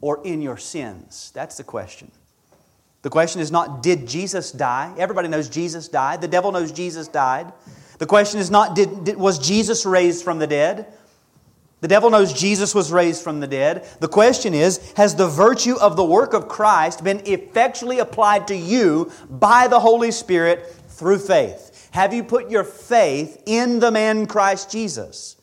or 0.00 0.24
in 0.24 0.40
your 0.40 0.58
sins? 0.58 1.32
That's 1.34 1.56
the 1.56 1.64
question. 1.64 2.12
The 3.00 3.10
question 3.10 3.40
is 3.40 3.50
not, 3.50 3.82
did 3.82 4.06
Jesus 4.06 4.52
die? 4.52 4.94
Everybody 4.96 5.26
knows 5.26 5.48
Jesus 5.48 5.88
died. 5.88 6.20
The 6.20 6.28
devil 6.28 6.52
knows 6.52 6.70
Jesus 6.70 7.08
died. 7.08 7.52
The 8.02 8.06
question 8.06 8.40
is 8.40 8.50
not, 8.50 8.74
did, 8.74 9.04
did, 9.04 9.16
was 9.16 9.38
Jesus 9.38 9.86
raised 9.86 10.24
from 10.24 10.40
the 10.40 10.46
dead? 10.48 10.92
The 11.82 11.86
devil 11.86 12.10
knows 12.10 12.32
Jesus 12.32 12.74
was 12.74 12.90
raised 12.90 13.22
from 13.22 13.38
the 13.38 13.46
dead. 13.46 13.86
The 14.00 14.08
question 14.08 14.54
is, 14.54 14.92
has 14.96 15.14
the 15.14 15.28
virtue 15.28 15.76
of 15.80 15.94
the 15.94 16.04
work 16.04 16.34
of 16.34 16.48
Christ 16.48 17.04
been 17.04 17.22
effectually 17.26 18.00
applied 18.00 18.48
to 18.48 18.56
you 18.56 19.12
by 19.30 19.68
the 19.68 19.78
Holy 19.78 20.10
Spirit 20.10 20.66
through 20.88 21.20
faith? 21.20 21.90
Have 21.92 22.12
you 22.12 22.24
put 22.24 22.50
your 22.50 22.64
faith 22.64 23.40
in 23.46 23.78
the 23.78 23.92
man 23.92 24.26
Christ 24.26 24.72
Jesus? 24.72 25.36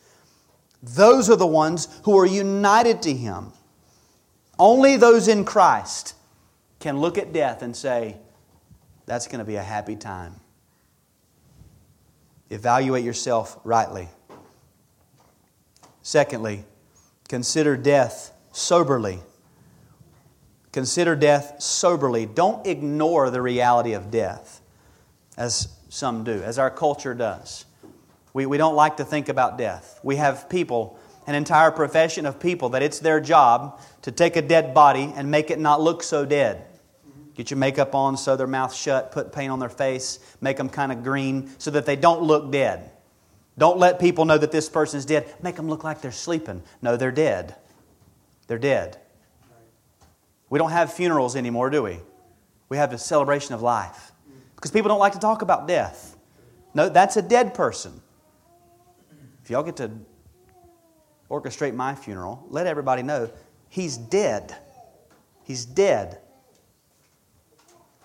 Those 0.84 1.30
are 1.30 1.38
the 1.38 1.47
ones 1.47 1.88
who 2.03 2.20
are 2.20 2.26
united 2.26 3.01
to 3.03 3.14
Him. 3.14 3.53
Only 4.60 4.97
those 4.97 5.30
in 5.30 5.45
Christ 5.45 6.14
can 6.82 6.99
look 6.99 7.18
at 7.18 7.32
death 7.32 7.62
and 7.62 7.74
say, 7.74 8.18
that's 9.05 9.28
going 9.28 9.39
to 9.39 9.45
be 9.45 9.55
a 9.55 9.64
happy 9.64 9.95
time. 9.95 10.41
Evaluate 12.50 13.04
yourself 13.04 13.60
rightly. 13.64 14.10
Secondly, 16.02 16.66
consider 17.28 17.78
death 17.78 18.34
soberly. 18.52 19.20
Consider 20.72 21.16
death 21.16 21.62
soberly. 21.62 22.26
Don't 22.26 22.66
ignore 22.66 23.30
the 23.30 23.41
reality 23.41 23.93
of 23.93 24.12
death, 24.12 24.62
as 25.38 25.68
some 25.89 26.24
do, 26.24 26.41
as 26.43 26.60
our 26.60 26.72
culture 26.72 27.14
does. 27.14 27.66
We, 28.34 28.45
we 28.45 28.58
don't 28.58 28.76
like 28.76 28.97
to 28.97 29.06
think 29.06 29.30
about 29.30 29.58
death. 29.58 30.00
We 30.04 30.18
have 30.18 30.50
people, 30.50 31.00
an 31.28 31.36
entire 31.36 31.72
profession 31.72 32.26
of 32.26 32.39
people, 32.39 32.70
that 32.70 32.84
it's 32.84 33.00
their 33.00 33.20
job 33.20 33.80
to 34.04 34.12
take 34.12 34.36
a 34.36 34.41
dead 34.41 34.74
body 34.74 35.12
and 35.16 35.30
make 35.30 35.50
it 35.50 35.60
not 35.60 35.82
look 35.82 36.04
so 36.04 36.26
dead. 36.26 36.66
Get 37.40 37.52
your 37.52 37.58
makeup 37.58 37.96
on, 37.96 38.18
sew 38.18 38.36
their 38.36 38.48
mouth 38.48 38.76
shut, 38.76 39.14
put 39.14 39.32
paint 39.32 39.50
on 39.50 39.60
their 39.60 39.70
face, 39.70 40.20
make 40.42 40.58
them 40.58 40.68
kind 40.68 40.92
of 40.92 41.06
green 41.06 41.50
so 41.58 41.72
that 41.72 41.86
they 41.86 41.96
don't 41.96 42.22
look 42.22 42.52
dead. 42.52 42.92
Don't 43.58 43.80
let 43.80 43.98
people 43.98 44.26
know 44.26 44.38
that 44.38 44.52
this 44.52 44.68
person's 44.68 45.06
dead. 45.06 45.34
Make 45.42 45.56
them 45.56 45.70
look 45.70 45.86
like 45.86 46.02
they're 46.02 46.12
sleeping. 46.12 46.62
No, 46.82 46.98
they're 46.98 47.14
dead. 47.14 47.56
They're 48.48 48.60
dead. 48.60 49.00
We 50.50 50.60
don't 50.60 50.72
have 50.72 50.92
funerals 50.92 51.38
anymore, 51.38 51.70
do 51.70 51.82
we? 51.82 52.00
We 52.68 52.76
have 52.76 52.92
a 52.92 52.98
celebration 52.98 53.56
of 53.56 53.62
life. 53.62 54.12
Because 54.56 54.72
people 54.72 54.90
don't 54.90 55.00
like 55.00 55.14
to 55.14 55.20
talk 55.20 55.42
about 55.42 55.66
death. 55.66 56.18
No, 56.74 56.90
that's 56.90 57.16
a 57.16 57.22
dead 57.22 57.54
person. 57.54 58.02
If 59.46 59.50
y'all 59.50 59.64
get 59.64 59.78
to 59.78 59.90
orchestrate 61.32 61.74
my 61.74 61.96
funeral, 61.96 62.46
let 62.50 62.68
everybody 62.68 63.02
know 63.02 63.32
he's 63.70 63.96
dead. 63.96 64.54
He's 65.46 65.64
dead. 65.64 66.20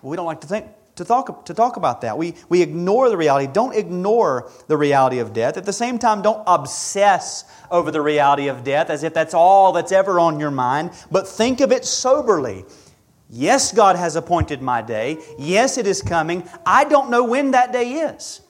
We 0.05 0.15
don't 0.15 0.25
like 0.25 0.41
to 0.41 0.47
think 0.47 0.67
to 0.95 1.03
talk, 1.03 1.45
to 1.45 1.53
talk 1.53 1.77
about 1.77 2.01
that. 2.01 2.17
We, 2.17 2.35
we 2.47 2.61
ignore 2.61 3.09
the 3.09 3.17
reality. 3.17 3.51
Don't 3.51 3.75
ignore 3.75 4.51
the 4.67 4.77
reality 4.77 5.19
of 5.19 5.33
death. 5.33 5.57
At 5.57 5.65
the 5.65 5.73
same 5.73 5.99
time, 5.99 6.21
don't 6.21 6.43
obsess 6.47 7.43
over 7.69 7.91
the 7.91 8.01
reality 8.01 8.47
of 8.47 8.63
death 8.63 8.89
as 8.89 9.03
if 9.03 9.13
that's 9.13 9.33
all 9.33 9.73
that's 9.73 9.91
ever 9.91 10.19
on 10.19 10.39
your 10.39 10.51
mind, 10.51 10.91
but 11.11 11.27
think 11.27 11.59
of 11.59 11.71
it 11.71 11.85
soberly. 11.85 12.65
Yes, 13.29 13.73
God 13.73 13.95
has 13.95 14.15
appointed 14.15 14.61
my 14.61 14.81
day. 14.81 15.17
Yes, 15.37 15.77
it 15.77 15.87
is 15.87 16.01
coming. 16.01 16.47
I 16.65 16.85
don't 16.85 17.09
know 17.09 17.23
when 17.23 17.51
that 17.51 17.73
day 17.73 17.93
is. 17.93 18.41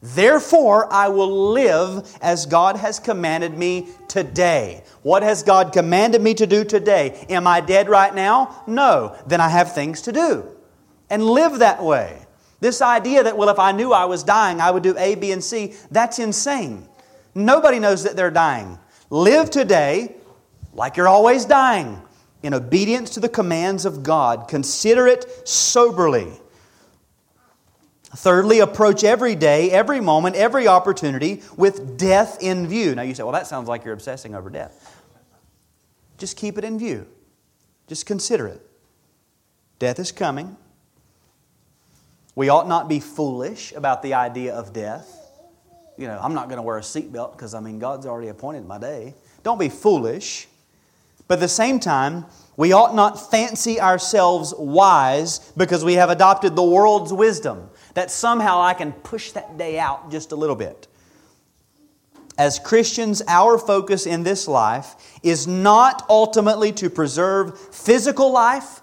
Therefore, 0.00 0.92
I 0.92 1.08
will 1.08 1.52
live 1.52 2.18
as 2.20 2.46
God 2.46 2.76
has 2.76 2.98
commanded 2.98 3.56
me 3.56 3.88
today. 4.08 4.82
What 5.02 5.22
has 5.22 5.44
God 5.44 5.72
commanded 5.72 6.20
me 6.20 6.34
to 6.34 6.46
do 6.46 6.64
today? 6.64 7.24
Am 7.28 7.46
I 7.46 7.60
dead 7.60 7.88
right 7.88 8.12
now? 8.12 8.64
No. 8.66 9.16
Then 9.28 9.40
I 9.40 9.48
have 9.48 9.74
things 9.74 10.02
to 10.02 10.12
do 10.12 10.48
and 11.12 11.22
live 11.22 11.58
that 11.58 11.82
way. 11.82 12.18
This 12.60 12.80
idea 12.80 13.22
that, 13.22 13.36
well, 13.36 13.50
if 13.50 13.58
I 13.58 13.70
knew 13.72 13.92
I 13.92 14.06
was 14.06 14.24
dying, 14.24 14.62
I 14.62 14.70
would 14.70 14.82
do 14.82 14.96
A, 14.96 15.14
B, 15.14 15.30
and 15.30 15.44
C, 15.44 15.74
that's 15.90 16.18
insane. 16.18 16.88
Nobody 17.34 17.78
knows 17.78 18.04
that 18.04 18.16
they're 18.16 18.30
dying. 18.30 18.78
Live 19.10 19.50
today 19.50 20.16
like 20.72 20.96
you're 20.96 21.08
always 21.08 21.44
dying 21.44 22.00
in 22.42 22.54
obedience 22.54 23.10
to 23.10 23.20
the 23.20 23.28
commands 23.28 23.84
of 23.84 24.02
God. 24.02 24.48
Consider 24.48 25.06
it 25.06 25.46
soberly. 25.46 26.32
Thirdly, 28.16 28.60
approach 28.60 29.04
every 29.04 29.34
day, 29.34 29.70
every 29.70 30.00
moment, 30.00 30.34
every 30.34 30.66
opportunity 30.66 31.42
with 31.58 31.98
death 31.98 32.38
in 32.40 32.66
view. 32.66 32.94
Now 32.94 33.02
you 33.02 33.14
say, 33.14 33.22
well, 33.22 33.32
that 33.32 33.46
sounds 33.46 33.68
like 33.68 33.84
you're 33.84 33.94
obsessing 33.94 34.34
over 34.34 34.48
death. 34.48 35.02
just 36.16 36.38
keep 36.38 36.56
it 36.56 36.64
in 36.64 36.78
view. 36.78 37.06
Just 37.86 38.06
consider 38.06 38.46
it. 38.46 38.62
Death 39.78 39.98
is 39.98 40.10
coming. 40.10 40.56
We 42.34 42.48
ought 42.48 42.66
not 42.66 42.88
be 42.88 43.00
foolish 43.00 43.72
about 43.72 44.02
the 44.02 44.14
idea 44.14 44.54
of 44.54 44.72
death. 44.72 45.18
You 45.98 46.06
know, 46.06 46.18
I'm 46.22 46.34
not 46.34 46.48
going 46.48 46.56
to 46.56 46.62
wear 46.62 46.78
a 46.78 46.82
seatbelt 46.82 47.32
because, 47.32 47.54
I 47.54 47.60
mean, 47.60 47.78
God's 47.78 48.06
already 48.06 48.28
appointed 48.28 48.66
my 48.66 48.78
day. 48.78 49.14
Don't 49.42 49.58
be 49.58 49.68
foolish. 49.68 50.48
But 51.28 51.34
at 51.34 51.40
the 51.40 51.48
same 51.48 51.78
time, 51.78 52.26
we 52.56 52.72
ought 52.72 52.94
not 52.94 53.30
fancy 53.30 53.80
ourselves 53.80 54.54
wise 54.56 55.52
because 55.56 55.84
we 55.84 55.94
have 55.94 56.10
adopted 56.10 56.56
the 56.56 56.62
world's 56.62 57.12
wisdom, 57.12 57.70
that 57.94 58.10
somehow 58.10 58.60
I 58.60 58.74
can 58.74 58.92
push 58.92 59.32
that 59.32 59.56
day 59.56 59.78
out 59.78 60.10
just 60.10 60.32
a 60.32 60.36
little 60.36 60.56
bit. 60.56 60.88
As 62.38 62.58
Christians, 62.58 63.22
our 63.28 63.58
focus 63.58 64.06
in 64.06 64.22
this 64.22 64.48
life 64.48 64.96
is 65.22 65.46
not 65.46 66.04
ultimately 66.08 66.72
to 66.72 66.88
preserve 66.88 67.58
physical 67.58 68.32
life 68.32 68.80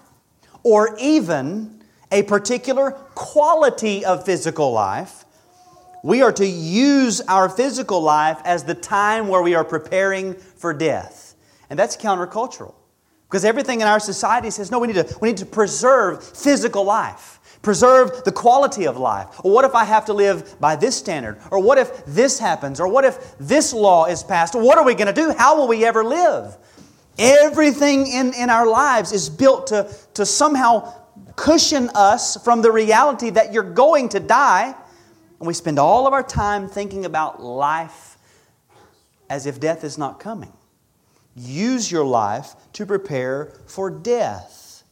or 0.62 0.96
even 1.00 1.79
a 2.10 2.22
particular 2.24 2.92
quality 3.14 4.04
of 4.04 4.24
physical 4.24 4.72
life. 4.72 5.24
We 6.02 6.22
are 6.22 6.32
to 6.32 6.46
use 6.46 7.20
our 7.22 7.48
physical 7.48 8.00
life 8.00 8.40
as 8.44 8.64
the 8.64 8.74
time 8.74 9.28
where 9.28 9.42
we 9.42 9.54
are 9.54 9.64
preparing 9.64 10.34
for 10.34 10.72
death. 10.72 11.34
And 11.68 11.78
that's 11.78 11.96
countercultural. 11.96 12.74
Because 13.28 13.44
everything 13.44 13.80
in 13.80 13.86
our 13.86 14.00
society 14.00 14.50
says, 14.50 14.70
no, 14.72 14.80
we 14.80 14.88
need 14.88 14.94
to, 14.94 15.18
we 15.20 15.28
need 15.28 15.36
to 15.36 15.46
preserve 15.46 16.24
physical 16.24 16.82
life. 16.84 17.38
Preserve 17.62 18.24
the 18.24 18.32
quality 18.32 18.86
of 18.86 18.96
life. 18.96 19.28
Or 19.44 19.52
what 19.52 19.64
if 19.64 19.74
I 19.74 19.84
have 19.84 20.06
to 20.06 20.12
live 20.12 20.58
by 20.58 20.74
this 20.74 20.96
standard? 20.96 21.38
Or 21.50 21.62
what 21.62 21.78
if 21.78 22.04
this 22.06 22.38
happens? 22.38 22.80
Or 22.80 22.88
what 22.88 23.04
if 23.04 23.36
this 23.38 23.72
law 23.72 24.06
is 24.06 24.24
passed? 24.24 24.54
What 24.54 24.78
are 24.78 24.84
we 24.84 24.94
going 24.94 25.06
to 25.06 25.12
do? 25.12 25.32
How 25.36 25.56
will 25.56 25.68
we 25.68 25.84
ever 25.84 26.02
live? 26.02 26.56
Everything 27.18 28.06
in, 28.06 28.32
in 28.32 28.48
our 28.48 28.66
lives 28.66 29.12
is 29.12 29.28
built 29.28 29.66
to, 29.68 29.94
to 30.14 30.24
somehow 30.24 30.99
cushion 31.40 31.88
us 31.94 32.36
from 32.44 32.60
the 32.60 32.70
reality 32.70 33.30
that 33.30 33.50
you're 33.50 33.62
going 33.62 34.10
to 34.10 34.20
die. 34.20 34.74
And 35.38 35.46
we 35.48 35.54
spend 35.54 35.78
all 35.78 36.06
of 36.06 36.12
our 36.12 36.22
time 36.22 36.68
thinking 36.68 37.06
about 37.06 37.42
life 37.42 38.18
as 39.30 39.46
if 39.46 39.58
death 39.58 39.82
is 39.82 39.96
not 39.96 40.20
coming. 40.20 40.52
Use 41.34 41.90
your 41.90 42.04
life 42.04 42.54
to 42.74 42.84
prepare 42.84 43.54
for 43.66 43.90
death. 43.90 44.82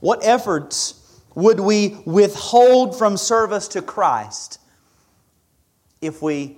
What 0.00 0.20
efforts 0.24 1.20
would 1.34 1.60
we 1.60 1.98
withhold 2.06 2.96
from 2.96 3.18
service 3.18 3.68
to 3.68 3.82
Christ 3.82 4.58
if 6.00 6.22
we 6.22 6.56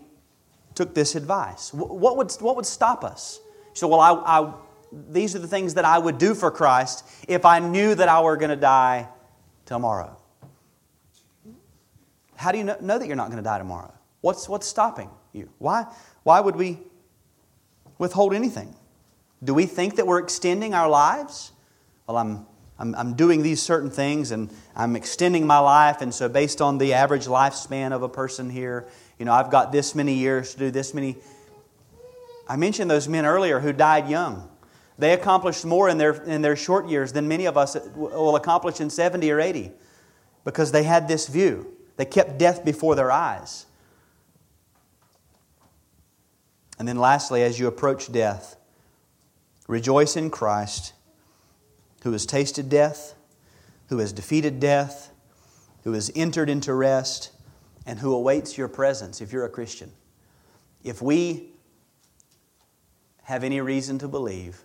took 0.76 0.94
this 0.94 1.16
advice? 1.16 1.74
What 1.74 2.16
would, 2.16 2.30
what 2.38 2.54
would 2.54 2.66
stop 2.66 3.02
us? 3.02 3.40
So, 3.72 3.88
well, 3.88 4.00
I, 4.00 4.12
I, 4.12 4.52
these 4.92 5.34
are 5.34 5.38
the 5.38 5.48
things 5.48 5.74
that 5.74 5.84
I 5.84 5.98
would 5.98 6.18
do 6.18 6.34
for 6.34 6.50
Christ 6.50 7.04
if 7.28 7.44
I 7.44 7.58
knew 7.58 7.94
that 7.94 8.08
I 8.08 8.20
were 8.20 8.36
going 8.36 8.50
to 8.50 8.56
die 8.56 9.08
tomorrow. 9.66 10.16
How 12.36 12.52
do 12.52 12.58
you 12.58 12.64
know, 12.64 12.76
know 12.80 12.98
that 12.98 13.06
you're 13.06 13.16
not 13.16 13.26
going 13.30 13.42
to 13.42 13.48
die 13.48 13.58
tomorrow? 13.58 13.92
What's, 14.20 14.48
what's 14.48 14.66
stopping 14.66 15.10
you? 15.32 15.50
Why, 15.58 15.86
why 16.22 16.40
would 16.40 16.56
we 16.56 16.78
withhold 17.98 18.34
anything? 18.34 18.74
Do 19.42 19.54
we 19.54 19.66
think 19.66 19.96
that 19.96 20.06
we're 20.06 20.20
extending 20.20 20.74
our 20.74 20.88
lives? 20.88 21.52
Well, 22.06 22.16
I'm, 22.16 22.46
I'm, 22.78 22.94
I'm 22.94 23.14
doing 23.14 23.42
these 23.42 23.60
certain 23.60 23.90
things 23.90 24.30
and 24.30 24.50
I'm 24.74 24.96
extending 24.96 25.46
my 25.46 25.58
life, 25.58 26.00
and 26.00 26.14
so 26.14 26.28
based 26.28 26.60
on 26.60 26.78
the 26.78 26.94
average 26.94 27.26
lifespan 27.26 27.92
of 27.92 28.02
a 28.02 28.08
person 28.08 28.50
here, 28.50 28.86
you 29.18 29.24
know, 29.24 29.32
I've 29.32 29.50
got 29.50 29.72
this 29.72 29.94
many 29.94 30.14
years 30.14 30.52
to 30.52 30.58
do 30.58 30.70
this 30.70 30.94
many. 30.94 31.16
I 32.48 32.56
mentioned 32.56 32.90
those 32.90 33.08
men 33.08 33.26
earlier 33.26 33.60
who 33.60 33.72
died 33.72 34.08
young. 34.08 34.48
They 34.98 35.12
accomplished 35.12 35.64
more 35.64 35.88
in 35.88 35.96
their, 35.96 36.22
in 36.24 36.42
their 36.42 36.56
short 36.56 36.88
years 36.88 37.12
than 37.12 37.28
many 37.28 37.46
of 37.46 37.56
us 37.56 37.76
will 37.94 38.36
accomplish 38.36 38.80
in 38.80 38.90
70 38.90 39.30
or 39.30 39.40
80 39.40 39.70
because 40.44 40.72
they 40.72 40.82
had 40.82 41.06
this 41.06 41.28
view. 41.28 41.74
They 41.96 42.04
kept 42.04 42.38
death 42.38 42.64
before 42.64 42.94
their 42.94 43.10
eyes. 43.10 43.66
And 46.78 46.86
then, 46.86 46.98
lastly, 46.98 47.42
as 47.42 47.58
you 47.58 47.66
approach 47.66 48.10
death, 48.10 48.58
Rejoice 49.68 50.16
in 50.16 50.30
Christ, 50.30 50.94
who 52.02 52.12
has 52.12 52.24
tasted 52.24 52.70
death, 52.70 53.14
who 53.90 53.98
has 53.98 54.14
defeated 54.14 54.58
death, 54.58 55.12
who 55.84 55.92
has 55.92 56.10
entered 56.16 56.48
into 56.48 56.72
rest, 56.72 57.30
and 57.86 57.98
who 57.98 58.14
awaits 58.14 58.56
your 58.56 58.68
presence 58.68 59.20
if 59.20 59.30
you're 59.30 59.44
a 59.44 59.50
Christian. 59.50 59.92
If 60.82 61.02
we 61.02 61.50
have 63.24 63.44
any 63.44 63.60
reason 63.60 63.98
to 63.98 64.08
believe 64.08 64.62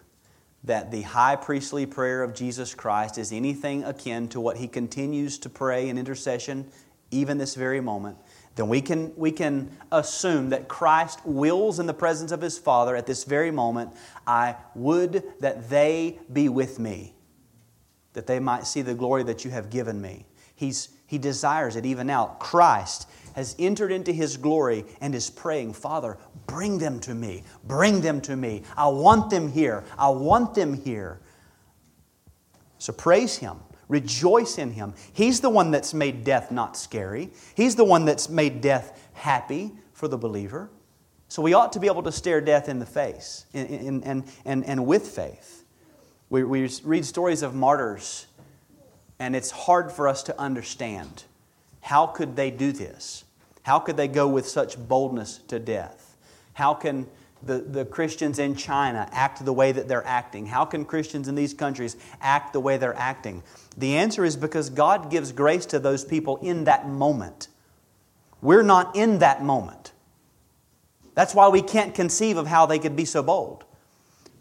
that 0.63 0.91
the 0.91 1.01
high 1.01 1.35
priestly 1.35 1.85
prayer 1.85 2.23
of 2.23 2.33
Jesus 2.33 2.73
Christ 2.73 3.17
is 3.17 3.31
anything 3.31 3.83
akin 3.83 4.29
to 4.29 4.39
what 4.39 4.57
he 4.57 4.67
continues 4.67 5.37
to 5.39 5.49
pray 5.49 5.89
in 5.89 5.97
intercession 5.97 6.69
even 7.11 7.37
this 7.37 7.55
very 7.55 7.79
moment, 7.79 8.17
then 8.55 8.67
we 8.67 8.81
can, 8.81 9.13
we 9.15 9.31
can 9.31 9.69
assume 9.91 10.49
that 10.49 10.67
Christ 10.67 11.19
wills 11.25 11.79
in 11.79 11.85
the 11.85 11.93
presence 11.93 12.31
of 12.31 12.41
his 12.41 12.57
Father 12.57 12.95
at 12.95 13.05
this 13.05 13.23
very 13.23 13.51
moment, 13.51 13.91
I 14.27 14.55
would 14.75 15.23
that 15.39 15.69
they 15.69 16.19
be 16.31 16.49
with 16.49 16.79
me, 16.79 17.15
that 18.13 18.27
they 18.27 18.39
might 18.39 18.65
see 18.65 18.81
the 18.81 18.93
glory 18.93 19.23
that 19.23 19.45
you 19.45 19.51
have 19.51 19.69
given 19.69 20.01
me. 20.01 20.25
He's, 20.55 20.89
he 21.07 21.17
desires 21.17 21.75
it 21.75 21.85
even 21.85 22.07
now. 22.07 22.37
Christ 22.39 23.07
has 23.33 23.55
entered 23.59 23.91
into 23.91 24.11
his 24.11 24.37
glory 24.37 24.85
and 25.01 25.13
is 25.13 25.29
praying, 25.29 25.73
Father, 25.73 26.17
bring 26.47 26.77
them 26.77 26.99
to 27.01 27.13
me. 27.13 27.43
Bring 27.65 28.01
them 28.01 28.21
to 28.21 28.35
me. 28.35 28.63
I 28.77 28.87
want 28.87 29.29
them 29.29 29.51
here. 29.51 29.83
I 29.97 30.09
want 30.09 30.55
them 30.55 30.73
here. 30.73 31.19
So 32.77 32.93
praise 32.93 33.37
him. 33.37 33.57
Rejoice 33.87 34.57
in 34.57 34.71
him. 34.71 34.93
He's 35.11 35.41
the 35.41 35.49
one 35.49 35.71
that's 35.71 35.93
made 35.93 36.23
death 36.23 36.51
not 36.51 36.77
scary. 36.77 37.29
He's 37.55 37.75
the 37.75 37.83
one 37.83 38.05
that's 38.05 38.29
made 38.29 38.61
death 38.61 39.09
happy 39.13 39.71
for 39.93 40.07
the 40.07 40.17
believer. 40.17 40.69
So 41.27 41.41
we 41.41 41.53
ought 41.53 41.73
to 41.73 41.79
be 41.79 41.87
able 41.87 42.03
to 42.03 42.11
stare 42.11 42.41
death 42.41 42.69
in 42.69 42.79
the 42.79 42.85
face 42.85 43.45
and, 43.53 44.03
and, 44.03 44.23
and, 44.45 44.65
and 44.65 44.85
with 44.85 45.07
faith. 45.07 45.63
We, 46.29 46.43
we 46.43 46.69
read 46.83 47.05
stories 47.05 47.43
of 47.43 47.55
martyrs, 47.55 48.25
and 49.19 49.35
it's 49.35 49.51
hard 49.51 49.91
for 49.91 50.07
us 50.07 50.23
to 50.23 50.39
understand. 50.39 51.23
How 51.83 52.07
could 52.07 52.37
they 52.37 52.49
do 52.49 52.71
this? 52.71 53.25
How 53.63 53.77
could 53.77 53.97
they 53.97 54.07
go 54.07 54.25
with 54.27 54.47
such 54.47 54.77
boldness 54.77 55.39
to 55.49 55.59
death? 55.59 56.15
How 56.53 56.73
can 56.73 57.07
the, 57.45 57.59
the 57.59 57.83
Christians 57.83 58.39
in 58.39 58.55
China 58.55 59.09
act 59.11 59.43
the 59.43 59.51
way 59.51 59.73
that 59.73 59.89
they're 59.89 60.05
acting? 60.07 60.45
How 60.45 60.63
can 60.63 60.85
Christians 60.85 61.27
in 61.27 61.35
these 61.35 61.53
countries 61.53 61.97
act 62.21 62.53
the 62.53 62.61
way 62.61 62.77
they're 62.77 62.95
acting? 62.95 63.43
The 63.77 63.97
answer 63.97 64.23
is 64.23 64.37
because 64.37 64.69
God 64.69 65.11
gives 65.11 65.33
grace 65.33 65.65
to 65.67 65.79
those 65.79 66.05
people 66.05 66.37
in 66.37 66.63
that 66.63 66.87
moment. 66.87 67.49
We're 68.41 68.63
not 68.63 68.95
in 68.95 69.19
that 69.19 69.43
moment. 69.43 69.91
That's 71.15 71.35
why 71.35 71.49
we 71.49 71.61
can't 71.61 71.93
conceive 71.93 72.37
of 72.37 72.47
how 72.47 72.65
they 72.65 72.79
could 72.79 72.95
be 72.95 73.05
so 73.05 73.21
bold. 73.21 73.65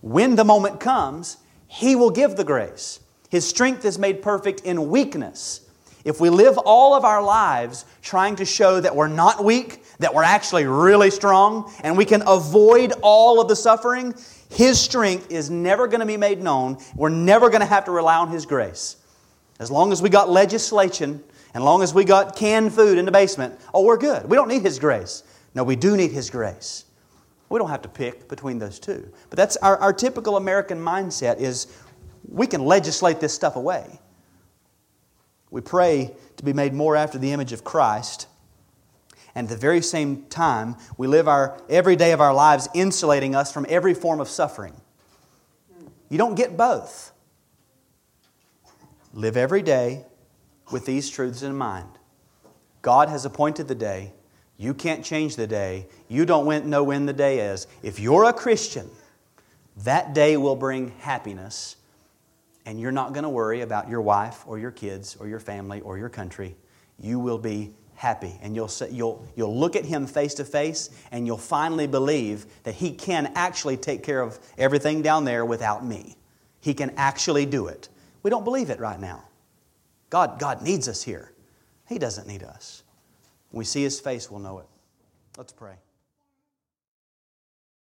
When 0.00 0.36
the 0.36 0.44
moment 0.44 0.78
comes, 0.78 1.38
He 1.66 1.96
will 1.96 2.10
give 2.10 2.36
the 2.36 2.44
grace. 2.44 3.00
His 3.30 3.48
strength 3.48 3.84
is 3.84 3.98
made 3.98 4.22
perfect 4.22 4.60
in 4.60 4.90
weakness. 4.90 5.68
If 6.04 6.20
we 6.20 6.30
live 6.30 6.58
all 6.58 6.94
of 6.94 7.04
our 7.04 7.22
lives 7.22 7.84
trying 8.02 8.36
to 8.36 8.44
show 8.44 8.80
that 8.80 8.94
we're 8.94 9.08
not 9.08 9.44
weak, 9.44 9.82
that 9.98 10.14
we're 10.14 10.24
actually 10.24 10.66
really 10.66 11.10
strong, 11.10 11.72
and 11.82 11.96
we 11.96 12.04
can 12.04 12.22
avoid 12.26 12.92
all 13.02 13.40
of 13.40 13.48
the 13.48 13.56
suffering, 13.56 14.14
His 14.50 14.80
strength 14.80 15.30
is 15.30 15.48
never 15.50 15.86
going 15.86 16.00
to 16.00 16.06
be 16.06 16.16
made 16.16 16.42
known. 16.42 16.78
We're 16.96 17.08
never 17.08 17.50
going 17.50 17.60
to 17.60 17.66
have 17.66 17.84
to 17.84 17.92
rely 17.92 18.16
on 18.16 18.30
His 18.30 18.46
grace. 18.46 18.96
As 19.60 19.70
long 19.70 19.92
as 19.92 20.02
we 20.02 20.08
got 20.08 20.28
legislation, 20.28 21.22
and 21.54 21.64
long 21.64 21.82
as 21.82 21.92
we 21.92 22.04
got 22.04 22.34
canned 22.34 22.72
food 22.72 22.98
in 22.98 23.04
the 23.04 23.12
basement, 23.12 23.60
oh, 23.74 23.84
we're 23.84 23.98
good. 23.98 24.28
We 24.28 24.36
don't 24.36 24.48
need 24.48 24.62
His 24.62 24.78
grace. 24.78 25.22
No, 25.54 25.62
we 25.62 25.76
do 25.76 25.96
need 25.96 26.10
His 26.10 26.30
grace. 26.30 26.86
We 27.48 27.58
don't 27.58 27.68
have 27.68 27.82
to 27.82 27.88
pick 27.88 28.28
between 28.28 28.58
those 28.58 28.78
two. 28.78 29.12
But 29.28 29.36
that's 29.36 29.58
our, 29.58 29.76
our 29.78 29.92
typical 29.92 30.38
American 30.38 30.78
mindset 30.78 31.38
is 31.38 31.66
we 32.26 32.46
can 32.46 32.64
legislate 32.64 33.20
this 33.20 33.34
stuff 33.34 33.56
away. 33.56 34.00
We 35.52 35.60
pray 35.60 36.16
to 36.38 36.44
be 36.44 36.54
made 36.54 36.72
more 36.72 36.96
after 36.96 37.18
the 37.18 37.30
image 37.30 37.52
of 37.52 37.62
Christ. 37.62 38.26
And 39.34 39.46
at 39.46 39.50
the 39.50 39.60
very 39.60 39.82
same 39.82 40.24
time, 40.24 40.76
we 40.96 41.06
live 41.06 41.28
our 41.28 41.60
every 41.68 41.94
day 41.94 42.12
of 42.12 42.22
our 42.22 42.32
lives 42.32 42.68
insulating 42.74 43.34
us 43.34 43.52
from 43.52 43.66
every 43.68 43.92
form 43.92 44.18
of 44.18 44.28
suffering. 44.28 44.74
You 46.08 46.16
don't 46.16 46.36
get 46.36 46.56
both. 46.56 47.12
Live 49.12 49.36
every 49.36 49.60
day 49.60 50.06
with 50.70 50.86
these 50.86 51.10
truths 51.10 51.42
in 51.42 51.54
mind. 51.54 51.88
God 52.80 53.10
has 53.10 53.26
appointed 53.26 53.68
the 53.68 53.74
day. 53.74 54.14
You 54.56 54.72
can't 54.72 55.04
change 55.04 55.36
the 55.36 55.46
day. 55.46 55.86
You 56.08 56.24
don't 56.24 56.66
know 56.66 56.82
when 56.82 57.04
the 57.04 57.12
day 57.12 57.40
is. 57.40 57.66
If 57.82 58.00
you're 58.00 58.24
a 58.24 58.32
Christian, 58.32 58.88
that 59.76 60.14
day 60.14 60.38
will 60.38 60.56
bring 60.56 60.92
happiness 61.00 61.76
and 62.66 62.80
you're 62.80 62.92
not 62.92 63.12
going 63.12 63.24
to 63.24 63.30
worry 63.30 63.60
about 63.60 63.88
your 63.88 64.00
wife 64.02 64.44
or 64.46 64.58
your 64.58 64.70
kids 64.70 65.16
or 65.18 65.28
your 65.28 65.40
family 65.40 65.80
or 65.80 65.98
your 65.98 66.08
country. 66.08 66.56
You 66.98 67.18
will 67.18 67.38
be 67.38 67.74
happy. 67.94 68.38
And 68.42 68.54
you'll, 68.54 68.70
you'll, 68.90 69.24
you'll 69.36 69.56
look 69.56 69.76
at 69.76 69.84
Him 69.84 70.06
face 70.06 70.34
to 70.34 70.44
face 70.44 70.90
and 71.10 71.26
you'll 71.26 71.38
finally 71.38 71.86
believe 71.86 72.46
that 72.64 72.74
He 72.74 72.92
can 72.92 73.32
actually 73.34 73.76
take 73.76 74.02
care 74.02 74.20
of 74.20 74.38
everything 74.58 75.02
down 75.02 75.24
there 75.24 75.44
without 75.44 75.84
me. 75.84 76.16
He 76.60 76.74
can 76.74 76.92
actually 76.96 77.46
do 77.46 77.66
it. 77.66 77.88
We 78.22 78.30
don't 78.30 78.44
believe 78.44 78.70
it 78.70 78.80
right 78.80 78.98
now. 78.98 79.24
God, 80.10 80.38
God 80.38 80.62
needs 80.62 80.88
us 80.88 81.02
here. 81.02 81.32
He 81.88 81.98
doesn't 81.98 82.26
need 82.26 82.42
us. 82.42 82.82
When 83.50 83.58
we 83.58 83.64
see 83.64 83.82
His 83.82 84.00
face, 84.00 84.30
we'll 84.30 84.40
know 84.40 84.58
it. 84.58 84.66
Let's 85.36 85.52
pray. 85.52 85.74